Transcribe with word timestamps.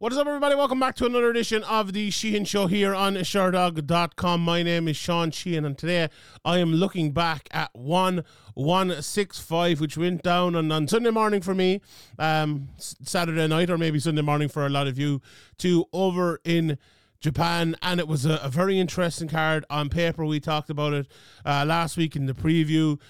What 0.00 0.12
is 0.12 0.18
up, 0.18 0.28
everybody? 0.28 0.54
Welcome 0.54 0.78
back 0.78 0.94
to 0.96 1.06
another 1.06 1.28
edition 1.28 1.64
of 1.64 1.92
the 1.92 2.12
Sheehan 2.12 2.44
Show 2.44 2.68
here 2.68 2.94
on 2.94 3.16
Sherdog.com. 3.16 4.40
My 4.40 4.62
name 4.62 4.86
is 4.86 4.96
Sean 4.96 5.32
Sheehan, 5.32 5.64
and 5.64 5.76
today 5.76 6.08
I 6.44 6.58
am 6.58 6.72
looking 6.72 7.10
back 7.10 7.48
at 7.50 7.74
1165, 7.74 9.80
which 9.80 9.98
went 9.98 10.22
down 10.22 10.54
on, 10.54 10.70
on 10.70 10.86
Sunday 10.86 11.10
morning 11.10 11.40
for 11.40 11.52
me, 11.52 11.80
um, 12.16 12.68
Saturday 12.78 13.48
night, 13.48 13.70
or 13.70 13.76
maybe 13.76 13.98
Sunday 13.98 14.22
morning 14.22 14.48
for 14.48 14.64
a 14.64 14.68
lot 14.68 14.86
of 14.86 15.00
you, 15.00 15.20
to 15.58 15.86
over 15.92 16.40
in 16.44 16.78
Japan, 17.18 17.74
and 17.82 17.98
it 17.98 18.06
was 18.06 18.24
a, 18.24 18.36
a 18.36 18.48
very 18.48 18.78
interesting 18.78 19.26
card 19.26 19.64
on 19.68 19.88
paper. 19.88 20.24
We 20.24 20.38
talked 20.38 20.70
about 20.70 20.92
it 20.92 21.08
uh, 21.44 21.64
last 21.66 21.96
week 21.96 22.14
in 22.14 22.26
the 22.26 22.34
preview. 22.34 23.00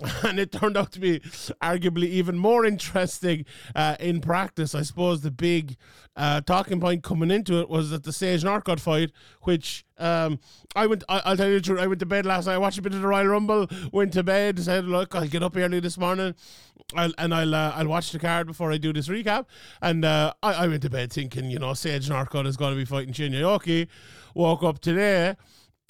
and 0.24 0.38
it 0.40 0.50
turned 0.50 0.76
out 0.76 0.92
to 0.92 1.00
be 1.00 1.20
arguably 1.62 2.06
even 2.06 2.36
more 2.36 2.64
interesting 2.64 3.44
uh, 3.74 3.96
in 4.00 4.20
practice. 4.20 4.74
I 4.74 4.82
suppose 4.82 5.20
the 5.20 5.30
big 5.30 5.76
uh, 6.16 6.40
talking 6.40 6.80
point 6.80 7.02
coming 7.02 7.30
into 7.30 7.60
it 7.60 7.68
was 7.68 7.90
that 7.90 8.04
the 8.04 8.12
Sage 8.12 8.42
Northcutt 8.42 8.80
fight, 8.80 9.12
which 9.42 9.84
um, 9.98 10.40
I 10.74 10.86
went, 10.86 11.04
I, 11.08 11.30
will 11.30 11.36
tell 11.36 11.48
you 11.48 11.56
the 11.56 11.60
truth, 11.60 11.80
I 11.80 11.86
went 11.86 12.00
to 12.00 12.06
bed 12.06 12.26
last 12.26 12.46
night, 12.46 12.54
I 12.54 12.58
watched 12.58 12.78
a 12.78 12.82
bit 12.82 12.94
of 12.94 13.02
the 13.02 13.06
Royal 13.06 13.26
Rumble, 13.26 13.68
went 13.92 14.12
to 14.14 14.22
bed, 14.22 14.58
said, 14.58 14.86
look, 14.86 15.14
I'll 15.14 15.28
get 15.28 15.42
up 15.42 15.56
early 15.56 15.80
this 15.80 15.98
morning 15.98 16.34
I'll, 16.94 17.12
and 17.18 17.34
I'll 17.34 17.54
uh, 17.54 17.72
I'll 17.76 17.88
watch 17.88 18.12
the 18.12 18.18
card 18.18 18.46
before 18.46 18.72
I 18.72 18.78
do 18.78 18.92
this 18.92 19.08
recap. 19.08 19.46
And 19.80 20.04
uh, 20.04 20.32
I, 20.42 20.52
I 20.54 20.68
went 20.68 20.82
to 20.82 20.90
bed 20.90 21.12
thinking, 21.12 21.50
you 21.50 21.58
know, 21.58 21.74
Sage 21.74 22.08
Northcutt 22.08 22.46
is 22.46 22.56
going 22.56 22.72
to 22.72 22.76
be 22.76 22.84
fighting 22.84 23.12
Shinya 23.12 23.40
Aoki. 23.40 23.88
Woke 24.34 24.62
up 24.62 24.80
today 24.80 25.36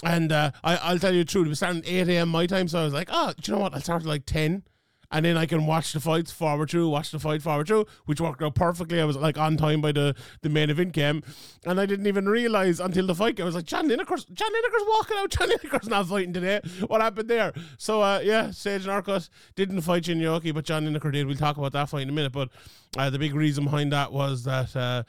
and 0.03 0.31
uh, 0.31 0.51
I, 0.63 0.91
will 0.91 0.99
tell 0.99 1.13
you 1.13 1.23
the 1.23 1.31
truth, 1.31 1.47
it 1.47 1.49
was 1.49 1.59
starting 1.59 1.81
at 1.81 1.87
8 1.87 2.09
a.m. 2.09 2.29
my 2.29 2.45
time, 2.45 2.67
so 2.67 2.79
I 2.79 2.83
was 2.83 2.93
like, 2.93 3.09
oh, 3.11 3.33
do 3.39 3.51
you 3.51 3.55
know 3.55 3.61
what? 3.63 3.73
I'll 3.73 3.81
start 3.81 4.01
at 4.01 4.07
like 4.07 4.25
10, 4.25 4.63
and 5.11 5.25
then 5.25 5.37
I 5.37 5.45
can 5.45 5.65
watch 5.65 5.93
the 5.93 5.99
fights 5.99 6.31
forward 6.31 6.71
through, 6.71 6.89
watch 6.89 7.11
the 7.11 7.19
fight 7.19 7.41
forward 7.41 7.67
through, 7.67 7.85
which 8.05 8.19
worked 8.19 8.41
out 8.41 8.55
perfectly. 8.55 8.99
I 8.99 9.05
was 9.05 9.15
like 9.15 9.37
on 9.37 9.57
time 9.57 9.79
by 9.79 9.91
the, 9.91 10.15
the 10.41 10.49
main 10.49 10.69
event 10.69 10.91
game, 10.91 11.23
and 11.65 11.79
I 11.79 11.85
didn't 11.85 12.07
even 12.07 12.27
realize 12.27 12.79
until 12.79 13.07
the 13.07 13.15
fight. 13.15 13.39
I 13.39 13.43
was 13.43 13.55
like, 13.55 13.65
John 13.65 13.87
Lineker's, 13.87 14.25
John 14.25 14.49
Lineker's 14.51 14.87
walking 14.87 15.17
out. 15.17 15.29
John 15.37 15.49
Lineker's 15.49 15.87
not 15.87 16.07
fighting 16.07 16.33
today. 16.33 16.61
What 16.87 17.01
happened 17.01 17.29
there? 17.29 17.53
So, 17.77 18.01
uh, 18.01 18.21
yeah, 18.23 18.51
Sage 18.51 18.85
Northcutt 18.85 19.29
didn't 19.55 19.81
fight 19.81 20.03
Shinya 20.03 20.39
Aoki, 20.39 20.53
but 20.53 20.65
John 20.65 20.85
Lineker 20.85 21.11
did. 21.11 21.27
We'll 21.27 21.37
talk 21.37 21.57
about 21.57 21.73
that 21.73 21.89
fight 21.89 22.01
in 22.01 22.09
a 22.09 22.13
minute. 22.13 22.31
But 22.31 22.49
uh, 22.97 23.09
the 23.09 23.19
big 23.19 23.35
reason 23.35 23.65
behind 23.65 23.93
that 23.93 24.11
was 24.11 24.43
that 24.43 24.75
uh, 24.75 25.03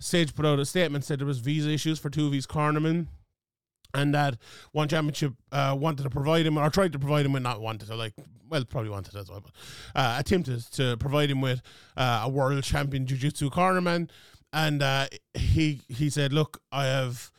Sage 0.00 0.34
put 0.34 0.46
out 0.46 0.60
a 0.60 0.64
statement, 0.64 1.04
said 1.04 1.18
there 1.18 1.26
was 1.26 1.38
visa 1.38 1.70
issues 1.70 1.98
for 1.98 2.10
two 2.10 2.28
of 2.28 2.32
his 2.32 2.46
cornermen 2.46 3.08
and 3.94 4.14
that 4.14 4.36
one 4.72 4.88
championship 4.88 5.34
uh, 5.52 5.76
wanted 5.78 6.02
to 6.02 6.10
provide 6.10 6.46
him 6.46 6.58
or 6.58 6.68
tried 6.70 6.92
to 6.92 6.98
provide 6.98 7.24
him 7.24 7.32
with 7.32 7.42
not 7.42 7.60
wanted 7.60 7.86
to 7.86 7.96
like 7.96 8.14
well 8.48 8.64
probably 8.64 8.90
wanted 8.90 9.16
as 9.16 9.30
well 9.30 9.40
but 9.40 9.52
uh, 9.94 10.16
attempted 10.18 10.60
to 10.72 10.96
provide 10.98 11.30
him 11.30 11.40
with 11.40 11.62
uh, 11.96 12.22
a 12.24 12.28
world 12.28 12.62
champion 12.62 13.06
jiu-jitsu 13.06 13.50
cornerman. 13.50 14.10
And 14.52 14.82
uh, 14.82 15.08
he 15.34 15.82
he 15.88 16.10
said 16.10 16.32
look 16.32 16.60
I 16.72 16.84
have 16.86 17.30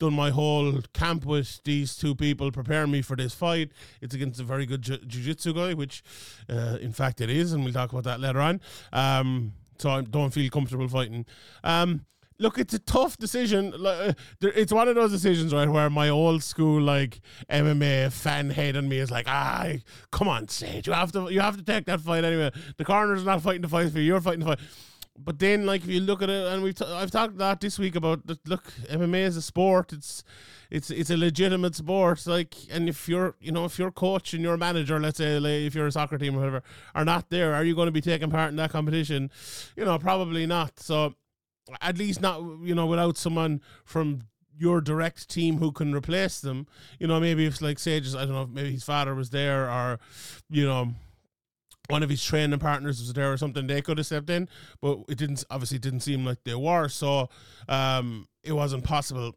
done 0.00 0.14
my 0.14 0.30
whole 0.30 0.80
camp 0.92 1.24
with 1.24 1.60
these 1.64 1.96
two 1.96 2.14
people 2.14 2.50
preparing 2.50 2.90
me 2.90 3.00
for 3.00 3.16
this 3.16 3.34
fight. 3.34 3.70
It's 4.00 4.14
against 4.14 4.40
a 4.40 4.44
very 4.44 4.66
good 4.66 4.82
ju- 4.82 4.98
jiu-jitsu 4.98 5.54
guy 5.54 5.74
which 5.74 6.02
uh, 6.48 6.78
in 6.80 6.92
fact 6.92 7.20
it 7.20 7.30
is 7.30 7.52
and 7.52 7.64
we'll 7.64 7.72
talk 7.72 7.92
about 7.92 8.04
that 8.04 8.20
later 8.20 8.40
on. 8.40 8.60
Um, 8.92 9.52
so 9.78 9.90
I 9.90 10.02
don't 10.02 10.30
feel 10.30 10.50
comfortable 10.50 10.88
fighting. 10.88 11.26
Um, 11.62 12.06
look, 12.38 12.58
it's 12.58 12.74
a 12.74 12.78
tough 12.78 13.16
decision. 13.16 13.74
Uh, 13.74 14.12
it's 14.40 14.72
one 14.72 14.88
of 14.88 14.94
those 14.94 15.12
decisions, 15.12 15.54
right, 15.54 15.68
where 15.68 15.90
my 15.90 16.08
old 16.08 16.42
school 16.42 16.80
like 16.80 17.20
MMA 17.50 18.12
fan 18.12 18.50
head 18.50 18.76
on 18.76 18.88
me 18.88 18.98
is 18.98 19.10
like, 19.10 19.26
ah, 19.28 19.72
come 20.10 20.28
on, 20.28 20.48
Sage, 20.48 20.86
you 20.86 20.92
have 20.92 21.12
to, 21.12 21.28
you 21.30 21.40
have 21.40 21.56
to 21.56 21.62
take 21.62 21.86
that 21.86 22.00
fight 22.00 22.24
anyway. 22.24 22.50
The 22.76 22.84
coroner's 22.84 23.24
not 23.24 23.42
fighting 23.42 23.62
the 23.62 23.68
fight 23.68 23.92
for 23.92 23.98
you; 23.98 24.04
you're 24.04 24.20
fighting 24.20 24.40
the 24.40 24.46
fight. 24.46 24.60
But 25.16 25.38
then, 25.38 25.64
like, 25.64 25.82
if 25.82 25.88
you 25.88 26.00
look 26.00 26.22
at 26.22 26.30
it, 26.30 26.46
and 26.48 26.62
we've 26.62 26.74
t- 26.74 26.84
I've 26.84 27.12
talked 27.12 27.36
lot 27.36 27.60
this 27.60 27.78
week 27.78 27.94
about 27.94 28.26
the, 28.26 28.36
look, 28.46 28.64
MMA 28.90 29.20
is 29.20 29.36
a 29.36 29.42
sport. 29.42 29.92
It's 29.92 30.24
it's 30.70 30.90
it's 30.90 31.10
a 31.10 31.16
legitimate 31.16 31.76
sport. 31.76 32.26
Like, 32.26 32.56
and 32.68 32.88
if 32.88 33.08
you're 33.08 33.36
you 33.40 33.52
know 33.52 33.64
if 33.64 33.78
your 33.78 33.92
coach 33.92 34.34
and 34.34 34.42
your 34.42 34.56
manager, 34.56 34.98
let's 34.98 35.18
say 35.18 35.38
like, 35.38 35.52
if 35.52 35.74
you're 35.76 35.86
a 35.86 35.92
soccer 35.92 36.18
team 36.18 36.34
or 36.34 36.38
whatever, 36.38 36.62
are 36.96 37.04
not 37.04 37.30
there, 37.30 37.54
are 37.54 37.62
you 37.62 37.76
going 37.76 37.86
to 37.86 37.92
be 37.92 38.00
taking 38.00 38.28
part 38.28 38.50
in 38.50 38.56
that 38.56 38.70
competition? 38.70 39.30
You 39.76 39.84
know, 39.84 40.00
probably 40.00 40.46
not. 40.46 40.80
So 40.80 41.14
at 41.80 41.98
least 41.98 42.20
not 42.20 42.40
you 42.62 42.74
know 42.74 42.86
without 42.86 43.16
someone 43.16 43.60
from 43.84 44.20
your 44.56 44.80
direct 44.80 45.28
team 45.28 45.58
who 45.58 45.72
can 45.72 45.94
replace 45.94 46.40
them. 46.40 46.66
You 46.98 47.06
know, 47.06 47.18
maybe 47.20 47.46
if 47.46 47.60
like 47.60 47.78
just 47.78 48.16
I 48.16 48.24
don't 48.24 48.32
know, 48.32 48.46
maybe 48.46 48.72
his 48.72 48.84
father 48.84 49.14
was 49.14 49.30
there 49.30 49.70
or 49.70 49.98
you 50.50 50.64
know 50.66 50.94
one 51.88 52.02
of 52.02 52.08
his 52.08 52.24
training 52.24 52.58
partners 52.58 52.98
was 53.00 53.12
there 53.12 53.30
or 53.30 53.36
something, 53.36 53.66
they 53.66 53.82
could 53.82 53.98
have 53.98 54.06
stepped 54.06 54.30
in, 54.30 54.48
but 54.80 55.00
it 55.08 55.18
didn't 55.18 55.44
obviously 55.50 55.78
didn't 55.78 56.00
seem 56.00 56.24
like 56.24 56.38
they 56.44 56.54
were, 56.54 56.88
so 56.88 57.28
um 57.68 58.26
it 58.42 58.52
wasn't 58.52 58.84
possible. 58.84 59.36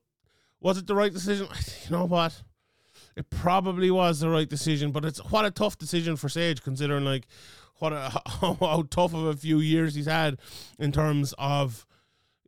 Was 0.60 0.78
it 0.78 0.88
the 0.88 0.96
right 0.96 1.14
decision? 1.14 1.48
You 1.86 1.92
know 1.92 2.06
what? 2.06 2.42
It 3.16 3.30
probably 3.30 3.90
was 3.90 4.20
the 4.20 4.30
right 4.30 4.48
decision, 4.48 4.92
but 4.92 5.06
it's 5.06 5.20
what 5.32 5.46
a 5.46 5.52
tough 5.52 5.78
decision 5.78 6.16
for 6.16 6.30
Sage 6.30 6.62
considering 6.62 7.06
like 7.06 7.28
what 7.80 7.94
a, 7.94 8.22
how, 8.26 8.54
how 8.60 8.84
tough 8.90 9.14
of 9.14 9.26
a 9.26 9.36
few 9.36 9.60
years 9.60 9.96
he's 9.96 10.06
had 10.06 10.38
in 10.80 10.92
terms 10.92 11.34
of 11.38 11.86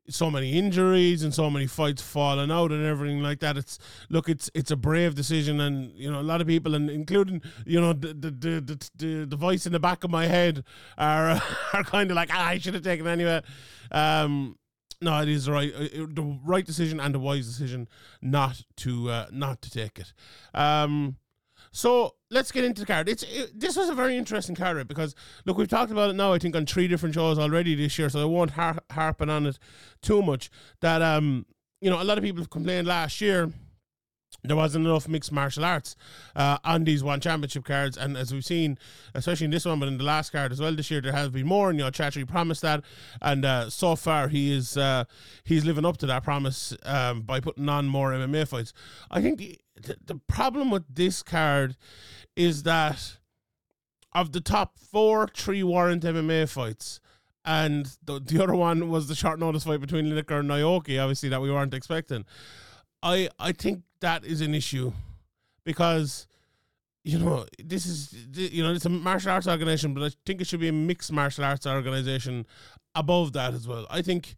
so 0.10 0.30
many 0.30 0.58
injuries 0.58 1.24
and 1.24 1.34
so 1.34 1.50
many 1.50 1.68
fights 1.68 2.02
falling 2.02 2.52
out 2.52 2.72
and 2.72 2.86
everything 2.86 3.22
like 3.22 3.40
that. 3.40 3.58
It's 3.58 3.80
look, 4.10 4.30
it's 4.30 4.50
it's 4.54 4.72
a 4.72 4.76
brave 4.76 5.16
decision, 5.16 5.60
and 5.60 5.92
you 5.96 6.12
know 6.12 6.20
a 6.20 6.24
lot 6.24 6.42
of 6.42 6.48
people, 6.48 6.76
and 6.76 6.90
including 6.90 7.42
you 7.66 7.80
know 7.80 7.94
the 7.94 8.14
the 8.14 8.32
the, 8.32 8.90
the, 8.96 9.26
the 9.26 9.36
voice 9.36 9.66
in 9.66 9.72
the 9.72 9.80
back 9.80 10.04
of 10.04 10.12
my 10.12 10.28
head 10.28 10.64
are 10.98 11.42
are 11.74 11.84
kind 11.84 12.10
of 12.12 12.16
like 12.16 12.30
ah, 12.32 12.48
I 12.48 12.58
should 12.58 12.74
have 12.74 12.84
taken 12.84 13.08
anyway. 13.08 13.42
Um, 13.92 14.58
no, 15.02 15.22
it 15.22 15.30
is 15.30 15.46
the 15.46 15.52
right 15.52 15.74
uh, 15.74 16.06
the 16.10 16.40
right 16.44 16.66
decision 16.66 17.00
and 17.00 17.16
the 17.16 17.20
wise 17.20 17.48
decision 17.48 17.88
not 18.22 18.62
to 18.78 19.10
uh, 19.10 19.28
not 19.32 19.62
to 19.62 19.72
take 19.72 20.00
it. 20.00 20.14
Um, 20.54 21.18
so 21.72 22.16
let's 22.32 22.52
get 22.52 22.64
into 22.64 22.82
the 22.82 22.88
card. 22.88 23.10
It's 23.10 23.24
it, 23.24 23.60
this 23.60 23.76
was 23.76 23.90
a 23.90 23.96
very 23.96 24.18
interesting 24.18 24.56
card 24.56 24.78
right? 24.78 24.88
because 24.88 25.16
look, 25.46 25.58
we've 25.58 25.68
talked 25.68 25.92
about 25.92 26.10
it 26.10 26.14
now. 26.14 26.34
I 26.34 26.40
think 26.40 26.56
on 26.56 26.66
three 26.66 26.88
different 26.88 27.16
shows 27.16 27.38
already 27.38 27.76
this 27.76 27.98
year, 27.98 28.10
so 28.10 28.22
I 28.22 28.26
won't 28.26 28.52
har- 28.52 28.84
harping 28.92 29.30
on 29.30 29.46
it 29.46 29.60
too 30.02 30.22
much. 30.22 30.50
That 30.82 31.02
um, 31.02 31.46
you 31.82 31.90
know, 31.90 32.02
a 32.02 32.04
lot 32.04 32.18
of 32.18 32.24
people 32.24 32.42
have 32.42 32.50
complained 32.50 32.88
last 32.88 33.22
year 33.22 33.52
there 34.44 34.56
wasn't 34.56 34.86
enough 34.86 35.08
mixed 35.08 35.32
martial 35.32 35.66
arts 35.66 35.96
uh, 36.36 36.58
on 36.64 36.86
these 36.86 37.04
one 37.04 37.20
championship 37.20 37.66
cards, 37.66 37.98
and 37.98 38.16
as 38.16 38.32
we've 38.32 38.46
seen, 38.46 38.78
especially 39.14 39.46
in 39.46 39.52
this 39.52 39.66
one, 39.66 39.80
but 39.80 39.88
in 39.88 39.98
the 39.98 40.04
last 40.04 40.32
card 40.32 40.52
as 40.52 40.62
well 40.62 40.74
this 40.74 40.90
year, 40.90 41.02
there 41.02 41.12
has 41.12 41.30
been 41.30 41.46
more. 41.46 41.70
And 41.70 41.80
you 41.80 41.84
know, 41.84 41.92
Chatri 41.92 42.28
promised 42.28 42.62
that, 42.62 42.84
and 43.22 43.44
uh, 43.44 43.70
so 43.70 43.96
far 43.96 44.30
he 44.30 44.54
is 44.54 44.78
uh, 44.78 45.04
he's 45.44 45.66
living 45.66 45.86
up 45.86 45.98
to 45.98 46.06
that 46.06 46.24
promise 46.24 46.74
um, 46.84 47.22
by 47.22 47.40
putting 47.40 47.68
on 47.68 47.88
more 47.88 48.12
MMA 48.12 48.48
fights. 48.48 48.72
I 49.12 49.22
think 49.22 49.40
the, 49.40 49.60
the 50.06 50.16
problem 50.28 50.72
with 50.72 50.84
this 50.94 51.24
card 51.24 51.76
is 52.36 52.64
that 52.64 53.18
of 54.14 54.32
the 54.32 54.42
top 54.42 54.78
four, 54.78 55.28
three 55.28 55.64
warrant 55.64 56.04
MMA 56.04 56.50
fights. 56.50 57.00
And 57.46 57.90
the, 58.04 58.20
the 58.20 58.44
other 58.44 58.56
one 58.56 58.90
was 58.90 59.08
the 59.08 59.16
short 59.16 59.40
notice 59.40 59.64
fight 59.64 59.82
between 59.82 60.06
Lineker 60.06 60.40
and 60.40 60.50
Aoki, 60.50 61.02
obviously, 61.02 61.30
that 61.30 61.42
we 61.42 61.52
weren't 61.52 61.74
expecting. 61.74 62.26
I 63.02 63.30
I 63.40 63.54
think 63.54 63.84
that 64.02 64.26
is 64.26 64.42
an 64.42 64.54
issue 64.54 64.92
because 65.64 66.28
you 67.04 67.18
know 67.18 67.46
this 67.64 67.86
is 67.86 68.14
you 68.34 68.62
know 68.62 68.74
it's 68.74 68.86
a 68.86 68.90
martial 68.90 69.32
arts 69.32 69.48
organization, 69.48 69.94
but 69.94 70.04
I 70.04 70.10
think 70.26 70.42
it 70.42 70.48
should 70.48 70.60
be 70.60 70.68
a 70.68 70.74
mixed 70.74 71.12
martial 71.12 71.46
arts 71.46 71.66
organization 71.66 72.46
above 72.94 73.34
that 73.34 73.54
as 73.54 73.68
well. 73.68 73.88
I 73.90 74.02
think 74.02 74.36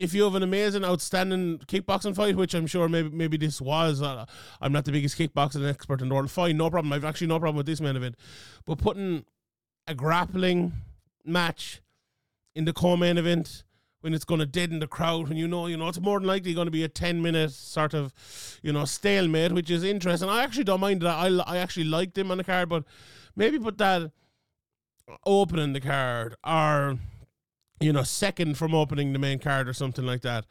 if 0.00 0.14
you 0.14 0.24
have 0.24 0.34
an 0.34 0.42
amazing, 0.42 0.82
outstanding 0.82 1.58
kickboxing 1.66 2.16
fight, 2.16 2.34
which 2.34 2.54
I'm 2.54 2.66
sure 2.66 2.88
maybe 2.88 3.10
maybe 3.10 3.36
this 3.36 3.60
was, 3.60 4.00
uh, 4.00 4.24
I'm 4.60 4.72
not 4.72 4.86
the 4.86 4.92
biggest 4.92 5.18
kickboxing 5.18 5.68
expert 5.68 6.00
in 6.00 6.08
the 6.08 6.14
world. 6.14 6.30
Fine, 6.30 6.56
no 6.56 6.70
problem. 6.70 6.92
I've 6.92 7.04
actually 7.04 7.26
no 7.26 7.38
problem 7.38 7.58
with 7.58 7.66
this 7.66 7.80
main 7.80 7.96
event, 7.96 8.16
but 8.64 8.78
putting 8.78 9.26
a 9.86 9.94
grappling 9.94 10.72
match 11.24 11.82
in 12.54 12.64
the 12.64 12.72
co-main 12.72 13.18
event 13.18 13.62
when 14.00 14.14
it's 14.14 14.24
going 14.24 14.40
to 14.40 14.46
deaden 14.46 14.78
the 14.78 14.86
crowd, 14.86 15.28
when 15.28 15.36
you 15.36 15.46
know, 15.46 15.66
you 15.66 15.76
know, 15.76 15.88
it's 15.88 16.00
more 16.00 16.18
than 16.18 16.26
likely 16.26 16.54
going 16.54 16.66
to 16.66 16.70
be 16.70 16.82
a 16.82 16.88
10 16.88 17.20
minute 17.20 17.50
sort 17.50 17.92
of, 17.92 18.14
you 18.62 18.72
know, 18.72 18.86
stalemate, 18.86 19.52
which 19.52 19.70
is 19.70 19.84
interesting. 19.84 20.30
I 20.30 20.42
actually 20.42 20.64
don't 20.64 20.80
mind 20.80 21.02
that. 21.02 21.14
I, 21.14 21.28
I 21.46 21.58
actually 21.58 21.84
liked 21.84 22.16
him 22.16 22.30
on 22.30 22.38
the 22.38 22.44
card, 22.44 22.70
but 22.70 22.84
maybe 23.36 23.58
put 23.58 23.76
that 23.78 24.10
opening 25.26 25.74
the 25.74 25.80
card 25.80 26.36
or, 26.42 26.96
you 27.80 27.92
know, 27.92 28.02
second 28.02 28.56
from 28.58 28.74
opening 28.74 29.12
the 29.12 29.18
main 29.18 29.38
card 29.38 29.68
or 29.68 29.72
something 29.72 30.04
like 30.04 30.20
that 30.22 30.44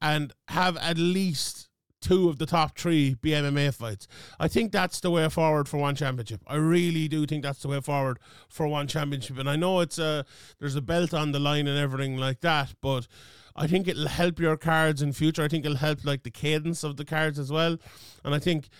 and 0.00 0.32
have 0.48 0.76
at 0.78 0.96
least 0.96 1.68
two 2.00 2.30
of 2.30 2.38
the 2.38 2.46
top 2.46 2.78
three 2.78 3.14
be 3.20 3.30
MMA 3.30 3.74
fights. 3.74 4.08
I 4.38 4.48
think 4.48 4.72
that's 4.72 5.00
the 5.00 5.10
way 5.10 5.28
forward 5.28 5.68
for 5.68 5.76
one 5.76 5.94
championship. 5.94 6.40
I 6.46 6.56
really 6.56 7.08
do 7.08 7.26
think 7.26 7.42
that's 7.42 7.60
the 7.60 7.68
way 7.68 7.80
forward 7.80 8.18
for 8.48 8.66
one 8.66 8.86
championship. 8.86 9.38
And 9.38 9.48
I 9.48 9.56
know 9.56 9.80
it's 9.80 9.98
a 9.98 10.24
there's 10.58 10.76
a 10.76 10.80
belt 10.80 11.12
on 11.12 11.32
the 11.32 11.38
line 11.38 11.66
and 11.66 11.78
everything 11.78 12.16
like 12.16 12.40
that, 12.40 12.74
but 12.80 13.06
I 13.54 13.66
think 13.66 13.86
it'll 13.86 14.08
help 14.08 14.38
your 14.38 14.56
cards 14.56 15.02
in 15.02 15.12
future. 15.12 15.42
I 15.42 15.48
think 15.48 15.66
it'll 15.66 15.76
help 15.76 16.04
like 16.04 16.22
the 16.22 16.30
cadence 16.30 16.82
of 16.82 16.96
the 16.96 17.04
cards 17.04 17.38
as 17.38 17.52
well. 17.52 17.76
And 18.24 18.34
I 18.34 18.38
think 18.38 18.70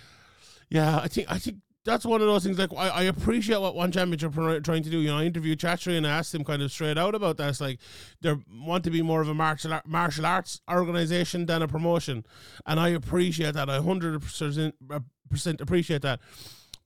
yeah, 0.71 1.01
I 1.03 1.09
think 1.09 1.31
I 1.31 1.39
think 1.39 1.59
that's 1.85 2.05
one 2.05 2.21
of 2.21 2.27
those 2.27 2.45
things. 2.45 2.59
Like 2.59 2.73
I, 2.77 2.89
I 2.89 3.03
appreciate 3.05 3.61
what 3.61 3.75
one 3.75 3.91
championship 3.91 4.37
are 4.37 4.61
trying 4.61 4.83
to 4.83 4.91
do. 4.91 4.99
You 4.99 5.09
know, 5.09 5.19
I 5.19 5.25
interviewed 5.25 5.59
Chatri 5.59 5.97
and 5.97 6.07
I 6.07 6.11
asked 6.11 6.35
him 6.35 6.45
kind 6.45 6.63
of 6.63 6.71
straight 6.71 6.99
out 6.99 7.15
about 7.15 7.39
that. 7.39 7.49
It's 7.49 7.61
like 7.61 7.81
they 8.21 8.37
want 8.53 8.85
to 8.85 8.91
be 8.91 9.03
more 9.03 9.21
of 9.21 9.29
a 9.29 9.35
martial 9.35 9.73
art, 9.73 9.87
martial 9.87 10.27
arts 10.27 10.61
organization 10.71 11.47
than 11.47 11.63
a 11.63 11.69
promotion, 11.69 12.27
and 12.67 12.79
I 12.79 12.91
appreciate 12.91 13.55
that. 13.55 13.71
I 13.71 13.81
hundred 13.81 14.21
percent 14.21 15.61
appreciate 15.61 16.03
that. 16.03 16.21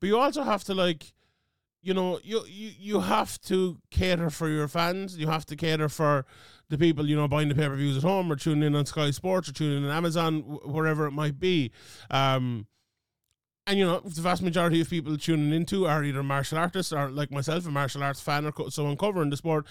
But 0.01 0.07
you 0.07 0.19
also 0.19 0.43
have 0.43 0.65
to 0.65 0.75
like, 0.75 1.13
you 1.83 1.95
know, 1.95 2.21
you, 2.23 2.45
you 2.47 2.71
you 2.79 3.01
have 3.01 3.41
to 3.43 3.79
cater 3.91 4.31
for 4.31 4.49
your 4.49 4.69
fans. 4.69 5.19
You 5.19 5.27
have 5.27 5.47
to 5.47 5.57
cater 5.57 5.89
for 5.89 6.25
the 6.71 6.79
people 6.79 7.07
you 7.07 7.17
know 7.17 7.29
buying 7.29 7.49
the 7.49 7.55
pay 7.55 7.69
per 7.69 7.77
views 7.77 7.97
at 7.97 8.03
home 8.03 8.31
or 8.31 8.37
tuning 8.37 8.63
in 8.63 8.75
on 8.75 8.87
Sky 8.87 9.11
Sports 9.11 9.49
or 9.49 9.53
tuning 9.53 9.79
in 9.79 9.85
on 9.85 9.97
Amazon, 9.97 10.41
wherever 10.65 11.07
it 11.07 11.13
might 11.13 11.41
be. 11.41 11.73
Um, 12.11 12.67
and 13.67 13.79
you 13.79 13.85
know 13.85 14.01
the 14.01 14.21
vast 14.21 14.43
majority 14.43 14.81
of 14.81 14.91
people 14.91 15.17
tuning 15.17 15.53
into 15.53 15.87
are 15.87 16.05
either 16.05 16.23
martial 16.23 16.59
artists 16.59 16.93
or 16.93 17.11
like 17.11 17.31
myself 17.31 17.67
a 17.67 17.71
martial 17.71 18.03
arts 18.03 18.21
fan 18.21 18.45
or 18.45 18.71
someone 18.71 18.97
covering 18.97 19.31
the 19.31 19.37
sport 19.37 19.67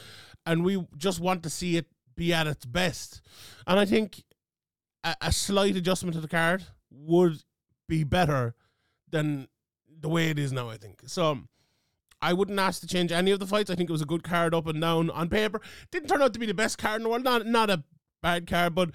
and 0.45 0.63
we 0.63 0.85
just 0.97 1.19
want 1.19 1.43
to 1.43 1.49
see 1.49 1.77
it 1.77 1.87
be 2.15 2.33
at 2.33 2.47
its 2.47 2.65
best 2.65 3.21
and 3.67 3.79
i 3.79 3.85
think 3.85 4.23
a, 5.03 5.15
a 5.21 5.31
slight 5.31 5.75
adjustment 5.75 6.13
to 6.15 6.21
the 6.21 6.27
card 6.27 6.63
would 6.91 7.43
be 7.87 8.03
better 8.03 8.55
than 9.09 9.47
the 9.99 10.09
way 10.09 10.29
it 10.29 10.39
is 10.39 10.51
now 10.51 10.69
i 10.69 10.77
think 10.77 11.01
so 11.05 11.39
I 12.23 12.31
wouldn't 12.31 12.57
ask 12.57 12.79
to 12.79 12.87
change 12.87 13.11
any 13.11 13.31
of 13.31 13.39
the 13.39 13.45
fights. 13.45 13.69
I 13.69 13.75
think 13.75 13.89
it 13.89 13.91
was 13.91 14.01
a 14.01 14.05
good 14.05 14.23
card 14.23 14.55
up 14.55 14.65
and 14.67 14.79
down 14.79 15.09
on 15.09 15.27
paper. 15.27 15.59
Didn't 15.91 16.07
turn 16.07 16.21
out 16.21 16.31
to 16.31 16.39
be 16.39 16.45
the 16.45 16.53
best 16.53 16.77
card 16.77 17.01
in 17.01 17.03
the 17.03 17.09
world. 17.09 17.25
Not 17.25 17.45
not 17.45 17.69
a 17.69 17.83
bad 18.21 18.47
card, 18.47 18.73
but 18.73 18.91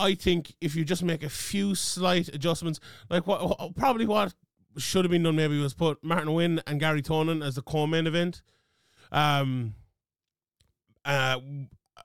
I 0.00 0.14
think 0.14 0.54
if 0.60 0.74
you 0.74 0.84
just 0.84 1.02
make 1.02 1.22
a 1.22 1.28
few 1.28 1.74
slight 1.74 2.28
adjustments, 2.28 2.80
like 3.10 3.26
what 3.26 3.76
probably 3.76 4.06
what 4.06 4.34
should 4.78 5.04
have 5.04 5.10
been 5.10 5.22
done 5.22 5.36
maybe 5.36 5.60
was 5.60 5.74
put 5.74 6.02
Martin 6.02 6.28
Nguyen 6.28 6.62
and 6.66 6.80
Gary 6.80 7.02
Tonon 7.02 7.44
as 7.44 7.54
the 7.54 7.62
co-main 7.62 8.06
event. 8.06 8.42
Um, 9.12 9.74
uh, 11.04 11.38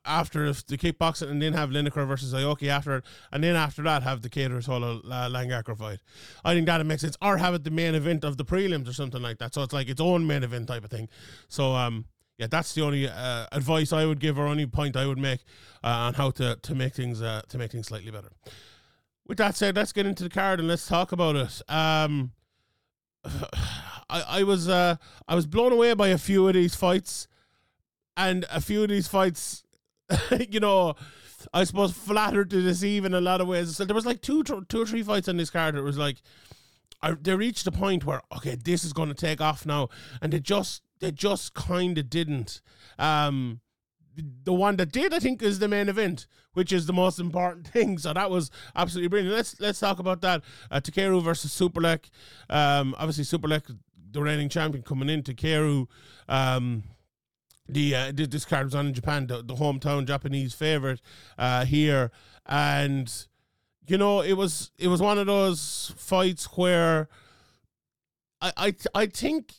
after 0.06 0.52
the 0.52 0.78
kickboxing, 0.78 1.30
and 1.30 1.42
then 1.42 1.54
have 1.54 1.70
Lineker 1.70 2.08
versus 2.08 2.34
Aoki 2.34 2.68
after 2.68 2.98
it, 2.98 3.06
and 3.32 3.44
then 3.44 3.56
after 3.56 3.82
that 3.84 4.04
have 4.04 4.22
the 4.22 4.30
Kade 4.30 4.50
Ruotolo 4.50 5.00
uh, 5.06 5.30
Langaker 5.30 5.78
fight. 5.78 6.00
I 6.44 6.54
think 6.54 6.66
that 6.68 6.86
makes 6.86 7.02
sense. 7.02 7.18
Or 7.22 7.38
have 7.38 7.54
it 7.54 7.64
the 7.64 7.72
main 7.72 7.96
event 7.96 8.24
of 8.24 8.38
the 8.38 8.46
prelims 8.46 8.90
or 8.90 8.94
something 8.94 9.22
like 9.22 9.40
that. 9.40 9.54
So 9.54 9.64
it's 9.64 9.74
like 9.74 9.90
its 9.90 10.02
own 10.02 10.28
main 10.28 10.44
event 10.44 10.68
type 10.68 10.84
of 10.84 10.92
thing. 10.92 11.08
So 11.48 11.74
um, 11.74 12.06
yeah, 12.38 12.48
that's 12.50 12.74
the 12.74 12.82
only 12.82 13.08
uh, 13.08 13.46
advice 13.52 13.94
I 13.94 14.06
would 14.06 14.20
give, 14.20 14.38
or 14.38 14.46
only 14.46 14.66
point 14.66 14.98
I 14.98 15.06
would 15.06 15.18
make 15.18 15.42
uh, 15.84 15.88
on 15.88 16.14
how 16.16 16.32
to 16.32 16.58
to 16.62 16.76
make 16.76 16.94
things 16.94 17.22
uh, 17.22 17.42
to 17.50 17.58
make 17.58 17.72
things 17.72 17.88
slightly 17.88 18.12
better. 18.12 18.32
With 19.28 19.38
that 19.38 19.56
said, 19.56 19.76
let's 19.76 19.94
get 19.94 20.06
into 20.06 20.24
the 20.24 20.30
card 20.30 20.60
and 20.60 20.68
let's 20.68 20.88
talk 20.88 21.12
about 21.12 21.36
it. 21.36 21.62
Um, 21.70 22.32
I, 24.10 24.40
I 24.40 24.44
was 24.44 24.68
uh, 24.68 24.98
I 25.28 25.36
was 25.36 25.48
blown 25.48 25.72
away 25.72 25.94
by 25.94 26.10
a 26.10 26.18
few 26.18 26.48
of 26.48 26.54
these 26.54 26.76
fights, 26.76 27.28
and 28.18 28.46
a 28.52 28.60
few 28.60 28.84
of 28.84 28.90
these 28.90 29.08
fights, 29.08 29.64
you 30.50 30.60
know, 30.60 30.96
I 31.54 31.64
suppose 31.64 31.94
flattered 31.94 32.50
to 32.50 32.62
deceive 32.62 33.06
in 33.06 33.14
a 33.14 33.22
lot 33.22 33.40
of 33.40 33.48
ways. 33.48 33.78
So 33.78 33.86
there 33.86 33.96
was 33.96 34.06
like 34.06 34.22
two 34.22 34.44
two 34.44 34.82
or 34.82 34.86
three 34.86 35.04
fights 35.04 35.30
on 35.30 35.38
this 35.38 35.50
card. 35.50 35.76
It 35.76 35.82
was 35.82 35.98
like 35.98 36.18
I, 37.02 37.12
they 37.14 37.36
reached 37.36 37.66
a 37.66 37.72
point 37.72 38.06
where 38.06 38.22
okay, 38.36 38.56
this 38.56 38.84
is 38.84 38.92
going 38.92 39.10
to 39.10 39.16
take 39.16 39.40
off 39.40 39.66
now, 39.66 39.88
and 40.22 40.34
they 40.34 40.42
just 40.42 40.82
they 41.00 41.12
just 41.12 41.54
kind 41.54 41.98
of 41.98 42.10
didn't. 42.10 42.62
Um, 42.98 43.62
the 44.44 44.54
one 44.54 44.78
that 44.78 44.92
did, 44.92 45.14
I 45.14 45.20
think, 45.20 45.42
is 45.42 45.60
the 45.60 45.68
main 45.68 45.90
event, 45.90 46.28
which 46.54 46.72
is 46.72 46.86
the 46.86 46.94
most 46.94 47.20
important 47.20 47.68
thing. 47.74 47.98
So 47.98 48.14
that 48.14 48.30
was 48.30 48.52
absolutely 48.76 49.10
brilliant. 49.10 49.36
Let's 49.36 49.60
let's 49.60 49.80
talk 49.80 50.00
about 50.00 50.22
that. 50.22 50.42
Uh, 50.72 50.80
Takeru 50.80 51.22
versus 51.24 51.54
Superlek. 51.54 52.10
Um, 52.50 52.96
obviously 52.98 53.24
Superlek, 53.24 53.76
the 54.12 54.22
reigning 54.22 54.50
champion, 54.50 54.84
coming 54.84 55.10
in. 55.10 55.24
Takeru, 55.24 55.88
um, 56.30 56.84
the 57.68 57.96
uh, 57.96 58.12
this 58.14 58.46
card 58.46 58.66
was 58.66 58.76
on 58.76 58.88
in 58.88 58.94
Japan, 58.94 59.28
the, 59.28 59.42
the 59.42 59.56
hometown 59.56 60.06
Japanese 60.06 60.54
favorite 60.54 61.02
uh, 61.38 61.66
here, 61.66 62.12
and 62.46 63.28
you 63.88 63.98
know 63.98 64.22
it 64.22 64.34
was 64.34 64.72
it 64.78 64.88
was 64.88 65.02
one 65.02 65.18
of 65.18 65.28
those 65.28 65.94
fights 65.98 66.46
where 66.58 67.10
I 68.40 68.52
I 68.58 68.76
I 68.94 69.06
think 69.08 69.56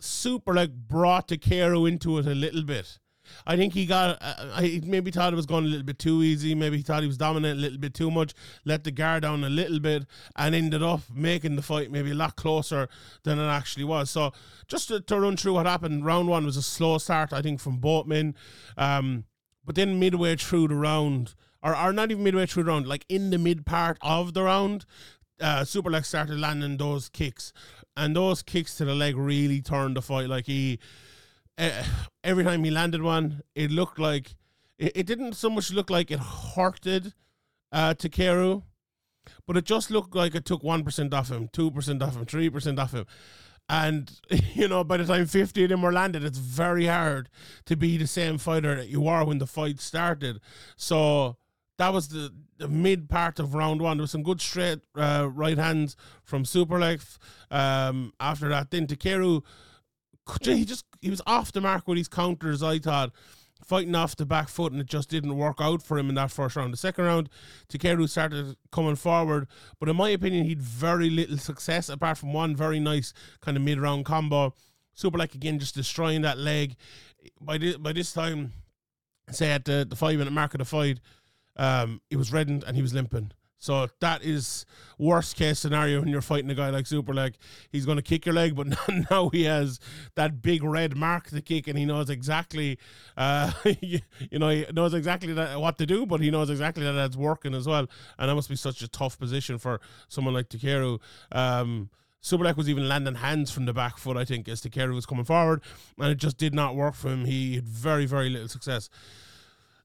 Superlek 0.00 0.72
brought 0.72 1.28
Takeru 1.28 1.88
into 1.88 2.18
it 2.18 2.26
a 2.26 2.34
little 2.34 2.62
bit. 2.62 2.98
I 3.46 3.56
think 3.56 3.74
he 3.74 3.86
got. 3.86 4.18
Uh, 4.20 4.34
I 4.54 4.80
maybe 4.84 5.10
thought 5.10 5.32
it 5.32 5.36
was 5.36 5.46
going 5.46 5.64
a 5.64 5.68
little 5.68 5.84
bit 5.84 5.98
too 5.98 6.22
easy. 6.22 6.54
Maybe 6.54 6.76
he 6.76 6.82
thought 6.82 7.02
he 7.02 7.08
was 7.08 7.16
dominant 7.16 7.58
a 7.58 7.60
little 7.60 7.78
bit 7.78 7.94
too 7.94 8.10
much. 8.10 8.34
Let 8.64 8.84
the 8.84 8.90
guard 8.90 9.22
down 9.22 9.42
a 9.44 9.48
little 9.48 9.80
bit, 9.80 10.06
and 10.36 10.54
ended 10.54 10.82
up 10.82 11.00
making 11.12 11.56
the 11.56 11.62
fight 11.62 11.90
maybe 11.90 12.12
a 12.12 12.14
lot 12.14 12.36
closer 12.36 12.88
than 13.24 13.38
it 13.38 13.48
actually 13.48 13.84
was. 13.84 14.10
So 14.10 14.32
just 14.68 14.88
to, 14.88 15.00
to 15.00 15.20
run 15.20 15.36
through 15.36 15.54
what 15.54 15.66
happened, 15.66 16.04
round 16.04 16.28
one 16.28 16.44
was 16.44 16.56
a 16.56 16.62
slow 16.62 16.98
start. 16.98 17.32
I 17.32 17.42
think 17.42 17.60
from 17.60 17.78
both 17.78 18.06
men, 18.06 18.36
um, 18.76 19.24
but 19.64 19.74
then 19.74 19.98
midway 19.98 20.36
through 20.36 20.68
the 20.68 20.76
round, 20.76 21.34
or, 21.62 21.76
or 21.76 21.92
not 21.92 22.10
even 22.10 22.22
midway 22.22 22.46
through 22.46 22.64
the 22.64 22.70
round, 22.70 22.86
like 22.86 23.04
in 23.08 23.30
the 23.30 23.38
mid 23.38 23.66
part 23.66 23.98
of 24.02 24.34
the 24.34 24.44
round, 24.44 24.86
uh, 25.40 25.60
Superlek 25.62 26.04
started 26.04 26.38
landing 26.38 26.76
those 26.76 27.08
kicks, 27.08 27.52
and 27.96 28.14
those 28.14 28.42
kicks 28.42 28.76
to 28.76 28.84
the 28.84 28.94
leg 28.94 29.16
really 29.16 29.60
turned 29.60 29.96
the 29.96 30.02
fight. 30.02 30.28
Like 30.28 30.46
he, 30.46 30.78
uh, 31.58 31.84
every 32.22 32.44
time 32.44 32.64
he 32.64 32.70
landed 32.70 33.02
one, 33.02 33.42
it 33.54 33.70
looked 33.70 33.98
like 33.98 34.34
it, 34.78 34.92
it 34.94 35.06
didn't 35.06 35.34
so 35.34 35.50
much 35.50 35.72
look 35.72 35.90
like 35.90 36.10
it 36.10 36.20
hurted 36.20 37.14
uh, 37.72 37.94
Takeru, 37.94 38.62
but 39.46 39.56
it 39.56 39.64
just 39.64 39.90
looked 39.90 40.14
like 40.14 40.34
it 40.34 40.44
took 40.44 40.62
one 40.62 40.84
percent 40.84 41.14
off 41.14 41.30
him, 41.30 41.48
two 41.52 41.70
percent 41.70 42.02
off 42.02 42.16
him, 42.16 42.26
three 42.26 42.50
percent 42.50 42.78
off 42.78 42.92
him. 42.92 43.06
And 43.68 44.10
you 44.54 44.68
know, 44.68 44.84
by 44.84 44.98
the 44.98 45.04
time 45.04 45.26
fifty 45.26 45.64
of 45.64 45.70
them 45.70 45.82
were 45.82 45.92
landed, 45.92 46.24
it's 46.24 46.38
very 46.38 46.86
hard 46.86 47.28
to 47.64 47.76
be 47.76 47.96
the 47.96 48.06
same 48.06 48.38
fighter 48.38 48.76
that 48.76 48.88
you 48.88 49.00
were 49.00 49.24
when 49.24 49.38
the 49.38 49.46
fight 49.46 49.80
started. 49.80 50.40
So 50.76 51.36
that 51.78 51.92
was 51.92 52.08
the, 52.08 52.32
the 52.58 52.68
mid 52.68 53.08
part 53.08 53.38
of 53.38 53.54
round 53.54 53.80
one. 53.80 53.96
There 53.96 54.02
was 54.02 54.10
some 54.10 54.22
good 54.22 54.40
straight 54.40 54.80
uh, 54.94 55.28
right 55.30 55.58
hands 55.58 55.96
from 56.24 56.44
Superlek. 56.44 57.02
Um, 57.50 58.12
after 58.18 58.48
that, 58.48 58.70
then 58.70 58.86
Takeru, 58.86 59.42
he 60.42 60.64
just 60.64 60.84
he 61.00 61.10
was 61.10 61.22
off 61.26 61.52
the 61.52 61.60
mark 61.60 61.86
with 61.86 61.98
his 61.98 62.08
counters. 62.08 62.62
I 62.62 62.78
thought 62.78 63.12
fighting 63.64 63.94
off 63.94 64.16
the 64.16 64.26
back 64.26 64.48
foot, 64.48 64.72
and 64.72 64.80
it 64.80 64.86
just 64.86 65.08
didn't 65.08 65.36
work 65.36 65.56
out 65.60 65.82
for 65.82 65.98
him 65.98 66.08
in 66.08 66.14
that 66.14 66.30
first 66.30 66.56
round. 66.56 66.72
The 66.72 66.78
second 66.78 67.04
round, 67.04 67.28
Takeru 67.68 68.08
started 68.08 68.56
coming 68.70 68.96
forward, 68.96 69.48
but 69.78 69.88
in 69.88 69.96
my 69.96 70.10
opinion, 70.10 70.44
he'd 70.44 70.62
very 70.62 71.10
little 71.10 71.38
success 71.38 71.88
apart 71.88 72.18
from 72.18 72.32
one 72.32 72.56
very 72.56 72.80
nice 72.80 73.12
kind 73.40 73.56
of 73.56 73.62
mid 73.62 73.78
round 73.78 74.04
combo. 74.04 74.54
Superlek 74.96 75.34
again 75.34 75.58
just 75.58 75.74
destroying 75.74 76.22
that 76.22 76.38
leg. 76.38 76.76
By 77.40 77.58
this, 77.58 77.76
by 77.76 77.92
this 77.92 78.12
time, 78.12 78.52
say 79.30 79.50
at 79.50 79.64
the, 79.64 79.86
the 79.88 79.96
five 79.96 80.18
minute 80.18 80.32
mark 80.32 80.54
of 80.54 80.58
the 80.58 80.64
fight 80.64 81.00
um, 81.56 82.00
he 82.10 82.16
was 82.16 82.32
reddened 82.32 82.64
and 82.64 82.76
he 82.76 82.82
was 82.82 82.94
limping. 82.94 83.32
So 83.58 83.88
that 84.00 84.22
is 84.22 84.66
worst 84.98 85.36
case 85.36 85.58
scenario 85.58 86.00
when 86.00 86.08
you're 86.08 86.20
fighting 86.20 86.50
a 86.50 86.54
guy 86.54 86.70
like 86.70 86.84
Superlek. 86.84 87.34
He's 87.70 87.86
going 87.86 87.96
to 87.96 88.02
kick 88.02 88.26
your 88.26 88.34
leg, 88.34 88.54
but 88.54 88.68
now 89.10 89.30
he 89.30 89.44
has 89.44 89.80
that 90.14 90.42
big 90.42 90.62
red 90.62 90.96
mark 90.96 91.30
to 91.30 91.40
kick, 91.40 91.66
and 91.66 91.78
he 91.78 91.84
knows 91.84 92.10
exactly, 92.10 92.78
uh, 93.16 93.50
you, 93.80 94.00
know, 94.32 94.50
he 94.50 94.66
knows 94.72 94.94
exactly 94.94 95.32
that, 95.32 95.58
what 95.60 95.78
to 95.78 95.86
do, 95.86 96.04
but 96.06 96.20
he 96.20 96.30
knows 96.30 96.50
exactly 96.50 96.84
that 96.84 96.92
that's 96.92 97.16
working 97.16 97.54
as 97.54 97.66
well. 97.66 97.86
And 98.18 98.28
that 98.28 98.34
must 98.34 98.48
be 98.48 98.56
such 98.56 98.82
a 98.82 98.88
tough 98.88 99.18
position 99.18 99.58
for 99.58 99.80
someone 100.08 100.34
like 100.34 100.48
Takeru. 100.48 101.00
Um, 101.32 101.90
was 102.30 102.68
even 102.68 102.88
landing 102.88 103.14
hands 103.14 103.50
from 103.50 103.66
the 103.66 103.72
back 103.72 103.98
foot, 103.98 104.16
I 104.16 104.24
think, 104.24 104.48
as 104.48 104.60
Takeru 104.60 104.94
was 104.94 105.06
coming 105.06 105.24
forward, 105.24 105.62
and 105.98 106.08
it 106.08 106.18
just 106.18 106.36
did 106.36 106.54
not 106.54 106.76
work 106.76 106.94
for 106.94 107.08
him. 107.08 107.24
He 107.24 107.54
had 107.54 107.66
very, 107.66 108.04
very 108.04 108.28
little 108.28 108.48
success. 108.48 108.90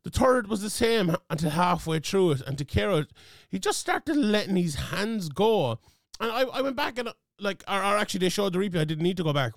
The 0.03 0.09
third 0.09 0.47
was 0.47 0.61
the 0.61 0.69
same 0.69 1.15
until 1.29 1.51
halfway 1.51 1.99
through 1.99 2.31
it. 2.31 2.41
And 2.41 2.57
Takeru, 2.57 3.07
he 3.49 3.59
just 3.59 3.79
started 3.79 4.15
letting 4.17 4.55
his 4.55 4.75
hands 4.75 5.29
go. 5.29 5.79
And 6.19 6.31
I, 6.31 6.41
I 6.41 6.61
went 6.61 6.75
back 6.75 6.97
and, 6.97 7.09
uh, 7.09 7.13
like, 7.39 7.63
or, 7.67 7.77
or 7.77 7.97
actually, 7.97 8.19
they 8.21 8.29
showed 8.29 8.53
the 8.53 8.59
replay. 8.59 8.79
I 8.79 8.85
didn't 8.85 9.03
need 9.03 9.17
to 9.17 9.23
go 9.23 9.33
back. 9.33 9.53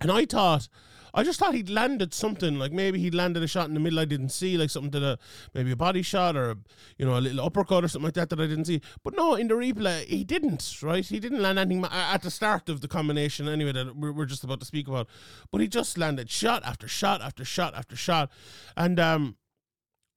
And 0.00 0.10
I 0.10 0.24
thought, 0.24 0.68
I 1.16 1.22
just 1.22 1.40
thought 1.40 1.54
he'd 1.54 1.70
landed 1.70 2.12
something. 2.12 2.58
Like 2.58 2.72
maybe 2.72 2.98
he 2.98 3.10
landed 3.10 3.42
a 3.42 3.46
shot 3.46 3.68
in 3.68 3.74
the 3.74 3.80
middle 3.80 3.98
I 3.98 4.04
didn't 4.04 4.28
see, 4.28 4.58
like 4.58 4.68
something 4.68 4.90
to 4.90 5.00
the 5.00 5.18
maybe 5.54 5.70
a 5.70 5.76
body 5.76 6.02
shot 6.02 6.36
or 6.36 6.56
you 6.98 7.06
know 7.06 7.16
a 7.16 7.20
little 7.20 7.40
uppercut 7.40 7.84
or 7.84 7.88
something 7.88 8.04
like 8.04 8.14
that 8.14 8.28
that 8.28 8.38
I 8.38 8.46
didn't 8.46 8.66
see. 8.66 8.82
But 9.02 9.16
no, 9.16 9.34
in 9.34 9.48
the 9.48 9.54
replay 9.54 10.04
he 10.04 10.24
didn't. 10.24 10.76
Right, 10.82 11.04
he 11.04 11.18
didn't 11.18 11.40
land 11.40 11.58
anything 11.58 11.86
at 11.90 12.20
the 12.20 12.30
start 12.30 12.68
of 12.68 12.82
the 12.82 12.88
combination 12.88 13.48
anyway 13.48 13.72
that 13.72 13.96
we're, 13.96 14.12
we're 14.12 14.26
just 14.26 14.44
about 14.44 14.60
to 14.60 14.66
speak 14.66 14.88
about. 14.88 15.08
But 15.50 15.62
he 15.62 15.68
just 15.68 15.96
landed 15.96 16.30
shot 16.30 16.62
after 16.66 16.86
shot 16.86 17.22
after 17.22 17.46
shot 17.46 17.74
after 17.74 17.96
shot, 17.96 18.30
and 18.76 19.00
um, 19.00 19.36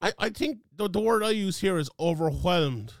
I 0.02 0.12
I 0.18 0.28
think 0.28 0.58
the 0.76 0.86
the 0.86 1.00
word 1.00 1.22
I 1.22 1.30
use 1.30 1.60
here 1.60 1.78
is 1.78 1.88
overwhelmed. 1.98 2.92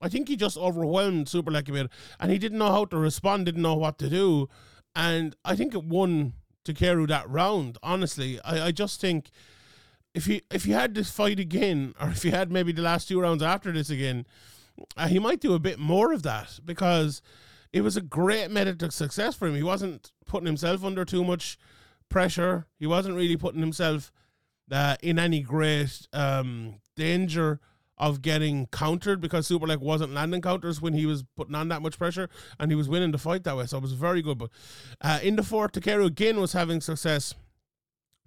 I 0.00 0.08
think 0.08 0.28
he 0.28 0.36
just 0.36 0.56
overwhelmed 0.56 1.26
Superlek 1.26 1.68
a 1.68 1.72
bit, 1.72 1.90
and 2.20 2.30
he 2.30 2.38
didn't 2.38 2.58
know 2.58 2.70
how 2.70 2.84
to 2.86 2.96
respond, 2.96 3.46
didn't 3.46 3.62
know 3.62 3.74
what 3.74 3.98
to 3.98 4.08
do, 4.08 4.48
and 4.94 5.34
I 5.44 5.56
think 5.56 5.74
it 5.74 5.82
won 5.82 6.34
Takeru 6.64 7.06
that 7.08 7.28
round. 7.28 7.78
Honestly, 7.82 8.40
I, 8.42 8.66
I 8.66 8.72
just 8.72 9.00
think 9.00 9.30
if 10.14 10.26
he 10.26 10.42
if 10.50 10.64
he 10.64 10.72
had 10.72 10.94
this 10.94 11.10
fight 11.10 11.38
again, 11.38 11.94
or 12.00 12.08
if 12.10 12.22
he 12.22 12.30
had 12.30 12.50
maybe 12.50 12.72
the 12.72 12.82
last 12.82 13.08
two 13.08 13.20
rounds 13.20 13.42
after 13.42 13.72
this 13.72 13.90
again, 13.90 14.26
uh, 14.96 15.08
he 15.08 15.18
might 15.18 15.40
do 15.40 15.54
a 15.54 15.58
bit 15.58 15.78
more 15.78 16.12
of 16.12 16.22
that 16.22 16.60
because 16.64 17.22
it 17.72 17.82
was 17.82 17.96
a 17.96 18.00
great 18.00 18.50
method 18.50 18.82
of 18.82 18.92
success 18.92 19.34
for 19.34 19.46
him. 19.46 19.54
He 19.54 19.62
wasn't 19.62 20.12
putting 20.26 20.46
himself 20.46 20.84
under 20.84 21.04
too 21.04 21.24
much 21.24 21.58
pressure. 22.08 22.66
He 22.78 22.86
wasn't 22.86 23.16
really 23.16 23.36
putting 23.36 23.60
himself 23.60 24.12
uh, 24.70 24.96
in 25.02 25.18
any 25.18 25.40
great 25.40 26.06
um, 26.12 26.80
danger 26.96 27.60
of 28.00 28.22
getting 28.22 28.66
countered 28.68 29.20
because 29.20 29.48
Superlek 29.48 29.78
wasn't 29.78 30.14
landing 30.14 30.40
counters 30.40 30.80
when 30.80 30.94
he 30.94 31.04
was 31.04 31.22
putting 31.36 31.54
on 31.54 31.68
that 31.68 31.82
much 31.82 31.98
pressure 31.98 32.28
and 32.58 32.72
he 32.72 32.74
was 32.74 32.88
winning 32.88 33.12
the 33.12 33.18
fight 33.18 33.44
that 33.44 33.56
way. 33.56 33.66
So 33.66 33.76
it 33.76 33.82
was 33.82 33.92
very 33.92 34.22
good. 34.22 34.38
But 34.38 34.50
uh, 35.02 35.20
in 35.22 35.36
the 35.36 35.42
fourth, 35.42 35.72
Takeru 35.72 36.06
again 36.06 36.40
was 36.40 36.54
having 36.54 36.80
success. 36.80 37.34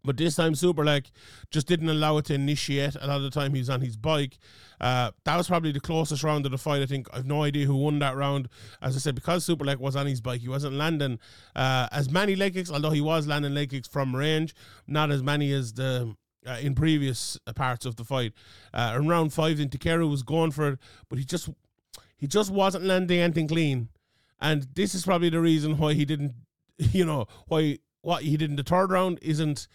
But 0.06 0.18
this 0.18 0.36
time, 0.36 0.54
Superlek 0.54 1.12
just 1.50 1.66
didn't 1.66 1.90
allow 1.90 2.18
it 2.18 2.26
to 2.26 2.34
initiate. 2.34 2.96
A 2.96 3.08
lot 3.08 3.18
of 3.18 3.24
the 3.24 3.30
time, 3.30 3.54
he 3.54 3.60
was 3.60 3.70
on 3.70 3.80
his 3.80 3.96
bike. 3.96 4.38
Uh, 4.82 5.12
that 5.24 5.38
was 5.38 5.48
probably 5.48 5.72
the 5.72 5.80
closest 5.80 6.24
round 6.24 6.46
of 6.46 6.52
the 6.52 6.58
fight. 6.58 6.82
I 6.82 6.86
think 6.86 7.08
I've 7.14 7.26
no 7.26 7.44
idea 7.44 7.66
who 7.66 7.78
won 7.78 8.00
that 8.00 8.18
round. 8.18 8.50
As 8.82 8.98
I 8.98 9.00
said, 9.00 9.16
because 9.16 9.48
Superlek 9.48 9.78
was 9.78 9.96
on 9.96 10.06
his 10.06 10.20
bike, 10.20 10.42
he 10.42 10.50
wasn't 10.50 10.76
landing 10.76 11.20
uh, 11.56 11.88
as 11.94 12.12
many 12.12 12.36
leg 12.36 12.54
kicks, 12.54 12.70
although 12.70 12.90
he 12.90 13.00
was 13.00 13.28
landing 13.28 13.54
leg 13.54 13.70
kicks 13.70 13.88
from 13.88 14.14
range, 14.14 14.54
not 14.88 15.10
as 15.10 15.24
many 15.24 15.54
as 15.54 15.72
the 15.72 16.14
uh, 16.48 16.58
in 16.62 16.76
previous 16.76 17.38
parts 17.56 17.86
of 17.86 17.96
the 17.96 18.04
fight. 18.04 18.34
Uh, 18.74 18.96
in 18.98 19.08
round 19.08 19.34
five, 19.34 19.58
then 19.58 20.10
was 20.10 20.24
going 20.24 20.52
for 20.52 20.70
it, 20.70 20.80
but 21.10 21.20
he 21.20 21.26
just 21.26 21.50
he 22.16 22.28
just 22.28 22.52
wasn't 22.52 22.84
landing 22.84 23.20
anything 23.20 23.48
clean, 23.48 23.90
and 24.40 24.68
this 24.76 24.96
is 24.96 25.06
probably 25.06 25.30
the 25.30 25.40
reason 25.40 25.78
why 25.78 25.94
he 25.94 26.06
didn't, 26.06 26.34
you 26.78 27.06
know, 27.06 27.28
why 27.48 27.80
what 28.02 28.24
he 28.24 28.38
did 28.38 28.50
in 28.50 28.56
the 28.56 28.64
third 28.64 28.92
round 28.92 29.20
isn't 29.22 29.68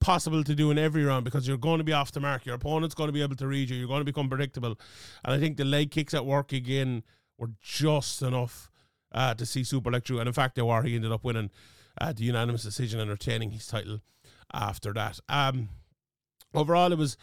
possible 0.00 0.42
to 0.42 0.54
do 0.54 0.70
in 0.70 0.78
every 0.78 1.04
round 1.04 1.24
because 1.24 1.46
you're 1.46 1.56
going 1.56 1.78
to 1.78 1.84
be 1.84 1.92
off 1.92 2.10
the 2.10 2.18
mark. 2.18 2.44
Your 2.44 2.56
opponent's 2.56 2.94
going 2.94 3.08
to 3.08 3.12
be 3.12 3.22
able 3.22 3.36
to 3.36 3.46
read 3.46 3.70
you. 3.70 3.76
You're 3.76 3.86
going 3.86 4.00
to 4.00 4.04
become 4.04 4.28
predictable, 4.28 4.78
and 5.24 5.34
I 5.34 5.38
think 5.38 5.56
the 5.56 5.64
leg 5.64 5.90
kicks 5.90 6.14
at 6.14 6.26
work 6.26 6.52
again 6.52 7.02
were 7.38 7.50
just 7.60 8.22
enough 8.22 8.70
uh, 9.12 9.34
to 9.34 9.46
see 9.46 9.62
Superlek 9.62 10.04
through, 10.06 10.20
and 10.20 10.26
in 10.26 10.32
fact 10.32 10.54
they 10.54 10.62
were. 10.62 10.82
He 10.82 10.96
ended 10.96 11.12
up 11.12 11.24
winning 11.24 11.50
uh, 12.00 12.12
the 12.12 12.24
unanimous 12.24 12.62
decision 12.62 13.00
and 13.00 13.10
retaining 13.10 13.50
his 13.50 13.66
title 13.66 14.00
after 14.52 14.92
that. 14.92 15.20
Um, 15.28 15.68
overall, 16.54 16.92
it 16.92 16.98
was, 16.98 17.16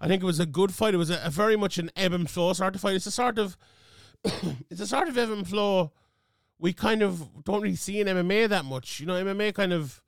I 0.00 0.08
think 0.08 0.22
it 0.22 0.26
was 0.26 0.40
a 0.40 0.46
good 0.46 0.74
fight. 0.74 0.94
It 0.94 0.98
was 0.98 1.10
a, 1.10 1.20
a 1.24 1.30
very 1.30 1.56
much 1.56 1.78
an 1.78 1.90
ebb 1.96 2.12
and 2.12 2.28
flow 2.28 2.52
sort 2.52 2.74
of 2.74 2.80
fight. 2.80 2.96
It's 2.96 3.06
a 3.06 3.10
sort 3.10 3.38
of, 3.38 3.56
it's 4.70 4.80
a 4.80 4.86
sort 4.86 5.08
of 5.08 5.16
ebb 5.18 5.30
and 5.30 5.46
flow 5.46 5.92
we 6.60 6.72
kind 6.72 7.02
of 7.02 7.44
don't 7.44 7.62
really 7.62 7.74
see 7.74 8.00
in 8.00 8.06
MMA 8.06 8.48
that 8.48 8.64
much. 8.64 9.00
You 9.00 9.06
know, 9.06 9.14
MMA 9.14 9.54
kind 9.54 9.72
of, 9.72 10.02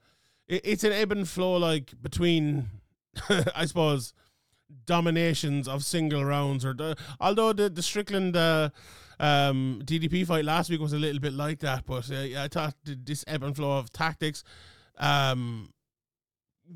it, 0.47 0.61
it's 0.65 0.85
an 0.85 0.93
ebb 0.93 1.13
and 1.13 1.29
flow 1.29 1.57
like 1.57 1.95
between, 2.01 2.69
I 3.57 3.65
suppose, 3.65 4.13
dominations 4.85 5.67
of 5.67 5.85
single 5.85 6.25
rounds 6.25 6.65
or 6.65 6.75
the, 6.75 6.97
although 7.21 7.53
the 7.53 7.69
the 7.69 7.83
Strickland 7.83 8.37
uh, 8.37 8.71
um, 9.19 9.83
DDP 9.85 10.27
fight 10.27 10.45
last 10.45 10.71
week 10.71 10.81
was 10.81 10.93
a 10.93 10.99
little 10.99 11.21
bit 11.21 11.33
like 11.33 11.61
that, 11.61 11.87
but 11.87 12.11
uh, 12.11 12.43
I 12.43 12.49
thought 12.49 12.75
this 12.85 13.25
ebb 13.27 13.43
and 13.43 13.57
flow 13.57 13.79
of 13.79 13.93
tactics, 13.93 14.45
um, 14.99 15.71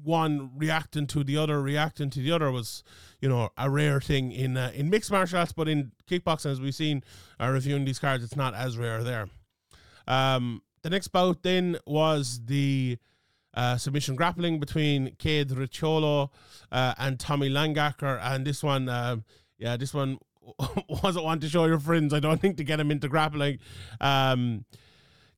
one 0.02 0.50
reacting 0.56 1.06
to 1.08 1.24
the 1.24 1.36
other, 1.36 1.60
reacting 1.60 2.10
to 2.10 2.20
the 2.20 2.32
other 2.32 2.50
was, 2.50 2.82
you 3.20 3.28
know, 3.28 3.50
a 3.56 3.70
rare 3.70 4.00
thing 4.00 4.32
in 4.32 4.56
uh, 4.56 4.70
in 4.74 4.90
mixed 4.90 5.10
martial 5.10 5.38
arts, 5.38 5.52
but 5.52 5.68
in 5.68 5.92
kickboxing, 6.08 6.50
as 6.50 6.60
we've 6.60 6.74
seen 6.74 7.02
uh, 7.40 7.48
reviewing 7.48 7.84
these 7.84 7.98
cards, 7.98 8.22
it's 8.22 8.36
not 8.36 8.54
as 8.54 8.78
rare 8.78 9.02
there. 9.02 9.28
Um, 10.06 10.62
the 10.82 10.90
next 10.90 11.08
bout 11.08 11.42
then 11.42 11.78
was 11.86 12.40
the 12.44 12.98
uh, 13.54 13.76
submission 13.76 14.14
grappling 14.14 14.60
between 14.60 15.16
Kade 15.16 15.50
Ruotolo 15.50 16.30
uh, 16.70 16.94
and 16.98 17.18
Tommy 17.18 17.48
Langaker, 17.48 18.20
and 18.22 18.46
this 18.46 18.62
one, 18.62 18.88
uh, 18.88 19.16
yeah, 19.58 19.76
this 19.76 19.94
one 19.94 20.18
wasn't 21.02 21.24
one 21.24 21.40
to 21.40 21.48
show 21.48 21.64
your 21.64 21.80
friends. 21.80 22.12
I 22.12 22.20
don't 22.20 22.40
think 22.40 22.56
to 22.58 22.64
get 22.64 22.78
him 22.78 22.90
into 22.90 23.08
grappling. 23.08 23.58
Um, 24.00 24.64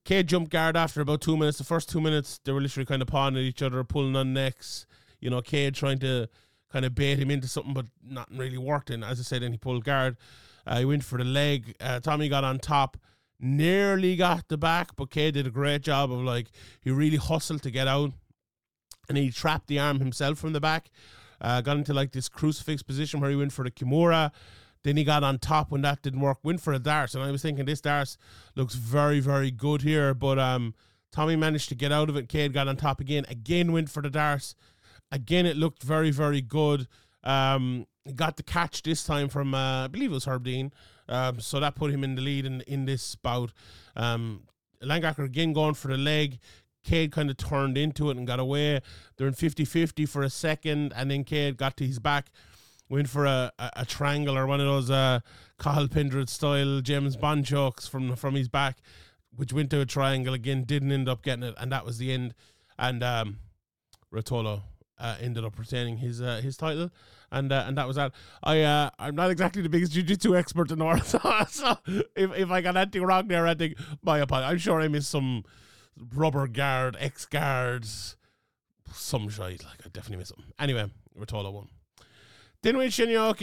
Kade 0.08 0.24
jumped 0.24 0.50
guard 0.50 0.74
after 0.74 1.02
about 1.02 1.20
two 1.20 1.36
minutes. 1.36 1.58
The 1.58 1.64
first 1.64 1.90
two 1.90 2.00
minutes, 2.00 2.40
they 2.42 2.52
were 2.52 2.62
literally 2.62 2.86
kind 2.86 3.02
of 3.02 3.08
pawing 3.08 3.36
at 3.36 3.42
each 3.42 3.60
other, 3.60 3.84
pulling 3.84 4.16
on 4.16 4.32
necks. 4.32 4.86
You 5.20 5.28
know, 5.28 5.42
Kade 5.42 5.74
trying 5.74 5.98
to 5.98 6.30
kind 6.72 6.86
of 6.86 6.94
bait 6.94 7.18
him 7.18 7.30
into 7.30 7.46
something, 7.46 7.74
but 7.74 7.84
not 8.02 8.26
really 8.34 8.56
worked. 8.56 8.88
And 8.88 9.04
as 9.04 9.20
I 9.20 9.22
said, 9.22 9.42
then 9.42 9.52
he 9.52 9.58
pulled 9.58 9.84
guard. 9.84 10.16
Uh, 10.66 10.78
he 10.78 10.86
went 10.86 11.04
for 11.04 11.18
the 11.18 11.24
leg. 11.24 11.76
Uh, 11.78 12.00
Tommy 12.00 12.30
got 12.30 12.42
on 12.42 12.58
top, 12.58 12.96
nearly 13.38 14.16
got 14.16 14.48
the 14.48 14.56
back, 14.56 14.96
but 14.96 15.10
Kade 15.10 15.34
did 15.34 15.46
a 15.46 15.50
great 15.50 15.82
job 15.82 16.10
of 16.10 16.20
like, 16.20 16.46
he 16.80 16.90
really 16.90 17.18
hustled 17.18 17.62
to 17.64 17.70
get 17.70 17.86
out. 17.86 18.12
And 19.10 19.18
he 19.18 19.30
trapped 19.30 19.66
the 19.66 19.78
arm 19.78 19.98
himself 19.98 20.38
from 20.38 20.54
the 20.54 20.60
back. 20.60 20.88
Uh, 21.38 21.60
got 21.60 21.76
into 21.76 21.92
like 21.92 22.12
this 22.12 22.30
crucifix 22.30 22.82
position 22.82 23.20
where 23.20 23.28
he 23.28 23.36
went 23.36 23.52
for 23.52 23.62
the 23.62 23.70
Kimura. 23.70 24.32
Then 24.85 24.97
he 24.97 25.04
got 25.04 25.25
on 25.25 25.38
top 25.38 25.70
when 25.70 25.82
that 25.82 26.02
didn't 26.02 26.20
work, 26.20 26.38
went 26.42 26.61
for 26.61 26.73
a 26.73 26.78
dart. 26.78 27.14
And 27.14 27.23
I 27.23 27.30
was 27.30 27.42
thinking 27.42 27.64
this 27.64 27.80
dart 27.80 28.16
looks 28.54 28.75
very, 28.75 29.20
very 29.20 29.50
good 29.50 29.82
here. 29.82 30.14
But 30.14 30.38
um, 30.38 30.75
Tommy 31.11 31.37
managed 31.37 31.68
to 31.70 31.75
get 31.75 31.92
out 31.92 32.08
of 32.08 32.16
it. 32.16 32.28
Kade 32.28 32.52
got 32.52 32.68
on 32.68 32.76
top 32.76 33.00
again. 33.00 33.25
Again 33.28 33.73
went 33.73 33.90
for 33.90 34.02
the 34.02 34.11
dart. 34.11 34.54
Again, 35.11 35.47
it 35.47 35.56
looked 35.56 35.82
very, 35.82 36.11
very 36.11 36.40
good. 36.40 36.87
Um, 37.25 37.87
got 38.14 38.37
the 38.37 38.42
catch 38.42 38.82
this 38.82 39.04
time 39.04 39.28
from 39.28 39.54
uh, 39.54 39.85
I 39.85 39.88
believe 39.88 40.11
it 40.11 40.14
was 40.14 40.25
Herb 40.26 40.44
Dean. 40.44 40.73
Um, 41.08 41.40
so 41.40 41.61
that 41.61 41.75
put 41.75 41.90
him 41.90 42.04
in 42.04 42.14
the 42.14 42.23
lead 42.23 42.44
in 42.47 42.61
in 42.62 42.85
this 42.85 43.14
bout. 43.16 43.52
Um, 43.97 44.44
Langaker 44.82 45.25
again 45.25 45.52
going 45.52 45.75
for 45.75 45.88
the 45.88 45.97
leg. 45.97 46.38
Kade 46.87 47.12
kind 47.12 47.28
of 47.28 47.37
turned 47.37 47.76
into 47.76 48.11
it 48.11 48.16
and 48.16 48.26
got 48.26 48.38
away. 48.38 48.80
They're 49.16 49.26
in 49.26 49.35
50 49.35 49.64
50 49.64 50.06
for 50.06 50.23
a 50.23 50.30
second, 50.30 50.92
and 50.94 51.11
then 51.11 51.25
Kade 51.25 51.56
got 51.56 51.76
to 51.78 51.87
his 51.87 51.99
back 51.99 52.30
went 52.88 53.09
for 53.09 53.26
a, 53.26 53.52
a, 53.59 53.71
a 53.76 53.87
triangle 53.87 54.37
or 54.37 54.47
one 54.47 54.61
of 54.61 54.66
those 54.66 54.90
uh, 54.90 55.21
Cathal 55.59 55.88
Pendred 55.88 56.28
style 56.28 56.80
James 56.80 57.16
Bond 57.16 57.49
from 57.49 58.16
from 58.16 58.35
his 58.35 58.49
back, 58.49 58.78
which 59.35 59.52
went 59.52 59.71
to 59.71 59.80
a 59.80 59.87
triangle 59.87 60.35
again, 60.35 60.64
didn't 60.64 60.92
end 60.92 61.09
up 61.09 61.23
getting 61.23 61.45
it, 61.45 61.54
and 61.59 61.73
that 61.73 61.85
was 61.85 61.99
the 61.99 62.12
end. 62.12 62.35
And 62.78 63.02
um, 63.02 63.38
Ruotolo 64.12 64.62
uh, 64.99 65.16
ended 65.21 65.45
up 65.45 65.59
retaining 65.59 65.99
his 65.99 66.21
uh, 66.21 66.40
his 66.42 66.57
title, 66.57 66.90
and 67.30 67.52
uh, 67.52 67.64
and 67.66 67.76
that 67.76 67.87
was 67.87 67.97
that. 67.97 68.12
I 68.42 68.62
uh, 68.62 68.90
I'm 68.99 69.14
not 69.14 69.30
exactly 69.30 69.62
the 69.62 69.68
biggest 69.68 69.92
jiu-jitsu 69.92 70.37
expert 70.37 70.71
in 70.71 70.78
the 70.78 70.85
world, 70.85 71.04
so, 71.04 71.18
so 71.49 71.78
if, 71.87 72.33
if 72.37 72.50
I 72.50 72.61
got 72.61 72.76
anything 72.76 73.02
wrong 73.02 73.28
there, 73.28 73.47
I 73.47 73.54
think 73.54 73.76
my 74.02 74.18
apologies. 74.18 74.50
I'm 74.50 74.59
sure 74.59 74.80
I 74.80 74.88
missed 74.88 75.11
some 75.11 75.45
rubber 76.14 76.47
guard, 76.47 76.97
X 77.00 77.26
guards, 77.26 78.16
some 78.92 79.28
shite. 79.28 79.64
Like 79.64 79.80
I 79.85 79.88
definitely 79.88 80.18
missed 80.18 80.37
them. 80.37 80.45
Anyway, 80.59 80.90
Ruotolo 81.18 81.52
won. 81.52 81.68
We 82.64 82.70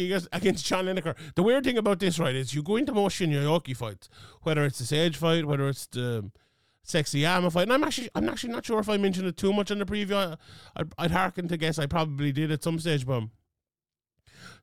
had 0.10 0.28
against 0.34 0.66
John 0.66 0.86
Lineker. 0.86 1.16
The 1.36 1.44
weird 1.44 1.64
thing 1.64 1.78
about 1.78 2.00
this, 2.00 2.20
right, 2.20 2.36
is 2.36 2.54
you 2.54 2.62
go 2.62 2.76
into 2.76 2.94
most 2.94 3.20
Shinya 3.20 3.76
fights, 3.76 4.10
whether 4.42 4.66
it's 4.66 4.80
the 4.80 4.86
Sage 4.86 5.16
fight, 5.16 5.46
whether 5.46 5.70
it's 5.70 5.88
the 5.88 6.32
Sexyama 6.86 7.52
fight, 7.52 7.64
and 7.64 7.74
I'm 7.74 7.84
actually 7.84 8.10
I'm 8.14 8.30
actually 8.30 8.54
not 8.54 8.66
sure 8.66 8.80
if 8.80 8.90
I 8.90 8.98
mentioned 8.98 9.28
it 9.28 9.38
too 9.38 9.52
much 9.52 9.72
in 9.72 9.80
the 9.80 9.86
preview. 9.86 10.38
I'd, 10.76 10.94
I'd 10.98 11.12
harken 11.12 11.48
to 11.48 11.58
guess 11.58 11.80
I 11.80 11.88
probably 11.88 12.32
did 12.32 12.52
at 12.52 12.64
some 12.64 12.78
stage, 12.80 13.08
but 13.08 13.24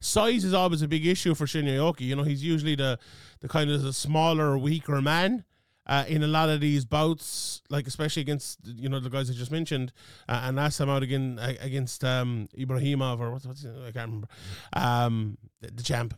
size 0.01 0.45
is 0.45 0.55
always 0.55 0.83
a 0.83 0.89
big 0.89 1.05
issue 1.05 1.35
for 1.35 1.47
Shinya 1.47 2.01
You 2.01 2.15
know, 2.15 2.23
he's 2.23 2.45
usually 2.45 2.77
the 2.77 2.99
the 3.41 3.49
kind 3.49 3.71
of 3.71 3.83
the 3.83 3.93
smaller, 3.93 4.57
weaker 4.57 5.01
man 5.03 5.45
uh, 5.87 6.05
in 6.07 6.23
a 6.23 6.27
lot 6.27 6.49
of 6.49 6.61
these 6.61 6.85
bouts, 6.85 7.63
like 7.69 7.87
especially 7.87 8.23
against 8.23 8.59
you 8.65 8.89
know 8.89 9.01
the 9.01 9.11
guys 9.11 9.29
I 9.31 9.35
just 9.35 9.51
mentioned, 9.51 9.93
uh, 10.29 10.43
and 10.45 10.57
last 10.57 10.79
time 10.79 10.89
out 10.89 11.03
again 11.03 11.41
against 11.61 12.05
um, 12.05 12.49
Ibrahimov 12.57 13.19
or 13.21 13.33
what's, 13.33 13.47
what's 13.47 13.65
I 13.65 13.91
can't 13.91 14.07
remember, 14.07 14.29
um, 14.75 15.39
the, 15.61 15.73
the 15.73 15.83
champ, 15.83 16.15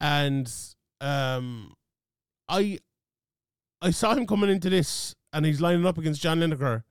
and 0.00 0.52
um, 1.00 1.74
I 2.48 2.78
I 3.80 3.90
saw 3.90 4.14
him 4.14 4.26
coming 4.26 4.50
into 4.50 4.70
this, 4.70 5.14
and 5.32 5.44
he's 5.44 5.60
lining 5.60 5.86
up 5.86 5.98
against 5.98 6.22
John 6.22 6.38
Lineker, 6.38 6.84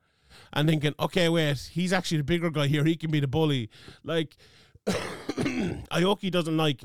and 0.51 0.68
thinking, 0.68 0.94
okay, 1.00 1.30
wait, 1.30 1.70
he's 1.72 1.94
actually 1.94 2.18
the 2.18 2.25
bigger 2.25 2.50
guy 2.50 2.68
here. 2.68 2.84
He 2.84 2.98
can 2.98 3.12
be 3.12 3.22
the 3.22 3.27
bully. 3.27 3.70
Like 4.03 4.36
Aoki 4.88 6.30
doesn't 6.30 6.58
like. 6.58 6.84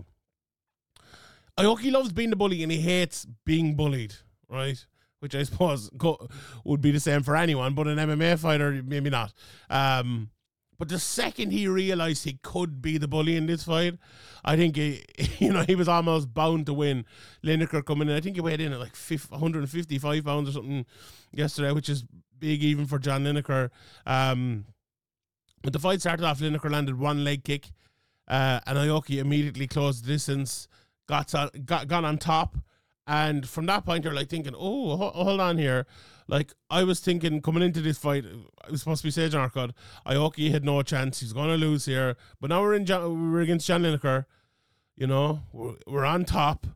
Aoki 1.59 1.90
loves 1.90 2.12
being 2.12 2.30
the 2.30 2.37
bully, 2.37 2.62
and 2.62 2.71
he 2.71 2.80
hates 2.80 3.26
being 3.45 3.75
bullied. 3.75 4.14
Right 4.49 4.87
which 5.20 5.35
I 5.35 5.42
suppose 5.42 5.90
go, 5.96 6.28
would 6.64 6.80
be 6.80 6.90
the 6.90 7.00
same 7.00 7.23
for 7.23 7.37
anyone, 7.37 7.75
but 7.75 7.87
an 7.87 7.99
MMA 7.99 8.38
fighter, 8.38 8.82
maybe 8.85 9.11
not. 9.11 9.32
Um, 9.70 10.30
but 10.78 10.88
the 10.88 10.99
second 10.99 11.52
he 11.52 11.68
realized 11.68 12.25
he 12.25 12.38
could 12.42 12.82
be 12.82 12.99
the 12.99 13.08
bully 13.08 13.37
in 13.37 13.46
this 13.46 13.64
fight, 13.64 13.94
I 14.44 14.56
think 14.56 14.76
he, 14.76 15.02
you 15.38 15.52
know, 15.52 15.62
he 15.62 15.75
was 15.75 15.88
almost 15.88 16.35
bound 16.35 16.66
to 16.66 16.75
win. 16.75 17.04
Lineker 17.44 17.85
coming 17.85 18.08
in, 18.08 18.16
I 18.16 18.20
think 18.20 18.37
he 18.37 18.42
weighed 18.42 18.61
in 18.61 18.73
at 18.73 18.80
like 18.80 18.96
155 18.96 20.25
pounds 20.25 20.49
or 20.50 20.52
something 20.52 20.85
yesterday, 21.32 21.73
which 21.73 21.88
is 21.88 22.04
big 22.38 22.62
even 22.62 22.87
for 22.87 22.99
John 22.99 23.25
Lineker. 23.25 23.70
Um, 24.04 24.66
but 25.62 25.73
the 25.73 25.78
fight 25.78 26.00
started 26.00 26.25
off, 26.25 26.40
Lineker 26.40 26.70
landed 26.70 26.99
one 26.99 27.25
leg 27.25 27.42
kick, 27.42 27.70
uh, 28.28 28.61
and 28.66 28.76
Aoki 28.78 29.18
immediately 29.18 29.66
closed 29.66 30.04
the 30.04 30.08
distance, 30.08 30.68
got, 31.08 31.32
got, 31.64 31.88
got 31.88 32.04
on 32.04 32.18
top, 32.18 32.58
and 33.06 33.48
from 33.48 33.66
that 33.66 33.84
point, 33.84 34.04
you're 34.04 34.12
like 34.14 34.28
thinking, 34.28 34.54
oh, 34.56 34.96
hold 34.96 35.40
on 35.40 35.58
here. 35.58 35.86
Like, 36.28 36.52
I 36.68 36.82
was 36.82 36.98
thinking 36.98 37.40
coming 37.40 37.62
into 37.62 37.80
this 37.80 37.98
fight, 37.98 38.25
it 38.25 38.70
was 38.70 38.80
supposed 38.80 39.02
to 39.02 39.06
be 39.06 39.12
Sage 39.12 39.32
Northcutt. 39.32 39.70
Aoki 40.06 40.50
had 40.50 40.64
no 40.64 40.82
chance. 40.82 41.20
He's 41.20 41.32
going 41.32 41.48
to 41.48 41.56
lose 41.56 41.86
here. 41.86 42.16
But 42.40 42.50
now 42.50 42.62
we're 42.62 42.75
in 42.75 42.84
we're 42.84 43.42
against 43.42 43.66
John 43.66 43.82
Lineker. 43.82 44.25
You 44.96 45.06
know, 45.06 45.42
we're, 45.52 45.75
we're 45.86 46.04
on 46.04 46.25
top. 46.25 46.66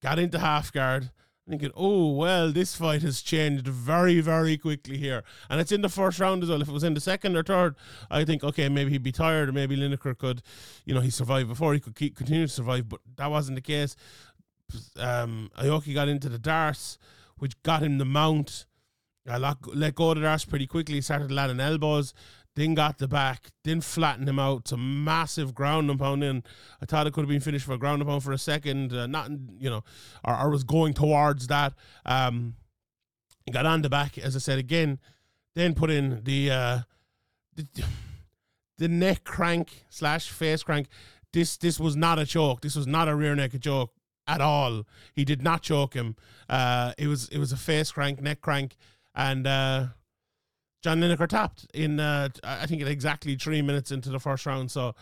Got 0.00 0.18
into 0.18 0.40
half 0.40 0.72
guard. 0.72 1.10
thinking, 1.48 1.70
oh, 1.74 2.12
well, 2.12 2.52
this 2.52 2.76
fight 2.76 3.02
has 3.02 3.22
changed 3.22 3.66
very, 3.66 4.20
very 4.20 4.56
quickly 4.56 4.98
here. 4.98 5.24
And 5.48 5.60
it's 5.60 5.72
in 5.72 5.80
the 5.80 5.88
first 5.88 6.20
round 6.20 6.42
as 6.42 6.50
well. 6.50 6.62
If 6.62 6.68
it 6.68 6.72
was 6.72 6.84
in 6.84 6.94
the 6.94 7.00
second 7.00 7.36
or 7.36 7.42
third, 7.42 7.74
I 8.10 8.24
think, 8.24 8.44
okay, 8.44 8.68
maybe 8.68 8.90
he'd 8.90 9.02
be 9.02 9.12
tired 9.12 9.48
or 9.48 9.52
maybe 9.52 9.76
Lineker 9.76 10.16
could, 10.16 10.42
you 10.84 10.94
know, 10.94 11.00
he 11.00 11.10
survived 11.10 11.48
before, 11.48 11.74
he 11.74 11.80
could 11.80 11.94
keep 11.94 12.16
continue 12.16 12.46
to 12.46 12.52
survive, 12.52 12.88
but 12.88 13.00
that 13.16 13.30
wasn't 13.30 13.56
the 13.56 13.62
case. 13.62 13.96
Um, 14.98 15.50
Aoki 15.58 15.94
got 15.94 16.08
into 16.08 16.28
the 16.28 16.38
darts, 16.38 16.98
which 17.38 17.60
got 17.62 17.82
him 17.82 17.98
the 17.98 18.04
mount. 18.04 18.66
I 19.28 19.36
let 19.36 19.94
go 19.94 20.10
of 20.10 20.16
the 20.16 20.22
darts 20.22 20.44
pretty 20.44 20.66
quickly, 20.66 21.00
started 21.00 21.30
landing 21.30 21.60
elbows 21.60 22.14
then 22.58 22.74
got 22.74 22.98
the 22.98 23.06
back, 23.06 23.50
then 23.62 23.80
flattened 23.80 24.28
him 24.28 24.38
out 24.38 24.64
to 24.66 24.76
massive 24.76 25.54
ground 25.54 25.88
and 25.88 25.98
pound 25.98 26.24
in. 26.24 26.42
I 26.82 26.86
thought 26.86 27.06
it 27.06 27.12
could 27.12 27.20
have 27.20 27.28
been 27.28 27.40
finished 27.40 27.64
for 27.64 27.74
a 27.74 27.78
ground 27.78 28.02
and 28.02 28.08
pound 28.08 28.24
for 28.24 28.32
a 28.32 28.38
second, 28.38 28.92
uh, 28.92 29.06
not 29.06 29.30
you 29.58 29.70
know, 29.70 29.84
or, 30.24 30.36
or 30.36 30.50
was 30.50 30.64
going 30.64 30.92
towards 30.92 31.46
that. 31.46 31.74
Um, 32.04 32.56
got 33.52 33.64
on 33.64 33.82
the 33.82 33.88
back, 33.88 34.18
as 34.18 34.34
I 34.34 34.40
said 34.40 34.58
again, 34.58 34.98
then 35.54 35.72
put 35.74 35.88
in 35.88 36.22
the 36.24 36.50
uh, 36.50 36.78
the, 37.54 37.66
the 38.78 38.88
neck 38.88 39.22
crank 39.22 39.84
slash 39.88 40.28
face 40.28 40.64
crank. 40.64 40.88
This 41.32 41.56
this 41.56 41.78
was 41.78 41.94
not 41.94 42.18
a 42.18 42.26
choke. 42.26 42.62
This 42.62 42.74
was 42.74 42.88
not 42.88 43.06
a 43.06 43.14
rear 43.14 43.36
naked 43.36 43.62
choke 43.62 43.92
at 44.28 44.40
all. 44.40 44.84
He 45.14 45.24
did 45.24 45.42
not 45.42 45.62
choke 45.62 45.94
him. 45.94 46.14
Uh, 46.48 46.92
it 46.98 47.08
was 47.08 47.28
it 47.30 47.38
was 47.38 47.50
a 47.50 47.56
face 47.56 47.90
crank, 47.90 48.22
neck 48.22 48.40
crank, 48.40 48.76
and 49.14 49.46
uh, 49.46 49.86
John 50.82 51.00
Lineker 51.00 51.26
tapped 51.26 51.66
in, 51.74 51.98
uh, 51.98 52.28
I 52.44 52.66
think, 52.66 52.82
exactly 52.82 53.34
three 53.34 53.62
minutes 53.62 53.90
into 53.90 54.10
the 54.10 54.20
first 54.20 54.46
round. 54.46 54.70
So, 54.70 54.94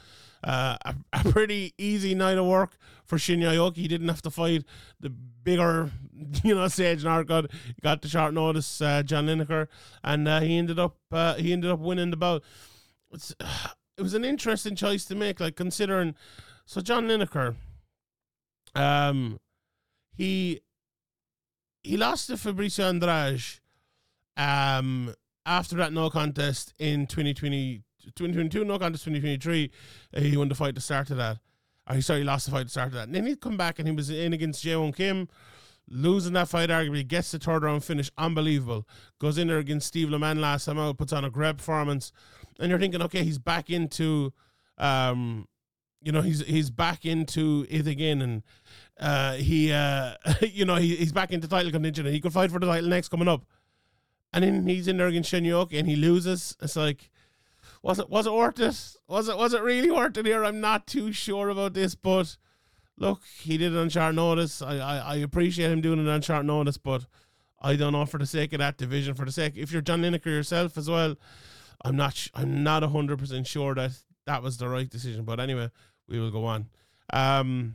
uh, 0.42 0.76
a, 0.85 0.95
a, 1.12 1.33
pretty 1.33 1.75
easy 1.76 2.14
night 2.14 2.38
of 2.38 2.47
work 2.47 2.78
for 3.04 3.18
Shinya 3.18 3.54
Aoki. 3.54 3.76
He 3.76 3.88
didn't 3.88 4.09
have 4.09 4.23
to 4.23 4.30
fight 4.30 4.64
the 5.00 5.11
bigger, 5.11 5.90
you 6.45 6.54
know, 6.54 6.68
Sage. 6.68 7.02
He 7.02 7.04
got 7.04 8.02
the 8.02 8.09
short 8.09 8.33
notice, 8.33 8.80
uh, 8.80 9.02
John 9.02 9.26
Lineker, 9.26 9.68
and 10.02 10.26
uh, 10.26 10.40
he 10.40 10.56
ended 10.56 10.78
up 10.78 10.97
uh, 11.12 11.35
he 11.35 11.52
ended 11.52 11.71
up 11.71 11.80
winning 11.80 12.11
the 12.11 12.16
bout. 12.16 12.42
It's, 13.12 13.35
it 13.99 14.02
was 14.02 14.14
an 14.14 14.25
interesting 14.25 14.76
choice 14.76 15.04
to 15.06 15.14
make, 15.14 15.40
like 15.40 15.56
considering. 15.56 16.14
So 16.64 16.80
John 16.80 17.06
Lineker, 17.06 17.54
um, 18.76 19.38
he 20.16 20.61
he 21.83 21.97
lost 21.97 22.26
to 22.28 22.35
Fabricio 22.35 22.88
Andrade, 22.88 23.61
um 24.37 25.14
after 25.47 25.76
that 25.76 25.92
no 25.92 26.11
contest 26.11 26.75
in 26.78 27.06
2020, 27.06 27.83
2022, 28.16 28.64
no 28.64 28.78
contest 28.78 29.04
2023, 29.04 29.71
uh, 30.14 30.21
he 30.21 30.37
won 30.37 30.49
the 30.49 30.54
fight 30.54 30.75
to 30.75 30.80
start 30.80 31.11
of 31.11 31.16
that. 31.16 31.38
Or 31.88 31.95
he 31.95 32.02
sorry, 32.02 32.21
he 32.21 32.25
lost 32.25 32.47
the 32.47 32.52
fight 32.52 32.64
to 32.64 32.68
start 32.68 32.88
of 32.88 32.95
that. 32.95 33.06
And 33.06 33.14
then 33.14 33.26
he'd 33.26 33.40
come 33.40 33.56
back 33.56 33.78
and 33.78 33.88
he 33.88 33.95
was 33.95 34.11
in 34.11 34.33
against 34.33 34.64
Jae 34.64 34.95
Kim, 34.95 35.28
losing 35.88 36.33
that 36.33 36.49
fight 36.49 36.68
arguably, 36.68 37.06
gets 37.06 37.30
the 37.30 37.38
third 37.38 37.62
round 37.62 37.85
finish, 37.85 38.11
unbelievable. 38.18 38.87
Goes 39.21 39.38
in 39.38 39.47
there 39.47 39.59
against 39.59 39.87
Steve 39.87 40.11
Loman 40.11 40.40
last 40.40 40.64
time 40.64 40.80
out, 40.80 40.99
puts 40.99 41.12
on 41.12 41.25
a 41.25 41.30
great 41.30 41.59
performance. 41.59 42.11
And 42.59 42.71
you're 42.71 42.80
thinking, 42.80 43.02
okay, 43.02 43.23
he's 43.23 43.38
back 43.38 43.71
into 43.71 44.33
um, 44.78 45.47
you 46.06 46.12
know, 46.12 46.22
he's 46.22 46.46
he's 46.46 46.70
back 46.70 47.04
into 47.04 47.66
it 47.68 47.88
again 47.88 48.22
and 48.22 48.42
uh, 49.00 49.32
he 49.34 49.72
uh, 49.72 50.14
you 50.40 50.64
know, 50.64 50.76
he, 50.76 50.94
he's 50.94 51.12
back 51.12 51.32
into 51.32 51.48
title 51.48 51.72
contention 51.72 52.06
and 52.06 52.14
he 52.14 52.20
could 52.20 52.32
fight 52.32 52.52
for 52.52 52.60
the 52.60 52.66
title 52.66 52.88
next 52.88 53.08
coming 53.08 53.26
up 53.26 53.44
and 54.32 54.44
then 54.44 54.66
he's 54.68 54.86
in 54.86 54.98
there 54.98 55.08
against 55.08 55.32
Shenyuk 55.32 55.76
and 55.76 55.88
he 55.88 55.96
loses. 55.96 56.56
It's 56.62 56.76
like, 56.76 57.10
was 57.82 57.98
it 57.98 58.08
was 58.08 58.26
it 58.26 58.32
worth 58.32 58.60
it? 58.60 58.96
Was 59.08 59.28
it 59.28 59.36
was 59.36 59.52
it 59.52 59.62
really 59.62 59.90
worth 59.90 60.16
it 60.16 60.26
here? 60.26 60.44
I'm 60.44 60.60
not 60.60 60.86
too 60.86 61.10
sure 61.10 61.48
about 61.48 61.75
this, 61.75 61.96
but 61.96 62.36
look, 62.96 63.22
he 63.40 63.58
did 63.58 63.75
it 63.75 63.78
on 63.78 63.88
short 63.88 64.14
notice. 64.14 64.62
I, 64.62 64.76
I, 64.76 64.96
I 64.98 65.16
appreciate 65.16 65.72
him 65.72 65.80
doing 65.80 65.98
it 66.04 66.08
on 66.08 66.22
short 66.22 66.44
notice, 66.44 66.78
but 66.78 67.06
I 67.60 67.75
don't 67.75 67.94
know 67.94 68.06
for 68.06 68.18
the 68.18 68.26
sake 68.26 68.52
of 68.52 68.60
that 68.60 68.76
division, 68.76 69.14
for 69.14 69.25
the 69.25 69.32
sake 69.32 69.54
if 69.56 69.72
you're 69.72 69.82
John 69.82 70.02
Lineker 70.02 70.26
yourself 70.26 70.78
as 70.78 70.88
well, 70.88 71.16
I'm 71.84 71.96
not 71.96 72.28
I'm 72.32 72.62
not 72.62 72.84
hundred 72.84 73.18
percent 73.18 73.48
sure 73.48 73.75
that 73.75 73.92
that 74.26 74.42
was 74.42 74.58
the 74.58 74.68
right 74.68 74.88
decision. 74.88 75.25
But 75.25 75.40
anyway, 75.40 75.70
we 76.08 76.20
will 76.20 76.30
go 76.30 76.44
on. 76.44 76.66
Um, 77.12 77.75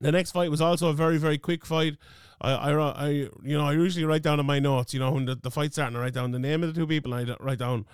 the 0.00 0.12
next 0.12 0.32
fight 0.32 0.50
was 0.50 0.60
also 0.60 0.88
a 0.88 0.94
very 0.94 1.18
very 1.18 1.38
quick 1.38 1.64
fight. 1.64 1.96
I, 2.40 2.52
I, 2.52 2.90
I, 2.90 3.08
you 3.08 3.56
know, 3.56 3.66
I 3.66 3.72
usually 3.72 4.04
write 4.04 4.22
down 4.22 4.40
in 4.40 4.46
my 4.46 4.58
notes, 4.58 4.92
you 4.92 5.00
know, 5.00 5.12
when 5.12 5.24
the, 5.24 5.36
the 5.36 5.50
fight's 5.50 5.76
starting, 5.76 5.96
I 5.96 6.00
write 6.00 6.14
down 6.14 6.32
the 6.32 6.38
name 6.38 6.62
of 6.62 6.74
the 6.74 6.78
two 6.78 6.86
people, 6.86 7.14
I 7.14 7.24
write 7.40 7.58
down 7.58 7.86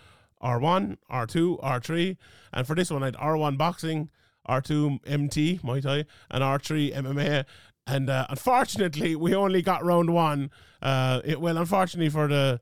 R1, 0.42 0.96
R2, 1.10 1.62
R3, 1.62 2.16
and 2.52 2.66
for 2.66 2.74
this 2.74 2.90
one, 2.90 3.02
I 3.02 3.06
had 3.06 3.16
R1 3.16 3.58
boxing, 3.58 4.10
R2 4.48 5.00
MT, 5.06 5.60
Muay 5.62 5.82
Thai, 5.82 6.04
and 6.30 6.42
R3 6.42 6.94
MMA. 6.96 7.44
And 7.86 8.10
uh, 8.10 8.26
unfortunately, 8.28 9.16
we 9.16 9.34
only 9.34 9.62
got 9.62 9.84
round 9.84 10.12
one. 10.12 10.50
Uh, 10.80 11.20
it, 11.24 11.40
well, 11.40 11.58
unfortunately 11.58 12.08
for 12.08 12.28
the 12.28 12.60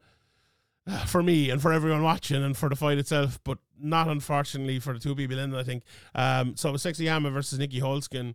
for 1.06 1.22
me 1.22 1.50
and 1.50 1.60
for 1.60 1.72
everyone 1.72 2.02
watching 2.02 2.42
and 2.42 2.56
for 2.56 2.68
the 2.68 2.76
fight 2.76 2.98
itself, 2.98 3.38
but 3.44 3.58
not 3.78 4.08
unfortunately 4.08 4.78
for 4.78 4.92
the 4.92 4.98
two 4.98 5.14
people 5.14 5.38
in. 5.38 5.54
I 5.54 5.62
think 5.62 5.82
um, 6.14 6.56
so. 6.56 6.70
It 6.70 6.72
was 6.72 6.82
versus 6.84 7.58
Nieky 7.58 7.80
Holzken. 7.80 8.34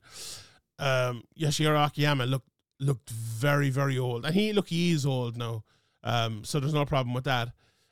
Um, 0.79 1.23
Yoshihiro 1.39 1.87
Akiyama 1.87 2.25
looked 2.25 2.49
looked 2.79 3.09
very, 3.09 3.69
very 3.69 3.97
old. 3.97 4.25
And 4.25 4.35
he 4.35 4.53
look 4.53 4.67
he 4.67 4.91
is 4.91 5.05
old 5.05 5.37
now. 5.37 5.63
Um, 6.03 6.43
so 6.43 6.59
there's 6.59 6.73
no 6.73 6.85
problem 6.85 7.13
with 7.13 7.23
that. 7.25 7.49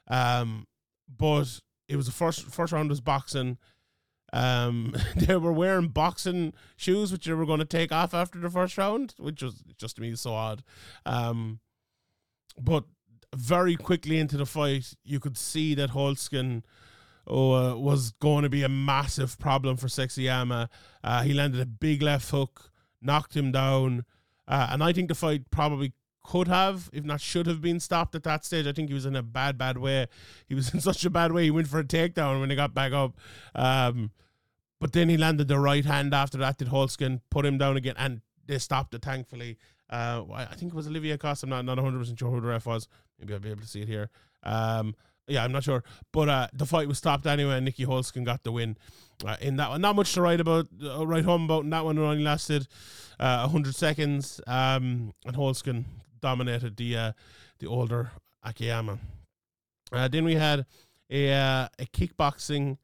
Um, 0.07 0.67
but 1.07 1.61
it 1.87 1.95
was 1.95 2.05
the 2.05 2.11
first 2.11 2.45
first 2.45 2.73
round 2.73 2.89
was 2.89 3.01
boxing. 3.01 3.57
Um, 4.33 4.95
they 5.15 5.35
were 5.35 5.53
wearing 5.53 5.89
boxing 5.89 6.53
shoes, 6.75 7.11
which 7.11 7.25
they 7.25 7.33
were 7.33 7.45
going 7.45 7.59
to 7.59 7.65
take 7.65 7.91
off 7.91 8.13
after 8.13 8.39
the 8.39 8.49
first 8.49 8.77
round, 8.77 9.15
which 9.17 9.41
was 9.41 9.63
just 9.77 9.95
to 9.95 10.01
me 10.01 10.15
so 10.15 10.33
odd. 10.33 10.63
Um, 11.05 11.59
but 12.59 12.85
very 13.35 13.75
quickly 13.75 14.17
into 14.17 14.37
the 14.37 14.45
fight, 14.45 14.93
you 15.03 15.19
could 15.19 15.37
see 15.37 15.73
that 15.75 15.91
Holzken 15.91 16.63
oh, 17.27 17.53
uh, 17.53 17.75
was 17.75 18.11
going 18.11 18.43
to 18.43 18.49
be 18.49 18.63
a 18.63 18.69
massive 18.69 19.39
problem 19.39 19.77
for 19.77 19.87
Sexyama. 19.87 20.69
Uh, 21.03 21.23
he 21.23 21.33
landed 21.33 21.61
a 21.61 21.65
big 21.65 22.01
left 22.01 22.29
hook, 22.29 22.71
knocked 23.01 23.35
him 23.35 23.51
down. 23.51 24.05
Uh, 24.47 24.67
and 24.71 24.83
I 24.83 24.91
think 24.91 25.07
the 25.07 25.15
fight 25.15 25.49
probably 25.51 25.93
could 26.23 26.47
have, 26.47 26.89
if 26.93 27.03
not 27.03 27.21
should 27.21 27.47
have 27.47 27.61
been 27.61 27.79
stopped 27.79 28.15
at 28.15 28.23
that 28.23 28.45
stage. 28.45 28.67
I 28.67 28.73
think 28.73 28.89
he 28.89 28.93
was 28.93 29.05
in 29.05 29.15
a 29.15 29.23
bad, 29.23 29.57
bad 29.57 29.77
way. 29.77 30.07
He 30.47 30.55
was 30.55 30.73
in 30.73 30.81
such 30.81 31.05
a 31.05 31.09
bad 31.09 31.31
way. 31.31 31.45
He 31.45 31.51
went 31.51 31.67
for 31.67 31.79
a 31.79 31.83
takedown 31.83 32.39
when 32.39 32.49
he 32.49 32.55
got 32.55 32.73
back 32.73 32.91
up. 32.91 33.17
Um, 33.55 34.11
but 34.79 34.93
then 34.93 35.09
he 35.09 35.17
landed 35.17 35.47
the 35.47 35.59
right 35.59 35.85
hand 35.85 36.13
after 36.13 36.37
that. 36.39 36.57
Did 36.57 36.69
Holzken 36.69 37.21
put 37.29 37.45
him 37.45 37.57
down 37.57 37.77
again, 37.77 37.93
and 37.97 38.21
they 38.47 38.57
stopped 38.57 38.95
it. 38.95 39.03
Thankfully, 39.03 39.57
uh, 39.91 40.23
I 40.33 40.55
think 40.55 40.73
it 40.73 40.75
was 40.75 40.87
Olivier 40.87 41.17
Coste. 41.17 41.43
I'm 41.43 41.49
not 41.49 41.65
not 41.65 41.77
100 41.77 41.99
percent 41.99 42.17
sure 42.17 42.31
who 42.31 42.41
the 42.41 42.47
ref 42.47 42.65
was. 42.65 42.87
Maybe 43.21 43.33
I'll 43.33 43.39
be 43.39 43.51
able 43.51 43.61
to 43.61 43.67
see 43.67 43.81
it 43.81 43.87
here. 43.87 44.09
Um, 44.43 44.95
yeah, 45.27 45.43
I'm 45.43 45.51
not 45.51 45.63
sure. 45.63 45.83
But 46.11 46.29
uh, 46.29 46.47
the 46.53 46.65
fight 46.65 46.87
was 46.87 46.97
stopped 46.97 47.25
anyway, 47.25 47.57
and 47.57 47.67
Nieky 47.67 47.85
Holzken 47.85 48.25
got 48.25 48.43
the 48.43 48.51
win 48.51 48.75
uh, 49.25 49.37
in 49.39 49.55
that 49.57 49.69
one. 49.69 49.81
Not 49.81 49.95
much 49.95 50.13
to 50.13 50.21
write 50.21 50.41
about, 50.41 50.67
uh, 50.83 51.05
write 51.05 51.23
home 51.23 51.45
about 51.45 51.63
in 51.63 51.69
that 51.69 51.85
one. 51.85 51.97
It 51.97 52.01
only 52.01 52.23
lasted 52.23 52.67
uh, 53.19 53.41
100 53.41 53.75
seconds, 53.75 54.41
um, 54.47 55.13
and 55.25 55.35
Holzken 55.35 55.85
dominated 56.21 56.77
the 56.77 56.97
uh, 56.97 57.11
the 57.59 57.67
older 57.67 58.11
Akiyama. 58.43 58.99
Uh, 59.91 60.07
then 60.07 60.25
we 60.25 60.35
had 60.35 60.65
a 61.09 61.31
uh, 61.31 61.67
a 61.79 61.85
kickboxing 61.93 62.77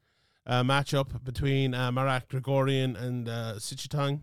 matchup 0.46 1.22
between 1.24 1.72
Marat 1.72 2.28
Grigorian 2.30 2.96
and 2.96 3.28
uh, 3.28 3.54
Sitthichai, 3.56 4.20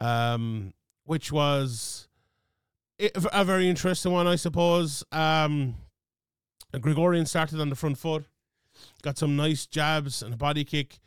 um, 0.00 0.74
which 1.04 1.32
was 1.32 2.08
a 2.98 3.44
very 3.44 3.68
interesting 3.68 4.12
one, 4.12 4.26
I 4.26 4.36
suppose. 4.36 5.04
Um, 5.12 5.74
Grigorian 6.74 7.26
started 7.26 7.60
on 7.60 7.68
the 7.68 7.76
front 7.76 7.98
foot, 7.98 8.24
got 9.02 9.18
some 9.18 9.36
nice 9.36 9.66
jabs 9.66 10.22
and 10.22 10.34
a 10.34 10.36
body 10.36 10.64
kick 10.64 10.98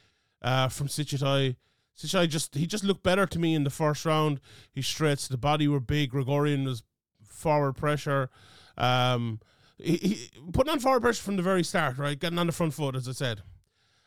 uh, 0.42 0.70
from 0.70 0.88
Sitthichai. 0.88 1.56
Sitthichai 1.98 2.30
just 2.30 2.56
he 2.56 2.68
just 2.68 2.84
looked 2.84 3.04
better 3.04 3.26
to 3.26 3.40
me 3.40 3.56
in 3.56 3.64
the 3.64 3.70
first 3.70 4.06
round. 4.06 4.40
He 4.72 4.82
stretched, 4.82 5.30
the 5.30 5.38
body 5.38 5.68
were 5.68 5.80
big. 5.80 6.12
Grigorian 6.12 6.66
was 6.66 6.84
forward 7.24 7.74
pressure. 7.74 8.30
Um, 8.78 9.40
he, 9.78 9.98
he 9.98 10.30
putting 10.52 10.72
on 10.72 10.80
forward 10.80 11.02
pressure 11.02 11.24
from 11.24 11.38
the 11.38 11.44
very 11.44 11.64
start, 11.64 11.98
right? 11.98 12.20
Getting 12.20 12.40
on 12.40 12.48
the 12.48 12.54
front 12.54 12.74
foot, 12.74 12.96
as 12.96 13.08
I 13.08 13.14
said, 13.14 13.42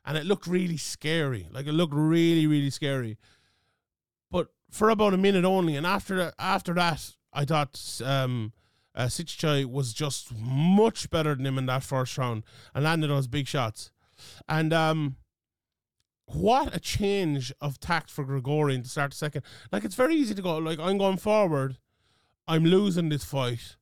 and 0.05 0.17
it 0.17 0.25
looked 0.25 0.47
really 0.47 0.77
scary. 0.77 1.49
Like 1.51 1.67
it 1.67 1.73
looked 1.73 1.95
really, 1.95 2.47
really 2.47 2.71
scary. 2.71 3.19
But 4.31 4.49
for 4.71 4.91
about 4.91 5.15
a 5.15 5.19
minute 5.19 5.45
only, 5.45 5.77
and 5.77 5.87
after 5.87 6.33
after 6.39 6.75
that, 6.75 7.15
I 7.33 7.45
thought 7.45 8.01
um, 8.05 8.53
uh, 8.95 9.09
was 9.69 9.93
just 9.93 10.35
much 10.37 11.11
better 11.11 11.35
than 11.35 11.47
him 11.47 11.59
in 11.59 11.67
that 11.67 11.83
first 11.83 12.17
round 12.19 12.45
and 12.75 12.85
landed 12.85 13.11
those 13.11 13.27
big 13.27 13.47
shots. 13.47 13.91
And 14.49 14.73
um, 14.73 15.17
what 16.27 16.75
a 16.75 16.81
change 16.81 17.53
of 17.61 17.81
tact 17.81 18.11
for 18.11 18.25
Grigorian 18.25 18.83
to 18.83 18.89
start 18.89 19.13
the 19.13 19.17
second. 19.17 19.43
Like 19.73 19.85
it's 19.85 19.95
very 19.95 20.15
easy 20.15 20.35
to 20.35 20.43
go. 20.43 20.59
Like 20.59 20.79
I'm 20.79 20.99
going 20.99 21.17
forward, 21.17 21.79
I'm 22.47 22.65
losing 22.65 23.09
this 23.09 23.25
fight. 23.25 23.77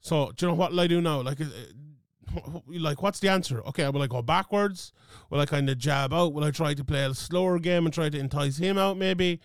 So 0.00 0.32
do 0.36 0.46
you 0.46 0.52
know 0.52 0.54
what 0.54 0.72
will 0.72 0.80
I 0.80 0.86
do 0.86 1.00
now? 1.00 1.22
Like, 1.22 1.40
uh, 1.40 2.60
like 2.66 3.02
what's 3.02 3.20
the 3.20 3.28
answer? 3.28 3.62
Okay, 3.66 3.88
will 3.88 4.02
I 4.02 4.06
go 4.06 4.22
backwards? 4.22 4.92
Will 5.30 5.40
I 5.40 5.46
kind 5.46 5.68
of 5.70 5.78
jab 5.78 6.12
out? 6.12 6.32
Will 6.32 6.44
I 6.44 6.50
try 6.50 6.74
to 6.74 6.84
play 6.84 7.04
a 7.04 7.14
slower 7.14 7.58
game 7.58 7.84
and 7.84 7.94
try 7.94 8.08
to 8.08 8.18
entice 8.18 8.58
him 8.58 8.78
out? 8.78 8.96
Maybe. 8.96 9.40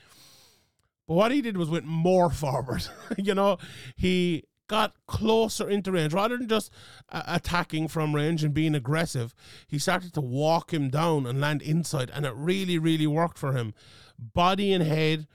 But 1.08 1.16
what 1.16 1.32
he 1.32 1.42
did 1.42 1.58
was 1.58 1.70
went 1.70 1.86
more 1.86 2.30
forward. 2.32 2.88
you 3.18 3.34
know, 3.34 3.58
he 3.96 4.44
got 4.68 4.96
closer 5.08 5.70
into 5.70 5.92
range 5.92 6.14
rather 6.14 6.38
than 6.38 6.48
just 6.48 6.72
uh, 7.10 7.24
attacking 7.28 7.88
from 7.88 8.16
range 8.16 8.44
and 8.44 8.54
being 8.54 8.76
aggressive. 8.76 9.34
He 9.68 9.78
started 9.78 10.14
to 10.14 10.22
walk 10.22 10.74
him 10.74 10.90
down 10.90 11.26
and 11.26 11.42
land 11.42 11.62
inside, 11.62 12.10
and 12.14 12.26
it 12.26 12.34
really, 12.36 12.78
really 12.78 13.08
worked 13.08 13.38
for 13.38 13.54
him. 13.54 13.74
Body 14.18 14.74
and 14.74 14.84
head. 14.84 15.28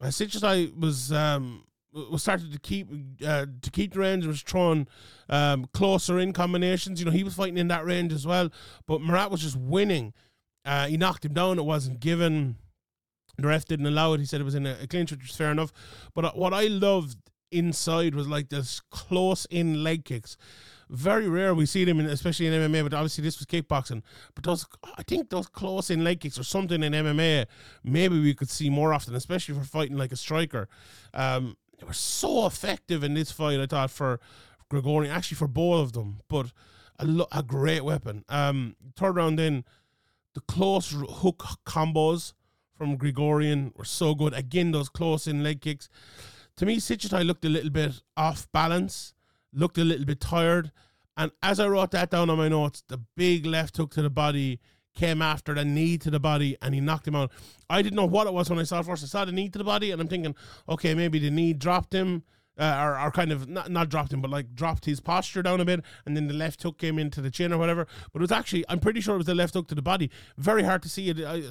Uh, 0.00 0.10
I 0.42 0.70
was 0.78 1.10
um, 1.10 1.64
was 1.92 2.22
started 2.22 2.52
to 2.52 2.58
keep 2.58 2.88
uh, 3.26 3.46
to 3.62 3.70
keep 3.70 3.94
the 3.94 4.00
range. 4.00 4.26
Was 4.26 4.42
throwing 4.42 4.86
um, 5.28 5.66
closer 5.72 6.18
in 6.18 6.32
combinations. 6.32 7.00
You 7.00 7.06
know, 7.06 7.12
he 7.12 7.24
was 7.24 7.34
fighting 7.34 7.58
in 7.58 7.68
that 7.68 7.84
range 7.84 8.12
as 8.12 8.26
well. 8.26 8.50
But 8.86 9.00
Marat 9.00 9.30
was 9.30 9.40
just 9.40 9.56
winning. 9.56 10.12
Uh, 10.64 10.86
he 10.86 10.96
knocked 10.96 11.24
him 11.24 11.32
down. 11.32 11.58
It 11.58 11.64
wasn't 11.64 12.00
given. 12.00 12.56
The 13.38 13.48
ref 13.48 13.64
didn't 13.64 13.86
allow 13.86 14.12
it. 14.14 14.20
He 14.20 14.26
said 14.26 14.40
it 14.40 14.44
was 14.44 14.54
in 14.54 14.66
a, 14.66 14.76
a 14.82 14.86
clinch, 14.86 15.10
which 15.10 15.22
was 15.22 15.36
fair 15.36 15.50
enough. 15.50 15.72
But 16.14 16.24
uh, 16.24 16.32
what 16.32 16.52
I 16.52 16.66
loved 16.66 17.18
inside 17.50 18.14
was 18.14 18.28
like 18.28 18.48
this 18.48 18.80
close 18.90 19.46
in 19.46 19.82
leg 19.82 20.04
kicks. 20.04 20.36
Very 20.88 21.28
rare 21.28 21.54
we 21.54 21.66
see 21.66 21.84
them, 21.84 21.98
in, 21.98 22.06
especially 22.06 22.46
in 22.46 22.52
MMA. 22.52 22.84
But 22.84 22.94
obviously 22.94 23.22
this 23.22 23.38
was 23.38 23.46
kickboxing. 23.46 24.02
But 24.34 24.44
those, 24.44 24.66
I 24.96 25.02
think 25.02 25.30
those 25.30 25.48
close 25.48 25.90
in 25.90 26.04
leg 26.04 26.20
kicks 26.20 26.38
or 26.38 26.44
something 26.44 26.82
in 26.82 26.92
MMA, 26.92 27.46
maybe 27.82 28.20
we 28.20 28.34
could 28.34 28.50
see 28.50 28.70
more 28.70 28.92
often, 28.92 29.14
especially 29.14 29.54
for 29.54 29.64
fighting 29.64 29.96
like 29.96 30.12
a 30.12 30.16
striker. 30.16 30.68
Um, 31.12 31.56
they 31.78 31.86
were 31.86 31.92
so 31.92 32.46
effective 32.46 33.02
in 33.04 33.14
this 33.14 33.30
fight. 33.30 33.60
I 33.60 33.66
thought 33.66 33.90
for 33.90 34.20
Grigorian, 34.70 35.10
actually 35.10 35.36
for 35.36 35.48
both 35.48 35.82
of 35.82 35.92
them, 35.92 36.20
but 36.28 36.52
a, 36.98 37.04
lo- 37.04 37.28
a 37.32 37.42
great 37.42 37.84
weapon. 37.84 38.24
Um, 38.28 38.76
third 38.96 39.16
round 39.16 39.38
in, 39.40 39.64
the 40.34 40.40
close 40.42 40.90
hook 40.90 41.44
combos 41.64 42.34
from 42.76 42.96
Grigorian 42.96 43.72
were 43.76 43.84
so 43.84 44.14
good. 44.14 44.34
Again, 44.34 44.72
those 44.72 44.88
close 44.88 45.26
in 45.26 45.42
leg 45.42 45.60
kicks. 45.60 45.88
To 46.56 46.66
me, 46.66 46.76
Sitthichai 46.76 47.26
looked 47.26 47.44
a 47.44 47.48
little 47.48 47.70
bit 47.70 48.00
off 48.16 48.50
balance, 48.52 49.14
looked 49.52 49.78
a 49.78 49.84
little 49.84 50.06
bit 50.06 50.20
tired. 50.20 50.72
And 51.16 51.30
as 51.42 51.60
I 51.60 51.68
wrote 51.68 51.90
that 51.92 52.10
down 52.10 52.30
on 52.30 52.38
my 52.38 52.48
notes, 52.48 52.82
the 52.88 53.00
big 53.16 53.46
left 53.46 53.76
hook 53.76 53.92
to 53.92 54.02
the 54.02 54.10
body 54.10 54.60
came 54.94 55.20
after 55.20 55.54
the 55.54 55.64
knee 55.64 55.98
to 55.98 56.10
the 56.10 56.18
body 56.18 56.56
and 56.62 56.74
he 56.74 56.80
knocked 56.80 57.06
him 57.06 57.14
out. 57.14 57.30
I 57.68 57.82
didn't 57.82 57.96
know 57.96 58.06
what 58.06 58.26
it 58.26 58.32
was 58.32 58.48
when 58.50 58.58
I 58.58 58.64
saw 58.64 58.80
it 58.80 58.86
first. 58.86 59.04
I 59.04 59.06
saw 59.06 59.24
the 59.24 59.32
knee 59.32 59.48
to 59.50 59.58
the 59.58 59.64
body 59.64 59.90
and 59.90 60.00
I'm 60.00 60.08
thinking, 60.08 60.34
okay, 60.68 60.94
maybe 60.94 61.18
the 61.18 61.30
knee 61.30 61.52
dropped 61.52 61.92
him 61.92 62.22
uh, 62.58 62.80
or, 62.80 62.98
or 62.98 63.10
kind 63.10 63.32
of 63.32 63.48
not, 63.48 63.70
not 63.70 63.88
dropped 63.88 64.12
him, 64.12 64.20
but 64.20 64.30
like 64.30 64.54
dropped 64.54 64.84
his 64.84 65.00
posture 65.00 65.42
down 65.42 65.60
a 65.60 65.64
bit, 65.64 65.82
and 66.04 66.16
then 66.16 66.26
the 66.26 66.34
left 66.34 66.62
hook 66.62 66.78
came 66.78 66.98
into 66.98 67.20
the 67.20 67.30
chin 67.30 67.52
or 67.52 67.58
whatever. 67.58 67.86
But 68.12 68.20
it 68.20 68.22
was 68.22 68.32
actually, 68.32 68.64
I'm 68.68 68.80
pretty 68.80 69.00
sure 69.00 69.14
it 69.14 69.18
was 69.18 69.26
the 69.26 69.34
left 69.34 69.54
hook 69.54 69.68
to 69.68 69.74
the 69.74 69.82
body. 69.82 70.10
Very 70.38 70.62
hard 70.62 70.82
to 70.82 70.88
see 70.88 71.08
it. 71.10 71.20
I, 71.20 71.42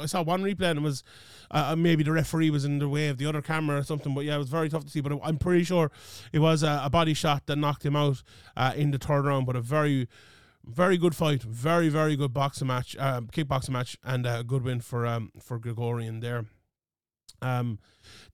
I 0.00 0.06
saw 0.06 0.22
one 0.22 0.42
replay 0.42 0.70
and 0.70 0.80
it 0.80 0.82
was 0.82 1.02
uh, 1.50 1.70
uh, 1.70 1.76
maybe 1.76 2.02
the 2.02 2.12
referee 2.12 2.50
was 2.50 2.64
in 2.64 2.78
the 2.78 2.88
way 2.88 3.08
of 3.08 3.18
the 3.18 3.26
other 3.26 3.42
camera 3.42 3.78
or 3.78 3.82
something. 3.82 4.14
But 4.14 4.24
yeah, 4.24 4.36
it 4.36 4.38
was 4.38 4.48
very 4.48 4.68
tough 4.68 4.84
to 4.84 4.90
see. 4.90 5.00
But 5.00 5.18
I'm 5.22 5.38
pretty 5.38 5.64
sure 5.64 5.90
it 6.32 6.40
was 6.40 6.62
a, 6.62 6.82
a 6.84 6.90
body 6.90 7.14
shot 7.14 7.46
that 7.46 7.56
knocked 7.56 7.84
him 7.84 7.96
out 7.96 8.22
uh, 8.56 8.72
in 8.76 8.90
the 8.90 8.98
third 8.98 9.24
round. 9.24 9.46
But 9.46 9.56
a 9.56 9.60
very 9.60 10.08
very 10.64 10.98
good 10.98 11.16
fight, 11.16 11.42
very 11.42 11.88
very 11.88 12.16
good 12.16 12.34
boxing 12.34 12.66
match, 12.68 12.96
uh, 12.98 13.22
kickboxing 13.22 13.70
match, 13.70 13.96
and 14.04 14.26
a 14.26 14.44
good 14.44 14.62
win 14.62 14.80
for 14.80 15.06
um, 15.06 15.32
for 15.40 15.58
Grigorian 15.58 16.20
there. 16.20 16.44
Um, 17.42 17.78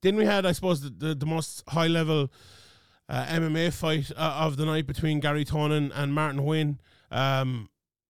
then 0.03 0.17
we 0.17 0.25
had, 0.25 0.47
I 0.47 0.53
suppose, 0.53 0.81
the, 0.81 0.91
the, 0.91 1.15
the 1.15 1.27
most 1.27 1.63
high 1.69 1.87
level 1.87 2.31
uh, 3.09 3.25
MMA 3.27 3.73
fight 3.73 4.11
uh, 4.17 4.39
of 4.41 4.57
the 4.57 4.67
night 4.67 4.87
between 4.87 5.21
Gary 5.21 5.45
Tonon 5.45 5.93
and 5.95 6.13
Martin 6.13 6.41
Nguyen. 6.41 6.79
Um, 7.11 7.69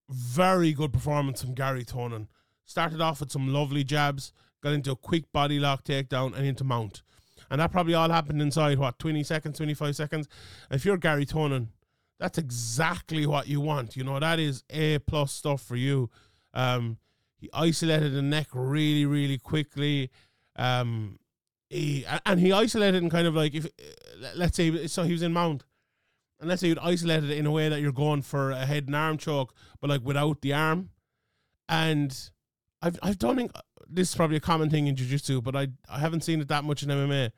very 0.08 0.72
good 0.72 0.92
performance 0.92 1.42
from 1.42 1.54
Gary 1.54 1.84
Tonon. 1.84 2.28
Started 2.64 3.00
off 3.00 3.20
with 3.20 3.30
some 3.30 3.52
lovely 3.52 3.84
jabs, 3.84 4.32
got 4.62 4.72
into 4.72 4.90
a 4.90 4.96
quick 4.96 5.30
body 5.32 5.58
lock 5.58 5.84
takedown 5.84 6.34
and 6.36 6.46
into 6.46 6.64
mount. 6.64 7.02
And 7.50 7.60
that 7.60 7.70
probably 7.70 7.94
all 7.94 8.10
happened 8.10 8.42
inside, 8.42 8.78
what, 8.78 8.98
20 8.98 9.22
seconds, 9.22 9.58
25 9.58 9.94
seconds? 9.94 10.28
If 10.70 10.84
you're 10.84 10.96
Gary 10.96 11.26
Tonon, 11.26 11.68
that's 12.18 12.38
exactly 12.38 13.26
what 13.26 13.46
you 13.46 13.60
want. 13.60 13.96
You 13.96 14.04
know, 14.04 14.18
that 14.18 14.40
is 14.40 14.64
A 14.70 14.98
plus 15.00 15.32
stuff 15.32 15.62
for 15.62 15.76
you. 15.76 16.10
Um, 16.54 16.98
he 17.38 17.50
isolated 17.52 18.14
the 18.14 18.22
neck 18.22 18.48
really, 18.52 19.04
really 19.04 19.38
quickly. 19.38 20.10
Um, 20.56 21.18
he 21.68 22.06
and 22.24 22.40
he 22.40 22.52
isolated 22.52 23.02
and 23.02 23.10
kind 23.10 23.26
of 23.26 23.34
like 23.34 23.54
if 23.54 23.66
let's 24.34 24.56
say 24.56 24.86
so 24.86 25.02
he 25.02 25.12
was 25.12 25.22
in 25.22 25.32
mount, 25.32 25.64
and 26.40 26.48
let's 26.48 26.60
say 26.60 26.68
you'd 26.68 26.78
isolated 26.78 27.30
it 27.30 27.38
in 27.38 27.46
a 27.46 27.50
way 27.50 27.68
that 27.68 27.80
you're 27.80 27.92
going 27.92 28.22
for 28.22 28.50
a 28.50 28.64
head 28.66 28.86
and 28.86 28.96
arm 28.96 29.18
choke, 29.18 29.54
but 29.80 29.90
like 29.90 30.02
without 30.02 30.40
the 30.42 30.52
arm, 30.52 30.90
and 31.68 32.30
I've 32.82 32.98
I've 33.02 33.18
done 33.18 33.50
this 33.88 34.10
is 34.10 34.14
probably 34.14 34.36
a 34.36 34.40
common 34.40 34.70
thing 34.70 34.86
in 34.86 34.96
jiu-jitsu, 34.96 35.42
but 35.42 35.56
I 35.56 35.68
I 35.88 35.98
haven't 35.98 36.24
seen 36.24 36.40
it 36.40 36.48
that 36.48 36.64
much 36.64 36.82
in 36.82 36.88
MMA. 36.88 37.32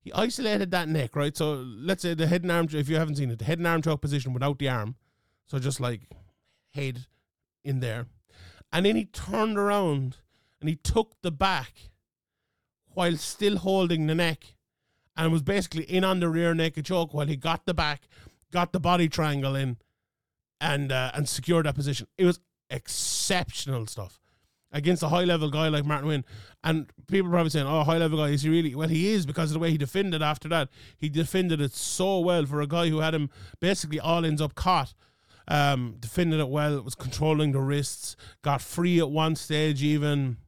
He 0.00 0.12
isolated 0.12 0.70
that 0.72 0.88
neck, 0.88 1.16
right? 1.16 1.36
So 1.36 1.54
let's 1.54 2.02
say 2.02 2.14
the 2.14 2.26
head 2.26 2.42
and 2.42 2.52
arm 2.52 2.68
if 2.72 2.88
you 2.88 2.96
haven't 2.96 3.16
seen 3.16 3.30
it, 3.30 3.38
the 3.38 3.44
head 3.44 3.58
and 3.58 3.66
arm 3.66 3.82
choke 3.82 4.00
position 4.00 4.32
without 4.32 4.58
the 4.58 4.68
arm, 4.68 4.96
so 5.46 5.58
just 5.58 5.80
like 5.80 6.02
head 6.72 7.06
in 7.64 7.80
there, 7.80 8.06
and 8.72 8.86
then 8.86 8.94
he 8.96 9.04
turned 9.04 9.58
around 9.58 10.18
and 10.60 10.68
he 10.68 10.76
took 10.76 11.14
the 11.22 11.32
back 11.32 11.90
while 12.94 13.16
still 13.16 13.58
holding 13.58 14.06
the 14.06 14.14
neck 14.14 14.54
and 15.16 15.32
was 15.32 15.42
basically 15.42 15.84
in 15.84 16.04
on 16.04 16.20
the 16.20 16.28
rear 16.28 16.54
naked 16.54 16.86
choke 16.86 17.14
while 17.14 17.26
he 17.26 17.36
got 17.36 17.66
the 17.66 17.74
back, 17.74 18.08
got 18.50 18.72
the 18.72 18.80
body 18.80 19.08
triangle 19.08 19.54
in, 19.54 19.76
and 20.60 20.90
uh, 20.92 21.10
and 21.14 21.28
secured 21.28 21.66
that 21.66 21.74
position. 21.74 22.06
It 22.18 22.24
was 22.24 22.40
exceptional 22.70 23.86
stuff 23.86 24.18
against 24.72 25.02
a 25.02 25.08
high 25.08 25.24
level 25.24 25.50
guy 25.50 25.68
like 25.68 25.86
Martin 25.86 26.08
Nguyen. 26.08 26.24
And 26.62 26.90
people 27.06 27.30
probably 27.30 27.50
saying, 27.50 27.66
"Oh, 27.66 27.84
high 27.84 27.98
level 27.98 28.18
guy 28.18 28.30
is 28.30 28.42
he 28.42 28.50
really?" 28.50 28.74
Well, 28.74 28.88
he 28.88 29.08
is 29.12 29.24
because 29.24 29.50
of 29.50 29.54
the 29.54 29.60
way 29.60 29.70
he 29.70 29.78
defended 29.78 30.22
after 30.22 30.48
that. 30.48 30.68
He 30.98 31.08
defended 31.08 31.60
it 31.60 31.72
so 31.72 32.18
well 32.18 32.44
for 32.44 32.60
a 32.60 32.66
guy 32.66 32.88
who 32.88 33.00
had 33.00 33.14
him 33.14 33.30
basically 33.60 34.00
all 34.00 34.24
ends 34.24 34.42
up 34.42 34.54
caught. 34.54 34.94
Um, 35.46 35.96
defended 36.00 36.40
it 36.40 36.48
well. 36.48 36.82
Was 36.82 36.94
controlling 36.94 37.52
the 37.52 37.60
wrists. 37.60 38.16
Got 38.42 38.62
free 38.62 38.98
at 38.98 39.10
one 39.10 39.36
stage 39.36 39.82
even. 39.82 40.38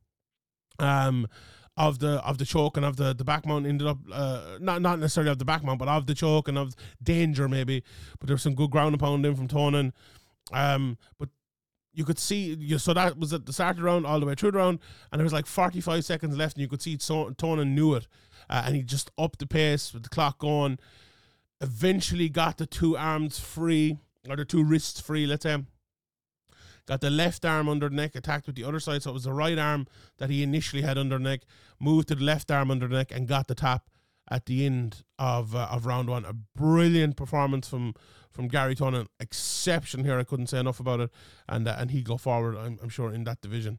Um, 0.79 1.29
of 1.77 1.99
the 1.99 2.25
of 2.27 2.39
the 2.39 2.45
choke 2.45 2.77
and 2.77 2.87
of 2.87 2.97
the 2.97 3.15
the 3.15 3.25
back 3.25 3.45
mount 3.47 3.67
ended 3.67 3.87
up 3.87 3.99
uh, 4.13 4.57
not 4.61 4.81
not 4.81 4.99
necessarily 4.99 5.31
of 5.31 5.39
the 5.39 5.45
back 5.45 5.63
mount, 5.63 5.79
but 5.79 5.89
of 5.89 6.07
the 6.07 6.15
choke 6.15 6.49
and 6.49 6.59
of 6.59 6.75
danger 7.03 7.49
maybe. 7.49 7.83
But 8.19 8.29
there 8.29 8.35
was 8.35 8.43
some 8.43 8.55
good 8.55 8.71
ground 8.71 8.95
and 8.95 9.01
pound 9.01 9.27
in 9.27 9.35
from 9.37 9.49
Tonon. 9.49 9.93
Um, 10.53 10.97
but 11.19 11.29
you 11.93 12.05
could 12.05 12.19
see 12.19 12.55
you 12.55 12.79
so 12.79 12.95
that 12.95 13.19
was 13.19 13.33
at 13.33 13.47
the 13.47 13.53
start 13.53 13.73
of 13.73 13.77
the 13.79 13.83
round 13.83 14.07
all 14.07 14.21
the 14.21 14.27
way 14.27 14.35
through 14.35 14.53
the 14.53 14.59
round, 14.59 14.79
and 15.11 15.19
there 15.19 15.25
was 15.25 15.33
like 15.33 15.47
forty 15.47 15.81
five 15.81 16.05
seconds 16.05 16.37
left, 16.37 16.57
and 16.57 16.63
you 16.63 16.69
could 16.69 16.83
see 16.83 16.97
Tonon 16.97 17.75
knew 17.75 17.95
it, 17.95 18.07
uh, 18.49 18.63
and 18.67 18.77
he 18.77 18.83
just 18.83 19.11
upped 19.19 19.39
the 19.39 19.47
pace 19.47 19.93
with 19.93 20.03
the 20.03 20.09
clock 20.09 20.39
going. 20.39 20.79
Eventually, 21.61 22.29
got 22.29 22.59
the 22.59 22.67
two 22.67 22.97
arms 22.97 23.39
free 23.39 23.99
or 24.29 24.37
the 24.37 24.45
two 24.45 24.63
wrists 24.63 25.01
free. 25.01 25.27
Let's 25.27 25.43
say 25.43 25.63
got 26.87 27.01
the 27.01 27.11
left 27.11 27.45
arm 27.45 27.69
under 27.69 27.89
the 27.89 27.95
neck, 27.95 28.15
attacked 28.15 28.47
with 28.47 28.57
the 28.57 28.65
other 28.65 28.81
side. 28.81 29.03
So 29.03 29.11
it 29.11 29.15
was 29.15 29.25
the 29.25 29.33
right 29.33 29.59
arm 29.59 29.87
that 30.19 30.31
he 30.31 30.43
initially 30.43 30.83
had 30.83 30.99
under 30.99 31.19
the 31.19 31.25
neck, 31.25 31.41
moved 31.81 32.09
to 32.09 32.15
the 32.15 32.25
left 32.25 32.51
arm 32.51 32.71
under 32.71 32.89
the 32.89 32.97
neck, 32.97 33.13
and 33.13 33.29
got 33.29 33.49
the 33.49 33.55
tap 33.55 33.89
at 34.31 34.47
the 34.47 34.67
end 34.67 35.05
of 35.19 35.55
uh, 35.55 35.69
of 35.71 35.87
round 35.87 36.09
one. 36.09 36.25
A 36.25 36.33
brilliant 36.33 37.17
performance 37.17 37.69
from 37.69 37.95
from 38.31 38.49
Gary 38.49 38.75
Tonon. 38.75 39.07
Exception 39.19 40.05
here. 40.05 40.19
I 40.19 40.25
couldn't 40.25 40.49
say 40.49 40.59
enough 40.59 40.81
about 40.81 41.01
it. 41.01 41.11
And 41.49 41.67
uh, 41.67 41.77
and 41.79 41.91
he 41.91 42.03
go 42.03 42.17
forward. 42.17 42.57
I'm, 42.57 42.79
I'm 42.83 42.89
sure 42.89 43.13
in 43.13 43.25
that 43.25 43.41
division. 43.41 43.79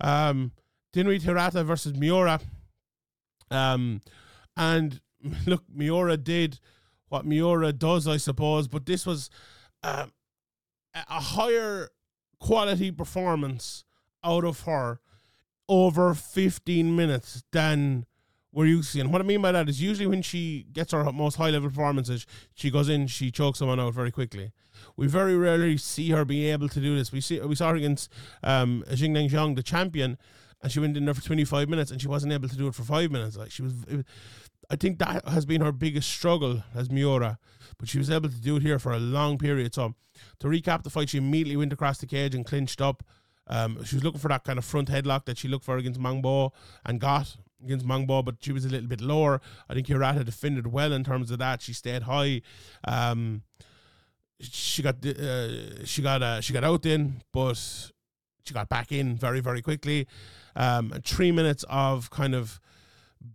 Um, 0.00 0.52
Hirata 0.94 1.64
versus 1.64 1.94
Miura. 1.94 2.40
Um, 3.50 4.00
and 4.56 5.00
look, 5.46 5.64
Miura 5.72 6.16
did 6.16 6.58
what 7.08 7.24
Miura 7.24 7.72
does, 7.72 8.08
I 8.08 8.16
suppose. 8.16 8.68
But 8.68 8.86
this 8.86 9.06
was 9.06 9.30
uh, 9.82 10.06
a 10.94 11.20
higher 11.20 11.88
quality 12.42 12.90
performance 12.90 13.84
out 14.24 14.44
of 14.44 14.62
her 14.62 14.98
over 15.68 16.12
15 16.12 16.96
minutes 16.96 17.44
than 17.52 18.04
we're 18.50 18.66
used 18.66 18.92
to. 18.92 19.00
And 19.00 19.12
what 19.12 19.22
I 19.22 19.24
mean 19.24 19.40
by 19.40 19.52
that 19.52 19.68
is 19.68 19.80
usually 19.80 20.08
when 20.08 20.22
she 20.22 20.66
gets 20.72 20.90
her 20.90 21.04
most 21.12 21.36
high 21.36 21.50
level 21.50 21.70
performances, 21.70 22.26
she 22.52 22.68
goes 22.68 22.88
in, 22.88 23.06
she 23.06 23.30
chokes 23.30 23.60
someone 23.60 23.78
out 23.78 23.94
very 23.94 24.10
quickly. 24.10 24.50
We 24.96 25.06
very 25.06 25.36
rarely 25.36 25.76
see 25.76 26.10
her 26.10 26.24
be 26.24 26.50
able 26.50 26.68
to 26.70 26.80
do 26.80 26.96
this. 26.96 27.12
We 27.12 27.20
see 27.20 27.38
we 27.40 27.54
saw 27.54 27.70
her 27.70 27.76
against 27.76 28.10
um, 28.42 28.84
Xingnan 28.90 29.30
Zhang, 29.30 29.54
the 29.54 29.62
champion, 29.62 30.18
and 30.60 30.72
she 30.72 30.80
went 30.80 30.96
in 30.96 31.04
there 31.04 31.14
for 31.14 31.22
25 31.22 31.68
minutes 31.68 31.92
and 31.92 32.02
she 32.02 32.08
wasn't 32.08 32.32
able 32.32 32.48
to 32.48 32.56
do 32.56 32.66
it 32.66 32.74
for 32.74 32.82
five 32.82 33.12
minutes. 33.12 33.36
Like 33.36 33.52
she 33.52 33.62
was, 33.62 33.72
was 33.86 34.04
I 34.72 34.76
think 34.76 34.98
that 35.00 35.28
has 35.28 35.44
been 35.44 35.60
her 35.60 35.70
biggest 35.70 36.08
struggle 36.08 36.62
as 36.74 36.90
Miura, 36.90 37.38
but 37.78 37.90
she 37.90 37.98
was 37.98 38.08
able 38.08 38.30
to 38.30 38.40
do 38.40 38.56
it 38.56 38.62
here 38.62 38.78
for 38.78 38.92
a 38.92 38.98
long 38.98 39.36
period. 39.36 39.74
So 39.74 39.94
to 40.40 40.46
recap 40.46 40.82
the 40.82 40.88
fight, 40.88 41.10
she 41.10 41.18
immediately 41.18 41.58
went 41.58 41.74
across 41.74 41.98
the 41.98 42.06
cage 42.06 42.34
and 42.34 42.46
clinched 42.46 42.80
up. 42.80 43.02
Um, 43.48 43.84
she 43.84 43.96
was 43.96 44.02
looking 44.02 44.18
for 44.18 44.28
that 44.28 44.44
kind 44.44 44.58
of 44.58 44.64
front 44.64 44.88
headlock 44.88 45.26
that 45.26 45.36
she 45.36 45.46
looked 45.46 45.66
for 45.66 45.76
against 45.76 46.00
Mangbo 46.00 46.52
and 46.86 46.98
got 46.98 47.36
against 47.62 47.86
Mangbo, 47.86 48.24
but 48.24 48.36
she 48.40 48.50
was 48.50 48.64
a 48.64 48.70
little 48.70 48.88
bit 48.88 49.02
lower. 49.02 49.42
I 49.68 49.74
think 49.74 49.88
Hirata 49.88 50.24
defended 50.24 50.68
well 50.68 50.94
in 50.94 51.04
terms 51.04 51.30
of 51.30 51.38
that. 51.40 51.60
She 51.60 51.74
stayed 51.74 52.04
high. 52.04 52.40
Um, 52.84 53.42
she 54.40 54.82
got 54.82 55.04
uh, 55.04 55.84
she 55.84 56.00
got 56.00 56.22
uh, 56.22 56.40
she 56.40 56.54
got 56.54 56.64
out 56.64 56.82
then, 56.82 57.22
but 57.30 57.58
she 58.44 58.54
got 58.54 58.70
back 58.70 58.90
in 58.90 59.16
very 59.16 59.40
very 59.40 59.60
quickly. 59.60 60.06
Um, 60.56 60.94
three 61.04 61.30
minutes 61.30 61.62
of 61.68 62.08
kind 62.08 62.34
of 62.34 62.58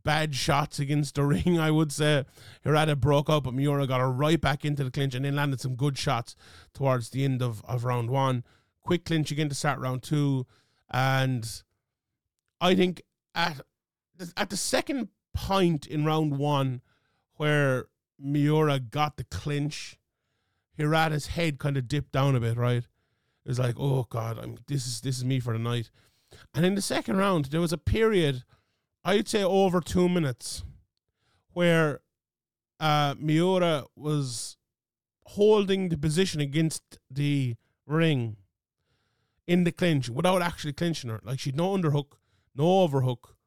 bad 0.04 0.36
shots 0.36 0.80
against 0.80 1.16
the 1.16 1.24
ring, 1.26 1.60
I 1.60 1.72
would 1.72 1.92
say. 1.92 2.26
Hirata 2.64 2.96
broke 2.96 3.30
up, 3.30 3.44
but 3.44 3.54
Miura 3.54 3.88
got 3.88 4.02
her 4.02 4.12
right 4.12 4.40
back 4.40 4.66
into 4.66 4.84
the 4.84 4.92
clinch 4.92 5.16
and 5.16 5.26
then 5.26 5.36
landed 5.36 5.62
some 5.62 5.76
good 5.76 5.98
shots 5.98 6.36
towards 6.74 7.10
the 7.10 7.24
end 7.24 7.42
of, 7.42 7.64
of 7.66 7.84
round 7.84 8.10
one. 8.10 8.44
Quick 8.82 9.06
clinch 9.06 9.32
again 9.32 9.50
to 9.50 9.56
start 9.56 9.80
round 9.80 10.04
two. 10.04 10.46
And 10.90 11.64
I 12.62 12.76
think 12.76 13.02
at 13.36 13.62
at 14.36 14.50
the 14.50 14.58
second 14.58 15.10
point 15.34 15.86
in 15.86 16.06
round 16.06 16.38
one 16.38 16.82
where 17.36 17.86
Miura 18.20 18.80
got 18.80 19.18
the 19.18 19.24
clinch, 19.26 19.98
Hirata's 20.78 21.28
head 21.28 21.60
kind 21.60 21.78
of 21.78 21.88
dipped 21.88 22.12
down 22.12 22.36
a 22.36 22.40
bit, 22.40 22.58
right? 22.58 22.84
It 22.84 23.50
was 23.50 23.60
like, 23.60 23.76
oh 23.78 24.08
God, 24.10 24.40
I'm 24.40 24.58
this 24.68 24.88
is 24.88 25.02
this 25.02 25.18
is 25.18 25.26
me 25.26 25.40
for 25.40 25.54
the 25.54 25.60
night. 25.60 25.90
And 26.54 26.66
in 26.66 26.76
the 26.76 26.82
second 26.82 27.18
round, 27.18 27.46
there 27.46 27.62
was 27.62 27.74
a 27.74 27.78
period, 27.78 28.44
I'd 29.08 29.30
say 29.30 29.42
over 29.42 29.80
two 29.80 30.10
minutes, 30.10 30.66
where 31.54 32.02
uh, 32.78 33.16
Miura 33.18 33.86
was 33.96 34.58
holding 35.24 35.88
the 35.88 35.98
position 35.98 36.42
against 36.42 37.00
the 37.10 37.56
ring 37.86 38.36
in 39.48 39.64
the 39.64 39.72
clinch 39.72 40.10
without 40.10 40.42
actually 40.42 40.74
clinching 40.74 41.10
her. 41.10 41.22
Like 41.24 41.40
she'd 41.40 41.56
no 41.56 41.70
underhook, 41.70 42.18
no 42.54 42.82
overhook, 42.82 43.38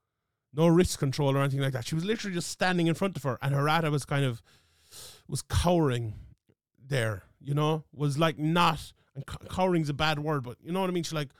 no 0.54 0.66
wrist 0.66 0.98
control 0.98 1.36
or 1.36 1.40
anything 1.40 1.60
like 1.60 1.74
that. 1.74 1.86
She 1.86 1.94
was 1.94 2.06
literally 2.06 2.34
just 2.34 2.48
standing 2.48 2.86
in 2.86 2.94
front 2.94 3.18
of 3.18 3.22
her, 3.24 3.38
and 3.42 3.54
Hirata 3.54 3.90
was 3.90 4.06
kind 4.06 4.24
of 4.24 4.40
was 5.28 5.42
cowering 5.42 6.14
there. 6.82 7.24
You 7.38 7.52
know, 7.52 7.84
was 7.92 8.18
like 8.18 8.38
not. 8.38 8.94
And 9.14 9.26
cowering's 9.50 9.90
a 9.90 9.94
bad 9.94 10.20
word, 10.20 10.42
but 10.42 10.56
you 10.62 10.72
know 10.72 10.80
what 10.80 10.88
I 10.88 10.92
mean. 10.94 11.02
She 11.02 11.14
like 11.14 11.30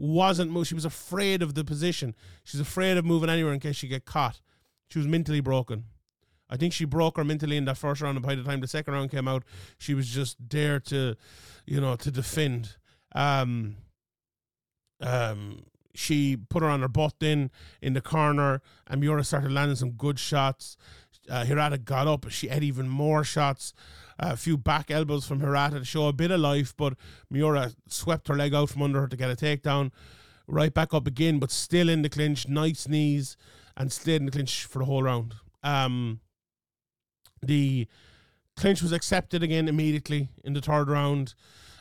wasn't 0.00 0.50
moving. 0.50 0.64
She 0.64 0.74
was 0.74 0.84
afraid 0.84 1.42
of 1.42 1.54
the 1.54 1.64
position. 1.64 2.14
She's 2.44 2.60
afraid 2.60 2.96
of 2.96 3.04
moving 3.04 3.28
anywhere 3.28 3.52
in 3.52 3.60
case 3.60 3.76
she 3.76 3.88
get 3.88 4.04
caught. 4.04 4.40
She 4.88 4.98
was 4.98 5.06
mentally 5.06 5.40
broken. 5.40 5.84
I 6.48 6.56
think 6.56 6.72
she 6.72 6.84
broke 6.84 7.16
her 7.16 7.24
mentally 7.24 7.56
in 7.56 7.64
that 7.66 7.78
first 7.78 8.00
round, 8.00 8.16
and 8.16 8.26
by 8.26 8.34
the 8.34 8.42
time 8.42 8.60
the 8.60 8.66
second 8.66 8.94
round 8.94 9.10
came 9.10 9.28
out, 9.28 9.44
she 9.78 9.94
was 9.94 10.08
just 10.08 10.36
there 10.48 10.80
to, 10.80 11.16
you 11.64 11.80
know, 11.80 11.94
to 11.96 12.10
defend. 12.10 12.76
Um, 13.12 13.76
um, 15.00 15.64
she 15.94 16.36
put 16.36 16.62
her 16.62 16.68
on 16.68 16.80
her 16.80 16.88
butt 16.88 17.14
in 17.20 17.50
in 17.80 17.92
the 17.92 18.00
corner, 18.00 18.62
and 18.86 19.00
Miura 19.00 19.22
started 19.22 19.52
landing 19.52 19.76
some 19.76 19.92
good 19.92 20.18
shots. 20.18 20.76
Uh, 21.30 21.44
Hirata 21.44 21.78
got 21.78 22.08
up, 22.08 22.28
she 22.30 22.48
had 22.48 22.64
even 22.64 22.88
more 22.88 23.24
shots. 23.24 23.72
A 24.18 24.36
few 24.36 24.58
back 24.58 24.90
elbows 24.90 25.26
from 25.26 25.40
Hirata 25.40 25.78
to 25.78 25.84
show 25.84 26.08
a 26.08 26.12
bit 26.12 26.30
of 26.30 26.40
life, 26.40 26.74
but 26.76 26.94
Miura 27.30 27.72
swept 27.88 28.28
her 28.28 28.36
leg 28.36 28.54
out 28.54 28.68
from 28.68 28.82
under 28.82 29.00
her 29.00 29.08
to 29.08 29.16
get 29.16 29.30
a 29.30 29.36
takedown. 29.36 29.92
Right 30.46 30.74
back 30.74 30.92
up 30.92 31.06
again, 31.06 31.38
but 31.38 31.50
still 31.50 31.88
in 31.88 32.02
the 32.02 32.08
clinch, 32.08 32.48
nice 32.48 32.86
knees, 32.86 33.36
and 33.76 33.90
stayed 33.90 34.16
in 34.16 34.26
the 34.26 34.32
clinch 34.32 34.64
for 34.64 34.80
the 34.80 34.84
whole 34.84 35.02
round. 35.02 35.36
Um, 35.62 36.20
the 37.40 37.86
clinch 38.56 38.82
was 38.82 38.92
accepted 38.92 39.42
again 39.42 39.68
immediately 39.68 40.28
in 40.44 40.52
the 40.52 40.60
third 40.60 40.90
round. 40.90 41.34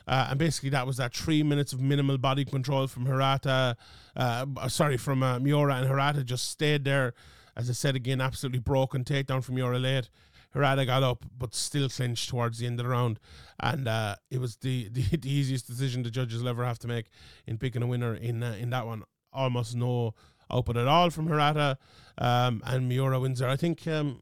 Uh, 0.07 0.27
and 0.29 0.39
basically, 0.39 0.69
that 0.69 0.87
was 0.87 0.97
that 0.97 1.13
three 1.13 1.43
minutes 1.43 1.73
of 1.73 1.81
minimal 1.81 2.17
body 2.17 2.45
control 2.45 2.87
from 2.87 3.05
Hirata. 3.05 3.75
Uh, 4.15 4.45
sorry, 4.67 4.97
from 4.97 5.21
uh, 5.21 5.39
Miura 5.39 5.75
and 5.75 5.87
Hirata 5.87 6.23
just 6.23 6.49
stayed 6.49 6.83
there. 6.83 7.13
As 7.55 7.69
I 7.69 7.73
said 7.73 7.95
again, 7.95 8.21
absolutely 8.21 8.59
broken 8.59 9.03
takedown 9.03 9.43
from 9.43 9.55
Miura 9.55 9.79
late. 9.79 10.09
Hirata 10.53 10.85
got 10.85 11.03
up, 11.03 11.25
but 11.37 11.53
still 11.53 11.89
clinched 11.89 12.29
towards 12.29 12.57
the 12.57 12.65
end 12.65 12.79
of 12.79 12.85
the 12.85 12.91
round, 12.91 13.19
and 13.59 13.87
uh, 13.87 14.15
it 14.31 14.39
was 14.39 14.55
the, 14.57 14.89
the, 14.91 15.03
the 15.17 15.31
easiest 15.31 15.67
decision 15.67 16.03
the 16.03 16.09
judges 16.09 16.41
will 16.41 16.49
ever 16.49 16.65
have 16.65 16.79
to 16.79 16.87
make 16.87 17.07
in 17.45 17.57
picking 17.57 17.83
a 17.83 17.87
winner 17.87 18.15
in 18.15 18.41
uh, 18.41 18.55
in 18.59 18.69
that 18.71 18.85
one. 18.85 19.03
Almost 19.31 19.75
no 19.75 20.15
output 20.51 20.77
at 20.77 20.87
all 20.87 21.11
from 21.11 21.27
Hirata, 21.27 21.77
um, 22.17 22.63
and 22.65 22.89
Miura 22.89 23.19
there. 23.35 23.49
I 23.49 23.55
think 23.55 23.85
um, 23.87 24.21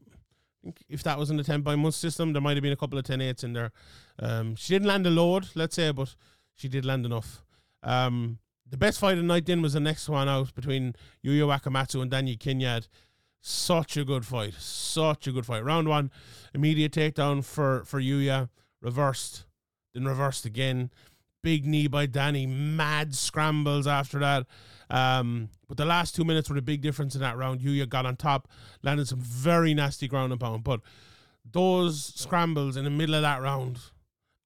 if 0.88 1.02
that 1.04 1.18
was 1.18 1.28
the 1.28 1.42
10 1.42 1.62
by 1.62 1.76
month 1.76 1.94
system, 1.94 2.32
there 2.32 2.42
might 2.42 2.56
have 2.56 2.62
been 2.62 2.72
a 2.72 2.76
couple 2.76 2.98
of 2.98 3.04
10 3.04 3.20
8s 3.20 3.44
in 3.44 3.52
there. 3.52 3.72
Um, 4.18 4.54
she 4.56 4.74
didn't 4.74 4.88
land 4.88 5.06
a 5.06 5.10
load, 5.10 5.48
let's 5.54 5.76
say, 5.76 5.90
but 5.92 6.14
she 6.54 6.68
did 6.68 6.84
land 6.84 7.06
enough. 7.06 7.42
Um, 7.82 8.38
the 8.68 8.76
best 8.76 9.00
fight 9.00 9.12
of 9.12 9.18
the 9.18 9.22
night 9.24 9.46
then 9.46 9.62
was 9.62 9.72
the 9.72 9.80
next 9.80 10.08
one 10.08 10.28
out 10.28 10.54
between 10.54 10.94
Yuya 11.24 11.58
Wakamatsu 11.58 12.02
and 12.02 12.10
Danny 12.10 12.36
Kingad. 12.36 12.88
Such 13.40 13.96
a 13.96 14.04
good 14.04 14.26
fight. 14.26 14.54
Such 14.58 15.26
a 15.26 15.32
good 15.32 15.46
fight. 15.46 15.64
Round 15.64 15.88
one, 15.88 16.10
immediate 16.54 16.92
takedown 16.92 17.44
for, 17.44 17.84
for 17.84 18.00
Yuya, 18.00 18.48
reversed, 18.80 19.44
then 19.94 20.04
reversed 20.04 20.44
again. 20.44 20.90
Big 21.42 21.64
knee 21.64 21.86
by 21.86 22.06
Danny. 22.06 22.46
mad 22.46 23.14
scrambles 23.14 23.86
after 23.86 24.18
that. 24.18 24.46
Um, 24.90 25.50
but 25.68 25.76
the 25.76 25.84
last 25.84 26.16
two 26.16 26.24
minutes 26.24 26.48
were 26.48 26.56
the 26.56 26.62
big 26.62 26.80
difference 26.80 27.14
in 27.14 27.20
that 27.20 27.36
round. 27.36 27.60
Yuya 27.60 27.88
got 27.88 28.06
on 28.06 28.16
top, 28.16 28.48
landed 28.82 29.06
some 29.06 29.20
very 29.20 29.72
nasty 29.72 30.08
ground 30.08 30.32
and 30.32 30.40
pound. 30.40 30.64
But 30.64 30.80
those 31.50 32.12
scrambles 32.16 32.76
in 32.76 32.84
the 32.84 32.90
middle 32.90 33.14
of 33.14 33.22
that 33.22 33.40
round, 33.40 33.78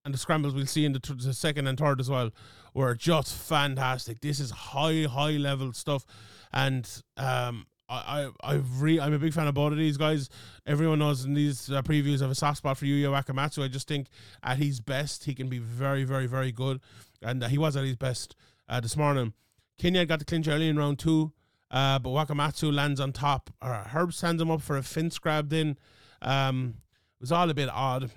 and 0.04 0.12
the 0.12 0.18
scrambles 0.18 0.54
we'll 0.54 0.66
see 0.66 0.84
in 0.84 0.92
the, 0.92 1.00
t- 1.00 1.14
the 1.16 1.32
second 1.32 1.66
and 1.66 1.78
third 1.78 2.00
as 2.00 2.10
well, 2.10 2.30
were 2.74 2.94
just 2.94 3.34
fantastic. 3.34 4.20
This 4.20 4.40
is 4.40 4.50
high, 4.50 5.04
high 5.04 5.36
level 5.36 5.72
stuff, 5.72 6.04
and 6.52 6.88
um, 7.16 7.66
I, 7.92 8.30
I, 8.42 8.54
I've 8.54 8.82
re- 8.82 9.00
I'm 9.00 9.12
a 9.12 9.18
big 9.18 9.34
fan 9.34 9.46
of 9.46 9.54
both 9.54 9.72
of 9.72 9.78
these 9.78 9.96
guys. 9.96 10.30
Everyone 10.66 10.98
knows 10.98 11.24
in 11.24 11.34
these 11.34 11.70
uh, 11.70 11.82
previews 11.82 12.22
of 12.22 12.30
a 12.30 12.34
soft 12.34 12.58
spot 12.58 12.78
for 12.78 12.86
Yuya 12.86 13.22
Wakamatsu. 13.22 13.62
I 13.62 13.68
just 13.68 13.86
think 13.86 14.08
at 14.42 14.56
his 14.56 14.80
best, 14.80 15.24
he 15.24 15.34
can 15.34 15.48
be 15.48 15.58
very, 15.58 16.04
very, 16.04 16.26
very 16.26 16.52
good, 16.52 16.80
and 17.20 17.44
uh, 17.44 17.48
he 17.48 17.58
was 17.58 17.76
at 17.76 17.84
his 17.84 17.96
best 17.96 18.34
uh, 18.68 18.80
this 18.80 18.96
morning. 18.96 19.34
Kenya 19.78 20.06
got 20.06 20.20
the 20.20 20.24
clinch 20.24 20.48
early 20.48 20.68
in 20.68 20.78
round 20.78 20.98
two, 20.98 21.32
uh, 21.70 21.98
but 21.98 22.10
Wakamatsu 22.10 22.72
lands 22.72 23.00
on 23.00 23.12
top. 23.12 23.50
Uh, 23.60 23.84
Herb 23.84 24.14
sends 24.14 24.40
him 24.40 24.50
up 24.50 24.62
for 24.62 24.76
a 24.76 24.82
fence 24.82 25.18
grab. 25.18 25.50
Then 25.50 25.78
um, 26.22 26.74
it 27.18 27.22
was 27.22 27.32
all 27.32 27.50
a 27.50 27.54
bit 27.54 27.68
odd. 27.70 28.10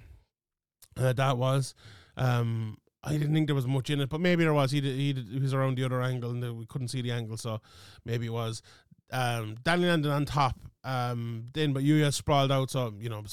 Uh, 0.98 1.14
that 1.14 1.38
was. 1.38 1.76
Um, 2.16 2.78
I 3.06 3.12
didn't 3.12 3.34
think 3.34 3.48
there 3.48 3.56
was 3.56 3.68
much 3.68 3.92
in 3.92 4.02
it, 4.02 4.10
but 4.10 4.20
maybe 4.20 4.44
there 4.44 4.54
was. 4.54 4.72
He 4.72 4.82
did, 4.82 4.96
he, 4.98 5.14
did, 5.14 5.28
he 5.30 5.40
was 5.40 5.54
around 5.54 5.78
the 5.78 5.84
other 5.84 6.02
angle, 6.02 6.32
and 6.32 6.58
we 6.58 6.66
couldn't 6.66 6.88
see 6.88 7.02
the 7.02 7.12
angle, 7.12 7.38
so 7.38 7.62
maybe 8.04 8.26
it 8.26 8.34
was. 8.34 8.64
Um, 9.12 9.56
Danny 9.64 9.86
landed 9.86 10.12
on 10.12 10.26
top. 10.26 10.60
Um, 10.84 11.46
then, 11.54 11.74
but 11.74 11.84
Yuya 11.84 12.14
sprawled 12.14 12.52
out, 12.52 12.70
so 12.70 12.94
you 13.00 13.10
know, 13.10 13.24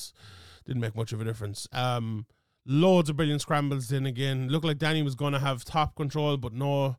didn't 0.65 0.81
make 0.81 0.97
much 0.97 1.13
of 1.13 1.21
a 1.21 1.25
difference. 1.25 1.69
Um, 1.73 2.27
loads 2.67 3.11
of 3.11 3.17
brilliant 3.17 3.43
scrambles. 3.43 3.89
Then 3.89 4.07
again, 4.07 4.49
looked 4.49 4.65
like 4.65 4.79
Danny 4.79 5.03
was 5.03 5.15
going 5.15 5.33
to 5.35 5.39
have 5.39 5.65
top 5.65 5.95
control, 5.95 6.37
but 6.37 6.53
no, 6.53 6.97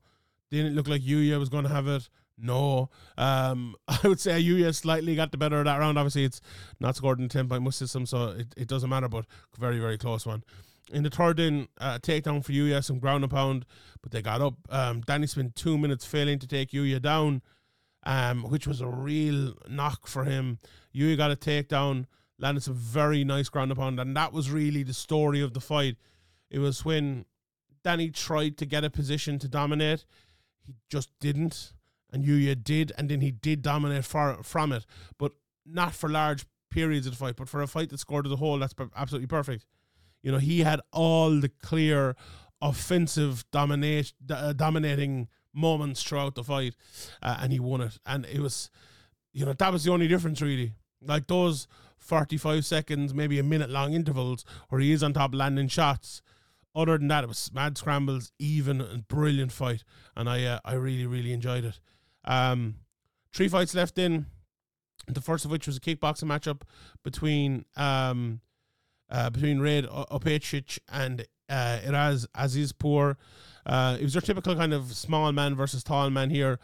didn't 0.51 0.75
look 0.75 0.87
like 0.87 1.01
Yuya 1.01 1.39
was 1.39 1.49
going 1.49 1.63
to 1.63 1.69
have 1.69 1.87
it. 1.87 2.09
No. 2.37 2.89
Um, 3.17 3.75
I 3.87 3.99
would 4.03 4.19
say 4.19 4.41
Yuya 4.41 4.73
slightly 4.75 5.15
got 5.15 5.31
the 5.31 5.37
better 5.37 5.59
of 5.59 5.65
that 5.65 5.77
round. 5.77 5.97
Obviously, 5.97 6.25
it's 6.25 6.41
not 6.79 6.95
scored 6.95 7.19
in 7.19 7.29
10 7.29 7.49
point 7.49 7.63
must 7.63 7.79
system, 7.79 8.05
so 8.05 8.27
it, 8.29 8.53
it 8.57 8.67
doesn't 8.67 8.89
matter, 8.89 9.09
but 9.09 9.25
very, 9.57 9.79
very 9.79 9.97
close 9.97 10.25
one. 10.25 10.43
In 10.91 11.03
the 11.03 11.09
third 11.09 11.39
in, 11.39 11.67
uh, 11.79 11.97
takedown 11.99 12.43
for 12.43 12.51
Yuya, 12.51 12.83
some 12.83 12.99
ground 12.99 13.23
and 13.23 13.31
pound, 13.31 13.65
but 14.01 14.11
they 14.11 14.21
got 14.21 14.41
up. 14.41 14.55
Um, 14.69 15.01
Danny 15.01 15.27
spent 15.27 15.55
two 15.55 15.77
minutes 15.77 16.05
failing 16.05 16.39
to 16.39 16.47
take 16.47 16.71
Yuya 16.71 17.01
down, 17.01 17.41
um, 18.03 18.43
which 18.43 18.67
was 18.67 18.81
a 18.81 18.87
real 18.87 19.53
knock 19.69 20.07
for 20.07 20.23
him. 20.23 20.59
Yuya 20.95 21.17
got 21.17 21.31
a 21.31 21.35
takedown, 21.35 22.05
landed 22.37 22.63
some 22.63 22.75
very 22.75 23.23
nice 23.23 23.49
ground 23.49 23.75
pound, 23.75 23.99
and 23.99 24.15
that 24.15 24.33
was 24.33 24.51
really 24.51 24.83
the 24.83 24.93
story 24.93 25.41
of 25.41 25.53
the 25.53 25.61
fight. 25.61 25.97
It 26.49 26.59
was 26.59 26.85
when 26.85 27.25
Danny 27.83 28.09
tried 28.09 28.57
to 28.57 28.65
get 28.65 28.83
a 28.83 28.89
position 28.89 29.39
to 29.39 29.47
dominate 29.47 30.05
he 30.65 30.75
just 30.89 31.09
didn't, 31.19 31.73
and 32.11 32.23
Yuya 32.23 32.61
did, 32.61 32.91
and 32.97 33.09
then 33.09 33.21
he 33.21 33.31
did 33.31 33.61
dominate 33.61 34.05
far 34.05 34.41
from 34.43 34.71
it, 34.71 34.85
but 35.17 35.33
not 35.65 35.93
for 35.93 36.09
large 36.09 36.45
periods 36.69 37.05
of 37.05 37.13
the 37.13 37.17
fight, 37.17 37.35
but 37.35 37.49
for 37.49 37.61
a 37.61 37.67
fight 37.67 37.89
that 37.89 37.99
scored 37.99 38.25
as 38.25 38.31
a 38.31 38.37
whole, 38.37 38.57
that's 38.57 38.73
absolutely 38.95 39.27
perfect. 39.27 39.65
You 40.21 40.31
know, 40.31 40.37
he 40.37 40.61
had 40.61 40.79
all 40.91 41.31
the 41.39 41.49
clear 41.49 42.15
offensive 42.61 43.43
dominate, 43.51 44.13
uh, 44.29 44.53
dominating 44.53 45.27
moments 45.53 46.03
throughout 46.03 46.35
the 46.35 46.43
fight, 46.43 46.75
uh, 47.21 47.37
and 47.39 47.51
he 47.51 47.59
won 47.59 47.81
it. 47.81 47.99
And 48.05 48.25
it 48.25 48.39
was, 48.39 48.69
you 49.31 49.45
know, 49.45 49.53
that 49.53 49.73
was 49.73 49.83
the 49.83 49.91
only 49.91 50.07
difference 50.07 50.41
really. 50.41 50.73
Like 51.05 51.27
those 51.27 51.67
45 51.97 52.65
seconds, 52.65 53.13
maybe 53.13 53.39
a 53.39 53.43
minute 53.43 53.69
long 53.69 53.93
intervals 53.93 54.45
where 54.69 54.81
he 54.81 54.91
is 54.91 55.03
on 55.03 55.13
top 55.13 55.33
landing 55.33 55.67
shots 55.67 56.21
other 56.75 56.97
than 56.97 57.07
that, 57.09 57.23
it 57.23 57.27
was 57.27 57.51
mad 57.53 57.77
scrambles, 57.77 58.31
even 58.39 58.81
and 58.81 59.07
brilliant 59.07 59.51
fight, 59.51 59.83
and 60.15 60.27
I 60.27 60.43
uh, 60.43 60.59
I 60.65 60.73
really 60.73 61.05
really 61.05 61.31
enjoyed 61.31 61.65
it. 61.65 61.79
Um, 62.25 62.75
three 63.33 63.47
fights 63.47 63.75
left 63.75 63.97
in. 63.97 64.25
The 65.07 65.21
first 65.21 65.43
of 65.43 65.51
which 65.51 65.67
was 65.67 65.77
a 65.77 65.81
kickboxing 65.81 66.23
matchup 66.23 66.61
between 67.03 67.65
um, 67.75 68.41
uh, 69.09 69.29
between 69.29 69.59
Rade 69.59 69.85
Opačić 69.85 70.79
and 70.91 71.27
uh, 71.53 71.79
Iraj 71.85 72.25
Azizpour. 72.35 73.15
Uh, 73.65 73.97
it 73.99 74.03
was 74.03 74.13
your 74.15 74.21
typical 74.21 74.55
kind 74.55 74.73
of 74.73 74.93
small 74.93 75.31
man 75.31 75.55
versus 75.55 75.83
tall 75.83 76.09
man 76.09 76.29
here. 76.29 76.59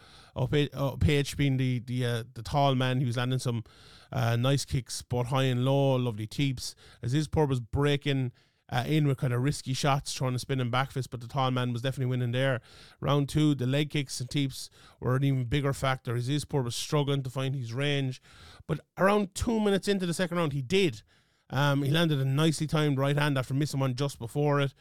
Page 1.00 1.36
being 1.36 1.56
the 1.56 1.78
the 1.80 2.04
uh, 2.04 2.22
the 2.34 2.42
tall 2.42 2.74
man, 2.74 3.00
he 3.00 3.06
was 3.06 3.16
landing 3.16 3.38
some 3.38 3.64
uh, 4.12 4.36
nice 4.36 4.64
kicks, 4.64 5.02
both 5.02 5.28
high 5.28 5.44
and 5.44 5.64
low, 5.64 5.96
lovely 5.96 6.26
teeps. 6.26 6.74
Azizpour 7.04 7.48
was 7.48 7.60
breaking 7.60 8.32
uh, 8.70 8.84
in 8.86 9.06
with 9.06 9.18
kind 9.18 9.32
of 9.32 9.42
risky 9.42 9.72
shots, 9.72 10.12
trying 10.12 10.32
to 10.32 10.38
spin 10.38 10.60
and 10.60 10.70
back 10.70 10.90
fist, 10.92 11.10
but 11.10 11.20
the 11.20 11.28
tall 11.28 11.50
man 11.50 11.72
was 11.72 11.82
definitely 11.82 12.10
winning 12.10 12.32
there. 12.32 12.60
Round 13.00 13.28
two, 13.28 13.54
the 13.54 13.66
leg 13.66 13.90
kicks 13.90 14.20
and 14.20 14.30
teeps 14.30 14.70
were 15.00 15.16
an 15.16 15.24
even 15.24 15.44
bigger 15.44 15.72
factor. 15.72 16.14
Azizpour 16.14 16.64
was 16.64 16.76
struggling 16.76 17.22
to 17.22 17.30
find 17.30 17.54
his 17.54 17.72
range, 17.72 18.20
but 18.66 18.80
around 18.98 19.34
two 19.34 19.58
minutes 19.60 19.88
into 19.88 20.06
the 20.06 20.14
second 20.14 20.36
round, 20.36 20.52
he 20.52 20.62
did. 20.62 21.02
Um, 21.50 21.82
he 21.82 21.90
landed 21.90 22.20
a 22.20 22.24
nicely 22.24 22.66
timed 22.66 22.98
right 22.98 23.16
hand 23.16 23.36
after 23.36 23.54
missing 23.54 23.80
one 23.80 23.94
just 23.94 24.18
before 24.18 24.60
it. 24.60 24.72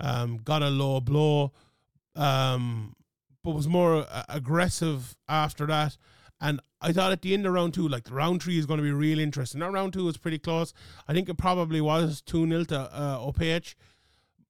Um, 0.00 0.38
got 0.38 0.62
a 0.62 0.70
low 0.70 1.00
blow, 1.00 1.52
um, 2.16 2.96
but 3.42 3.52
was 3.52 3.68
more 3.68 4.06
uh, 4.10 4.24
aggressive 4.28 5.16
after 5.28 5.66
that. 5.66 5.96
And 6.40 6.60
I 6.80 6.92
thought 6.92 7.12
at 7.12 7.22
the 7.22 7.32
end 7.32 7.46
of 7.46 7.52
round 7.52 7.74
two, 7.74 7.88
like 7.88 8.04
the 8.04 8.14
round 8.14 8.42
three 8.42 8.58
is 8.58 8.66
going 8.66 8.78
to 8.78 8.84
be 8.84 8.90
really 8.92 9.22
interesting. 9.22 9.60
That 9.60 9.72
round 9.72 9.92
two 9.92 10.04
was 10.04 10.16
pretty 10.16 10.38
close. 10.38 10.72
I 11.06 11.12
think 11.12 11.28
it 11.28 11.38
probably 11.38 11.80
was 11.80 12.20
2 12.22 12.46
0 12.48 12.64
to 12.64 12.80
uh, 12.80 13.18
OPH. 13.18 13.74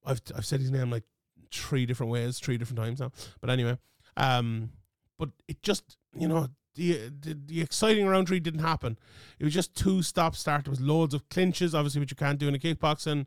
I've, 0.04 0.20
I've 0.34 0.46
said 0.46 0.60
his 0.60 0.70
name 0.70 0.90
like 0.90 1.04
three 1.52 1.86
different 1.86 2.10
ways, 2.10 2.38
three 2.38 2.58
different 2.58 2.78
times 2.78 3.00
now. 3.00 3.12
But 3.40 3.50
anyway, 3.50 3.78
um, 4.16 4.70
but 5.18 5.30
it 5.46 5.62
just, 5.62 5.96
you 6.18 6.28
know, 6.28 6.48
the, 6.74 7.10
the, 7.20 7.38
the 7.46 7.60
exciting 7.60 8.06
round 8.06 8.28
three 8.28 8.40
didn't 8.40 8.60
happen. 8.60 8.98
It 9.38 9.44
was 9.44 9.54
just 9.54 9.74
two 9.74 10.02
stop 10.02 10.36
start. 10.36 10.64
There 10.64 10.70
was 10.70 10.80
loads 10.80 11.14
of 11.14 11.28
clinches, 11.28 11.74
obviously, 11.74 12.00
which 12.00 12.10
you 12.10 12.16
can't 12.16 12.38
do 12.38 12.48
in 12.48 12.54
a 12.54 12.58
kickboxing. 12.58 13.26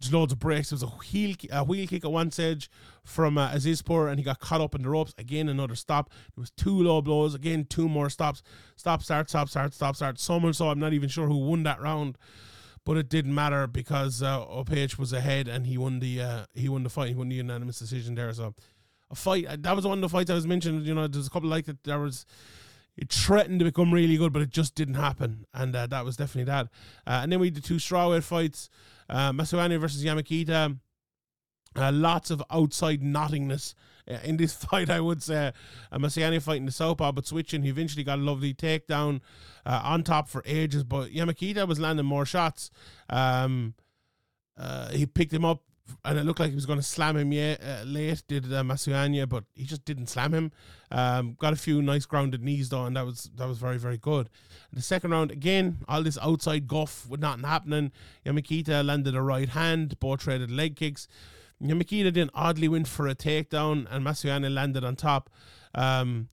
Just 0.00 0.12
loads 0.12 0.32
of 0.32 0.40
breaks. 0.40 0.70
There 0.70 0.76
was 0.76 0.82
a 0.82 1.04
heel 1.04 1.36
a 1.52 1.62
wheel 1.62 1.86
kick 1.86 2.04
at 2.04 2.10
one 2.10 2.32
stage 2.32 2.68
from 3.04 3.38
uh, 3.38 3.50
Azizpour, 3.50 4.08
and 4.08 4.18
he 4.18 4.24
got 4.24 4.40
caught 4.40 4.60
up 4.60 4.74
in 4.74 4.82
the 4.82 4.90
ropes. 4.90 5.14
Again, 5.18 5.48
another 5.48 5.76
stop. 5.76 6.10
There 6.34 6.42
was 6.42 6.50
two 6.50 6.82
low 6.82 7.00
blows. 7.00 7.34
Again, 7.34 7.64
two 7.64 7.88
more 7.88 8.10
stops. 8.10 8.42
Stop, 8.74 9.02
start, 9.02 9.30
stop, 9.30 9.48
start, 9.48 9.72
stop, 9.72 9.94
start. 9.94 10.18
So 10.18 10.34
I'm 10.34 10.80
not 10.80 10.92
even 10.92 11.08
sure 11.08 11.28
who 11.28 11.38
won 11.38 11.62
that 11.62 11.80
round, 11.80 12.18
but 12.84 12.96
it 12.96 13.08
didn't 13.08 13.34
matter 13.34 13.68
because 13.68 14.20
uh, 14.20 14.44
was 14.98 15.12
ahead 15.12 15.46
and 15.46 15.64
he 15.66 15.78
won 15.78 16.00
the 16.00 16.20
uh, 16.20 16.44
he 16.54 16.68
won 16.68 16.82
the 16.82 16.90
fight. 16.90 17.10
He 17.10 17.14
won 17.14 17.28
the 17.28 17.36
unanimous 17.36 17.78
decision 17.78 18.16
there. 18.16 18.32
So 18.32 18.52
a 19.10 19.14
fight 19.14 19.62
that 19.62 19.76
was 19.76 19.86
one 19.86 19.98
of 19.98 20.02
the 20.02 20.08
fights 20.08 20.30
I 20.30 20.34
was 20.34 20.46
mentioning. 20.46 20.84
You 20.84 20.94
know, 20.94 21.06
there's 21.06 21.28
a 21.28 21.30
couple 21.30 21.48
like 21.48 21.66
that. 21.66 21.84
There 21.84 22.00
was 22.00 22.26
it 22.96 23.12
threatened 23.12 23.58
to 23.58 23.64
become 23.64 23.92
really 23.92 24.16
good, 24.16 24.32
but 24.32 24.42
it 24.42 24.50
just 24.50 24.74
didn't 24.74 24.94
happen, 24.94 25.46
and 25.52 25.74
uh, 25.74 25.86
that 25.86 26.04
was 26.04 26.16
definitely 26.16 26.44
that. 26.44 26.66
Uh, 27.06 27.20
and 27.22 27.32
then 27.32 27.40
we 27.40 27.50
the 27.50 27.60
two 27.60 27.76
strawweight 27.76 28.22
fights, 28.22 28.70
uh, 29.08 29.32
Masunyane 29.32 29.78
versus 29.80 30.04
Yamakita. 30.04 30.78
Uh, 31.76 31.90
lots 31.90 32.30
of 32.30 32.40
outside 32.52 33.02
knottingness 33.02 33.74
uh, 34.08 34.18
in 34.22 34.36
this 34.36 34.54
fight, 34.64 34.90
I 34.90 35.00
would 35.00 35.22
say. 35.22 35.52
Uh, 35.90 35.98
Masunyane 35.98 36.40
fighting 36.40 36.66
the 36.66 36.72
southpaw, 36.72 37.12
but 37.12 37.26
switching. 37.26 37.62
He 37.62 37.68
eventually 37.68 38.04
got 38.04 38.18
a 38.18 38.22
lovely 38.22 38.54
takedown 38.54 39.20
uh, 39.66 39.80
on 39.82 40.04
top 40.04 40.28
for 40.28 40.42
ages, 40.46 40.84
but 40.84 41.10
Yamakita 41.10 41.66
was 41.66 41.80
landing 41.80 42.06
more 42.06 42.26
shots. 42.26 42.70
Um, 43.10 43.74
uh, 44.56 44.90
he 44.90 45.04
picked 45.06 45.32
him 45.32 45.44
up 45.44 45.62
and 46.04 46.18
it 46.18 46.24
looked 46.24 46.40
like 46.40 46.50
he 46.50 46.54
was 46.54 46.66
going 46.66 46.78
to 46.78 46.82
slam 46.82 47.16
him 47.16 47.32
yeah, 47.32 47.56
uh, 47.62 47.84
late, 47.84 48.22
did 48.26 48.44
uh, 48.46 48.62
Masunyane, 48.62 49.28
but 49.28 49.44
he 49.54 49.64
just 49.64 49.84
didn't 49.84 50.08
slam 50.08 50.32
him. 50.32 50.52
Um, 50.90 51.36
got 51.38 51.52
a 51.52 51.56
few 51.56 51.82
nice 51.82 52.06
grounded 52.06 52.42
knees 52.42 52.68
though, 52.68 52.84
and 52.86 52.96
that 52.96 53.04
was 53.04 53.30
that 53.36 53.48
was 53.48 53.58
very 53.58 53.78
very 53.78 53.98
good. 53.98 54.28
The 54.72 54.82
second 54.82 55.10
round, 55.10 55.30
again, 55.30 55.78
all 55.88 56.02
this 56.02 56.18
outside 56.20 56.66
guff 56.68 57.06
with 57.08 57.20
nothing 57.20 57.44
happening. 57.44 57.92
Yamakita 58.24 58.84
landed 58.84 59.14
a 59.14 59.22
right 59.22 59.48
hand, 59.48 59.98
both 60.00 60.20
traded 60.20 60.50
leg 60.50 60.76
kicks. 60.76 61.06
Yamakita 61.62 62.12
then 62.12 62.30
oddly 62.34 62.68
went 62.68 62.88
for 62.88 63.06
a 63.06 63.14
takedown, 63.14 63.86
and 63.90 64.04
Masunyane 64.04 64.52
landed 64.52 64.84
on 64.84 64.96
top. 64.96 65.30
Um, 65.74 66.28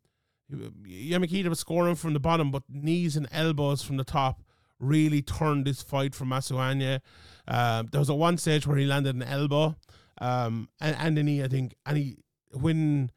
Yamakita 0.52 1.48
was 1.48 1.60
scoring 1.60 1.96
from 1.96 2.14
the 2.14 2.20
bottom, 2.20 2.52
but 2.52 2.64
knees 2.70 3.16
and 3.16 3.28
elbows 3.32 3.82
from 3.82 3.98
the 3.98 4.04
top 4.04 4.42
really 4.82 5.22
turned 5.22 5.66
this 5.66 5.82
fight 5.82 6.14
for 6.14 6.26
Masunyane. 6.26 7.00
Um, 7.48 7.88
there 7.92 8.00
was 8.00 8.10
a 8.10 8.16
one 8.16 8.38
stage 8.38 8.68
where 8.68 8.78
he 8.78 8.86
landed 8.86 9.16
an 9.16 9.24
elbow, 9.24 9.76
um, 10.20 10.68
and, 10.82 11.18
and 11.18 11.28
he, 11.30 11.44
I 11.44 11.48
think, 11.48 11.76
and 11.86 11.98
he, 11.98 12.18
when 12.52 13.12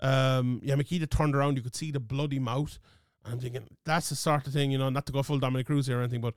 um, 0.00 0.60
Yamakita 0.64 1.10
turned 1.10 1.34
around, 1.34 1.56
you 1.56 1.62
could 1.62 1.74
see 1.74 1.90
the 1.90 2.00
bloody 2.00 2.38
mouth. 2.38 2.78
I'm 3.24 3.40
thinking 3.40 3.66
that's 3.84 4.10
the 4.10 4.14
sort 4.14 4.46
of 4.46 4.52
thing, 4.52 4.70
you 4.70 4.78
know, 4.78 4.88
not 4.88 5.06
to 5.06 5.12
go 5.12 5.22
full 5.22 5.38
Dominick 5.38 5.66
Cruz 5.66 5.88
here 5.88 5.98
or 5.98 6.02
anything, 6.02 6.20
but 6.20 6.34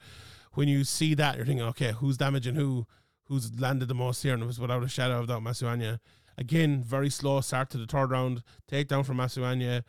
when 0.54 0.68
you 0.68 0.84
see 0.84 1.14
that, 1.16 1.38
you're 1.38 1.46
thinking, 1.46 1.66
okay, 1.68 1.92
who's 1.92 2.18
damaging 2.18 2.56
who? 2.56 2.88
Who's 3.26 3.60
landed 3.60 3.88
the 3.88 3.94
most 3.94 4.24
here? 4.24 4.34
And 4.34 4.42
it 4.42 4.48
was 4.48 4.60
without 4.60 4.84
a 4.84 4.90
shadow 4.90 5.20
of 5.20 5.28
doubt, 5.28 5.44
Masunyane. 5.44 6.00
Again, 6.36 6.82
very 6.82 7.12
slow 7.12 7.42
start 7.42 7.70
to 7.70 7.78
the 7.78 7.86
third 7.86 8.10
round, 8.10 8.42
takedown 8.72 9.06
from 9.06 9.18
Masunyane. 9.18 9.84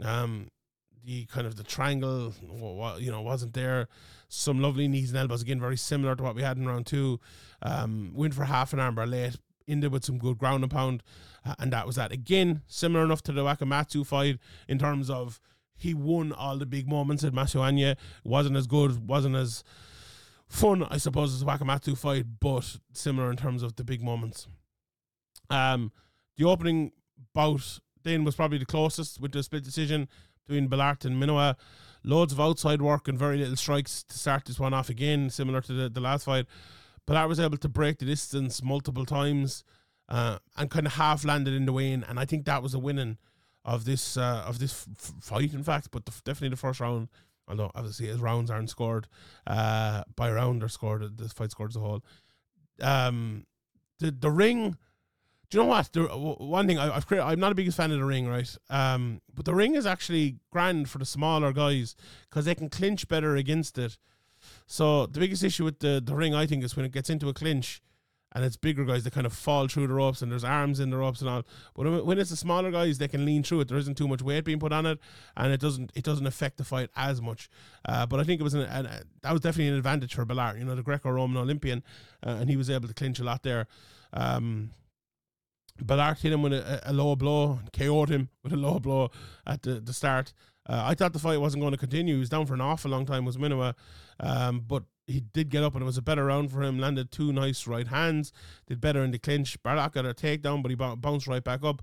Um, 0.00 0.48
the 1.04 1.26
kind 1.26 1.46
of 1.46 1.56
the 1.56 1.62
triangle, 1.62 2.34
you 2.98 3.10
know, 3.10 3.22
wasn't 3.22 3.54
there. 3.54 3.88
Some 4.28 4.60
lovely 4.60 4.88
knees 4.88 5.10
and 5.10 5.18
elbows 5.18 5.42
again, 5.42 5.60
very 5.60 5.76
similar 5.76 6.14
to 6.14 6.22
what 6.22 6.34
we 6.34 6.42
had 6.42 6.56
in 6.56 6.66
round 6.66 6.86
two. 6.86 7.20
Um, 7.62 8.12
went 8.14 8.34
for 8.34 8.44
half 8.44 8.72
an 8.72 8.78
armbar 8.78 9.10
late, 9.10 9.36
ended 9.66 9.92
with 9.92 10.04
some 10.04 10.18
good 10.18 10.38
ground 10.38 10.62
and 10.62 10.70
pound, 10.70 11.02
uh, 11.44 11.54
and 11.58 11.72
that 11.72 11.86
was 11.86 11.96
that. 11.96 12.12
Again, 12.12 12.62
similar 12.66 13.04
enough 13.04 13.22
to 13.24 13.32
the 13.32 13.42
Wakamatsu 13.42 14.06
fight 14.06 14.38
in 14.68 14.78
terms 14.78 15.10
of 15.10 15.40
he 15.76 15.94
won 15.94 16.32
all 16.32 16.58
the 16.58 16.66
big 16.66 16.86
moments 16.86 17.24
at 17.24 17.32
Masunyane. 17.32 17.96
wasn't 18.22 18.56
as 18.56 18.66
good, 18.66 19.08
wasn't 19.08 19.34
as 19.34 19.64
fun, 20.46 20.86
I 20.90 20.98
suppose, 20.98 21.32
as 21.32 21.40
the 21.40 21.46
Wakamatsu 21.46 21.96
fight, 21.96 22.26
but 22.38 22.78
similar 22.92 23.30
in 23.30 23.36
terms 23.36 23.62
of 23.62 23.76
the 23.76 23.84
big 23.84 24.02
moments. 24.02 24.46
Um, 25.48 25.90
the 26.36 26.44
opening 26.44 26.92
bout 27.34 27.80
then 28.02 28.24
was 28.24 28.34
probably 28.34 28.58
the 28.58 28.66
closest 28.66 29.20
with 29.20 29.32
the 29.32 29.42
split 29.42 29.64
decision 29.64 30.08
between 30.50 30.68
Balart 30.68 31.04
and 31.04 31.22
Minowa. 31.22 31.54
Loads 32.02 32.32
of 32.32 32.40
outside 32.40 32.82
work 32.82 33.06
and 33.08 33.18
very 33.18 33.38
little 33.38 33.56
strikes 33.56 34.02
to 34.02 34.18
start 34.18 34.46
this 34.46 34.58
one 34.58 34.74
off 34.74 34.88
again, 34.88 35.30
similar 35.30 35.60
to 35.60 35.72
the, 35.72 35.88
the 35.88 36.00
last 36.00 36.24
fight. 36.24 36.46
Balart 37.06 37.28
was 37.28 37.38
able 37.38 37.58
to 37.58 37.68
break 37.68 37.98
the 37.98 38.06
distance 38.06 38.62
multiple 38.62 39.04
times 39.04 39.64
uh, 40.08 40.38
and 40.56 40.70
kind 40.70 40.86
of 40.86 40.94
half 40.94 41.24
landed 41.24 41.54
in 41.54 41.66
the 41.66 41.72
weigh-in, 41.72 42.02
and 42.04 42.18
I 42.18 42.24
think 42.24 42.46
that 42.46 42.62
was 42.62 42.74
a 42.74 42.78
winning 42.78 43.18
of 43.64 43.84
this 43.84 44.16
uh, 44.16 44.42
of 44.46 44.58
this 44.58 44.86
f- 44.98 45.12
fight. 45.20 45.52
In 45.52 45.62
fact, 45.62 45.90
but 45.92 46.04
the, 46.04 46.12
definitely 46.24 46.48
the 46.48 46.56
first 46.56 46.80
round. 46.80 47.08
Although 47.46 47.70
obviously 47.74 48.06
his 48.06 48.20
rounds 48.20 48.50
aren't 48.50 48.70
scored 48.70 49.08
uh, 49.46 50.02
by 50.16 50.32
round, 50.32 50.62
or 50.62 50.68
scored 50.68 51.18
the 51.18 51.28
fight 51.28 51.50
scored 51.50 51.72
as 51.72 51.76
a 51.76 51.80
whole. 51.80 52.02
Um, 52.80 53.44
the 53.98 54.10
the 54.10 54.30
ring 54.30 54.76
do 55.50 55.58
you 55.58 55.64
know 55.64 55.68
what? 55.68 55.92
The, 55.92 56.02
one 56.04 56.66
thing 56.68 56.78
I, 56.78 56.94
have 56.94 57.06
created, 57.06 57.26
I'm 57.26 57.40
not 57.40 57.50
a 57.50 57.56
biggest 57.56 57.76
fan 57.76 57.90
of 57.90 57.98
the 57.98 58.04
ring, 58.04 58.28
right? 58.28 58.56
Um, 58.68 59.20
but 59.34 59.44
the 59.44 59.54
ring 59.54 59.74
is 59.74 59.84
actually 59.84 60.36
grand 60.50 60.88
for 60.88 60.98
the 60.98 61.04
smaller 61.04 61.52
guys 61.52 61.96
because 62.28 62.44
they 62.44 62.54
can 62.54 62.70
clinch 62.70 63.08
better 63.08 63.34
against 63.34 63.76
it. 63.76 63.98
So 64.66 65.06
the 65.06 65.18
biggest 65.18 65.42
issue 65.42 65.64
with 65.64 65.80
the, 65.80 66.00
the 66.04 66.14
ring, 66.14 66.34
I 66.34 66.46
think, 66.46 66.62
is 66.62 66.76
when 66.76 66.86
it 66.86 66.92
gets 66.92 67.10
into 67.10 67.28
a 67.28 67.34
clinch 67.34 67.82
and 68.32 68.44
it's 68.44 68.56
bigger 68.56 68.84
guys 68.84 69.02
that 69.04 69.12
kind 69.12 69.26
of 69.26 69.32
fall 69.32 69.66
through 69.66 69.88
the 69.88 69.94
ropes 69.94 70.22
and 70.22 70.30
there's 70.30 70.44
arms 70.44 70.78
in 70.78 70.90
the 70.90 70.96
ropes 70.96 71.20
and 71.20 71.28
all. 71.28 71.42
But 71.74 72.04
when 72.04 72.18
it's 72.18 72.30
the 72.30 72.36
smaller 72.36 72.70
guys, 72.70 72.98
they 72.98 73.08
can 73.08 73.24
lean 73.24 73.42
through 73.42 73.62
it. 73.62 73.68
There 73.68 73.78
isn't 73.78 73.96
too 73.96 74.06
much 74.06 74.22
weight 74.22 74.44
being 74.44 74.60
put 74.60 74.72
on 74.72 74.86
it, 74.86 75.00
and 75.36 75.52
it 75.52 75.60
doesn't 75.60 75.90
it 75.96 76.04
doesn't 76.04 76.26
affect 76.26 76.56
the 76.56 76.64
fight 76.64 76.90
as 76.96 77.20
much. 77.20 77.50
Uh, 77.84 78.06
but 78.06 78.20
I 78.20 78.24
think 78.24 78.40
it 78.40 78.44
was 78.44 78.54
an, 78.54 78.62
an, 78.62 78.88
that 79.22 79.32
was 79.32 79.40
definitely 79.40 79.68
an 79.68 79.74
advantage 79.74 80.14
for 80.14 80.24
Balart. 80.24 80.58
You 80.58 80.64
know, 80.64 80.76
the 80.76 80.82
Greco-Roman 80.82 81.36
Olympian, 81.36 81.82
uh, 82.24 82.36
and 82.40 82.48
he 82.48 82.56
was 82.56 82.70
able 82.70 82.86
to 82.86 82.94
clinch 82.94 83.18
a 83.18 83.24
lot 83.24 83.42
there. 83.42 83.66
Um, 84.12 84.70
Balart 85.84 86.20
hit 86.20 86.32
him 86.32 86.42
with 86.42 86.52
a, 86.52 86.80
a, 86.84 86.92
low 86.92 87.16
blow, 87.16 87.60
KO'd 87.72 88.10
him 88.10 88.28
with 88.42 88.52
a 88.52 88.56
low 88.56 88.78
blow 88.78 89.10
at 89.46 89.62
the, 89.62 89.80
the 89.80 89.92
start. 89.92 90.32
Uh, 90.66 90.82
I 90.86 90.94
thought 90.94 91.12
the 91.12 91.18
fight 91.18 91.40
wasn't 91.40 91.62
going 91.62 91.72
to 91.72 91.78
continue. 91.78 92.14
He 92.14 92.20
was 92.20 92.28
down 92.28 92.46
for 92.46 92.54
an 92.54 92.60
awful 92.60 92.90
long 92.90 93.06
time, 93.06 93.24
was 93.24 93.36
Minowa. 93.36 93.74
Um, 94.20 94.60
but 94.66 94.84
he 95.06 95.20
did 95.20 95.48
get 95.48 95.64
up 95.64 95.74
and 95.74 95.82
it 95.82 95.86
was 95.86 95.98
a 95.98 96.02
better 96.02 96.26
round 96.26 96.52
for 96.52 96.62
him. 96.62 96.78
Landed 96.78 97.10
two 97.10 97.32
nice 97.32 97.66
right 97.66 97.88
hands, 97.88 98.32
did 98.66 98.80
better 98.80 99.02
in 99.02 99.10
the 99.10 99.18
clinch. 99.18 99.60
Balart 99.62 99.92
got 99.92 100.06
a 100.06 100.14
takedown, 100.14 100.62
but 100.62 100.70
he 100.70 100.76
bounced 100.76 101.26
right 101.26 101.42
back 101.42 101.64
up. 101.64 101.82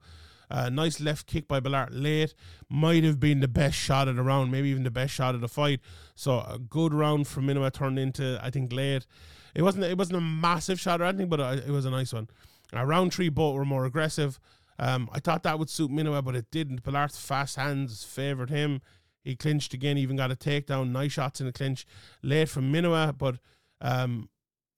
Uh, 0.49 0.69
nice 0.69 1.01
left 1.01 1.27
kick 1.27 1.47
by 1.47 1.59
Balart 1.59 1.89
late. 1.91 2.33
Might 2.69 3.03
have 3.03 3.19
been 3.19 3.41
the 3.41 3.47
best 3.49 3.75
shot 3.75 4.07
of 4.07 4.15
the 4.15 4.23
round, 4.23 4.51
maybe 4.51 4.69
even 4.69 4.83
the 4.83 4.91
best 4.91 5.13
shot 5.13 5.35
of 5.35 5.41
the 5.41 5.49
fight. 5.49 5.81
So 6.15 6.39
a 6.39 6.57
good 6.57 6.93
round 6.93 7.27
from 7.27 7.47
Minowa 7.47 7.71
turned 7.73 7.99
into, 7.99 8.39
I 8.41 8.49
think, 8.49 8.71
late. 8.71 9.05
It 9.53 9.63
wasn't 9.63 9.85
it 9.85 9.97
wasn't 9.97 10.17
a 10.17 10.21
massive 10.21 10.79
shot 10.79 11.01
or 11.01 11.05
anything, 11.05 11.29
but 11.29 11.39
it 11.39 11.71
was 11.71 11.85
a 11.85 11.89
nice 11.89 12.13
one. 12.13 12.29
Uh, 12.75 12.85
round 12.85 13.13
three, 13.13 13.29
both 13.29 13.55
were 13.55 13.65
more 13.65 13.85
aggressive. 13.85 14.39
Um, 14.79 15.09
I 15.11 15.19
thought 15.19 15.43
that 15.43 15.57
would 15.57 15.69
suit 15.69 15.91
Minowa, 15.91 16.23
but 16.23 16.35
it 16.35 16.51
didn't. 16.51 16.83
Balart's 16.83 17.19
fast 17.19 17.55
hands 17.55 18.03
favoured 18.03 18.49
him. 18.49 18.81
He 19.23 19.35
clinched 19.35 19.73
again, 19.73 19.97
even 19.97 20.15
got 20.15 20.31
a 20.31 20.35
takedown, 20.35 20.91
nice 20.91 21.11
shots 21.11 21.41
in 21.41 21.47
the 21.47 21.53
clinch, 21.53 21.85
late 22.23 22.49
from 22.49 22.71
Minowa, 22.71 23.17
but 23.17 23.39
um, 23.81 24.29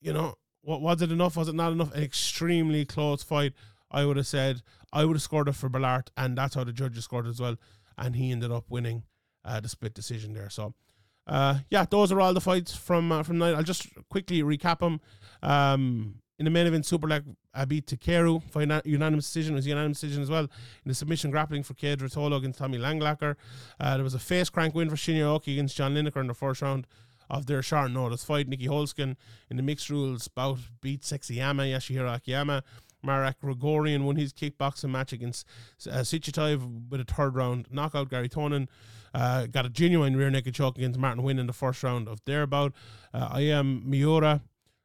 you 0.02 0.14
know, 0.14 0.36
what 0.62 0.82
was 0.82 1.02
it 1.02 1.12
enough? 1.12 1.38
Was 1.38 1.48
it 1.48 1.56
not 1.56 1.72
enough? 1.72 1.94
An 1.94 2.04
extremely 2.04 2.86
close 2.86 3.24
fight. 3.24 3.54
I 3.92 4.06
would 4.06 4.18
have 4.18 4.28
said 4.28 4.62
I 4.94 5.06
would 5.06 5.16
have 5.16 5.22
scored 5.22 5.48
it 5.48 5.54
for 5.54 5.70
Balart, 5.70 6.08
and 6.18 6.38
that's 6.38 6.56
how 6.56 6.64
the 6.64 6.74
judges 6.74 7.04
scored 7.04 7.28
as 7.28 7.40
well. 7.40 7.58
And 7.98 8.16
he 8.16 8.32
ended 8.32 8.52
up 8.52 8.66
winning 8.70 9.04
uh, 9.44 9.60
the 9.60 9.70
split 9.70 9.94
decision 9.94 10.34
there. 10.34 10.50
So, 10.50 10.74
uh, 11.28 11.60
yeah, 11.70 11.86
those 11.90 12.12
are 12.12 12.22
all 12.22 12.34
the 12.34 12.42
fights 12.42 12.76
from 12.76 13.12
uh, 13.12 13.24
from 13.24 13.38
night. 13.40 13.56
I'll 13.56 13.64
just 13.64 13.88
quickly 14.10 14.42
recap 14.42 14.80
them. 14.80 15.02
Um, 15.42 16.22
in 16.40 16.46
the 16.46 16.52
main 16.52 16.66
event, 16.66 16.86
Superlek 16.86 17.24
uh, 17.54 17.66
beat 17.66 17.86
Takeru 17.86 18.42
for 18.50 18.62
unanimous 18.86 19.26
decision. 19.26 19.54
It 19.54 19.58
was 19.58 19.68
unanimous 19.68 20.00
decision 20.00 20.24
as 20.24 20.30
well. 20.30 20.44
In 20.44 20.88
the 20.88 20.94
submission 20.94 21.32
grappling 21.32 21.64
for 21.64 21.74
Kade 21.74 21.98
Ruotolo 21.98 22.38
against 22.38 22.60
Tommy 22.60 22.78
Langaker. 22.78 23.36
Uh, 23.80 23.96
there 23.96 24.04
was 24.04 24.14
a 24.14 24.20
face 24.20 24.50
crank 24.50 24.74
win 24.74 24.90
for 24.90 24.96
Shinya 24.96 25.24
Aoki 25.24 25.54
against 25.54 25.76
John 25.76 25.94
Lineker 25.94 26.22
in 26.22 26.28
the 26.28 26.34
first 26.34 26.62
round 26.62 26.88
of 27.30 27.46
their 27.46 27.62
short 27.62 27.92
notice 27.92 28.24
fight. 28.24 28.50
Nieky 28.50 28.68
Holzken 28.68 29.18
in 29.50 29.58
the 29.58 29.64
mixed 29.64 29.90
rules 29.90 30.30
bout 30.30 30.60
beat 30.82 31.02
Sexyama 31.02 31.70
Yoshihiro 31.72 32.16
Akiyama. 32.16 32.64
Marat 33.04 33.36
Grigorian 33.42 34.04
won 34.04 34.16
his 34.16 34.34
kickboxing 34.34 34.90
match 34.90 35.14
against 35.14 35.46
uh, 35.90 36.00
Sitthichai 36.00 36.90
with 36.90 37.02
a 37.02 37.06
third 37.06 37.36
round 37.36 37.68
knockout. 37.72 38.10
Garry 38.10 38.30
Tonon 38.30 38.68
uh, 39.14 39.46
got 39.48 39.66
a 39.66 39.70
genuine 39.70 40.16
rear 40.16 40.30
naked 40.30 40.54
choke 40.54 40.78
against 40.78 41.00
Martin 41.00 41.24
Nguyen 41.24 41.40
in 41.40 41.48
the 41.48 41.54
first 41.54 41.84
round 41.84 42.08
of 42.08 42.24
their 42.26 42.48
bout. 42.48 42.74
Uh, 43.14 43.36
Ayaka 43.36 43.84
Miura. 43.86 44.42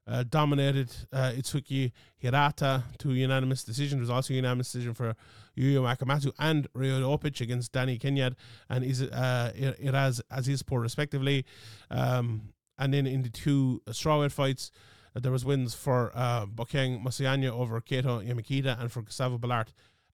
Uh, 0.07 0.23
dominated 0.23 0.95
uh, 1.15 1.33
Itsuki 1.35 1.91
Hirata 2.19 2.85
to 2.99 3.13
unanimous 3.13 3.65
decision. 3.65 3.99
There 3.99 4.03
was 4.03 4.11
also 4.11 4.35
unanimous 4.35 4.71
decision 4.71 4.93
for 4.93 5.17
Yuya 5.57 5.81
Wakamatsu 5.81 6.31
and 6.39 6.69
Rade 6.75 7.03
Opačić 7.03 7.41
against 7.41 7.73
Danny 7.73 7.99
Kingad 7.99 8.35
and 8.69 8.85
Iz, 8.85 9.01
uh, 9.01 9.53
Iraj 9.57 10.21
Azizpour, 10.31 10.83
respectively. 10.83 11.47
Um, 11.91 12.53
and 12.77 12.93
then 12.93 13.07
in 13.07 13.23
the 13.23 13.31
two 13.31 13.81
strawweight 13.89 14.33
fights, 14.33 14.71
uh, 15.17 15.21
there 15.21 15.33
was 15.33 15.45
wins 15.45 15.75
for 15.75 16.13
uh, 16.15 16.45
Bokang 16.47 17.03
Masunyane 17.03 17.51
over 17.51 17.81
Keito 17.81 18.23
Yamakita 18.27 18.79
and 18.79 18.93
for 18.93 19.03
Gustavo 19.03 19.39
Balart 19.39 19.69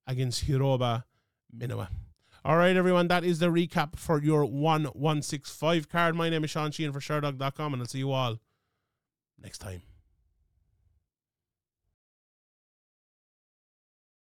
against 0.06 0.46
Hiroba 0.46 1.04
Minowa. 1.56 1.88
All 2.44 2.56
right, 2.56 2.76
everyone, 2.76 3.08
that 3.08 3.24
is 3.24 3.38
the 3.38 3.48
recap 3.48 3.98
for 3.98 4.22
your 4.22 4.46
ONE 4.46 4.84
165 4.84 5.88
card. 5.88 6.14
My 6.14 6.30
name 6.30 6.44
is 6.44 6.50
Sean 6.50 6.70
Sheehan 6.70 6.92
for 6.92 7.00
Sherdog.com, 7.00 7.74
and 7.74 7.82
I'll 7.82 7.86
see 7.86 7.98
you 7.98 8.12
all 8.12 8.38
next 9.42 9.58
time. 9.58 9.82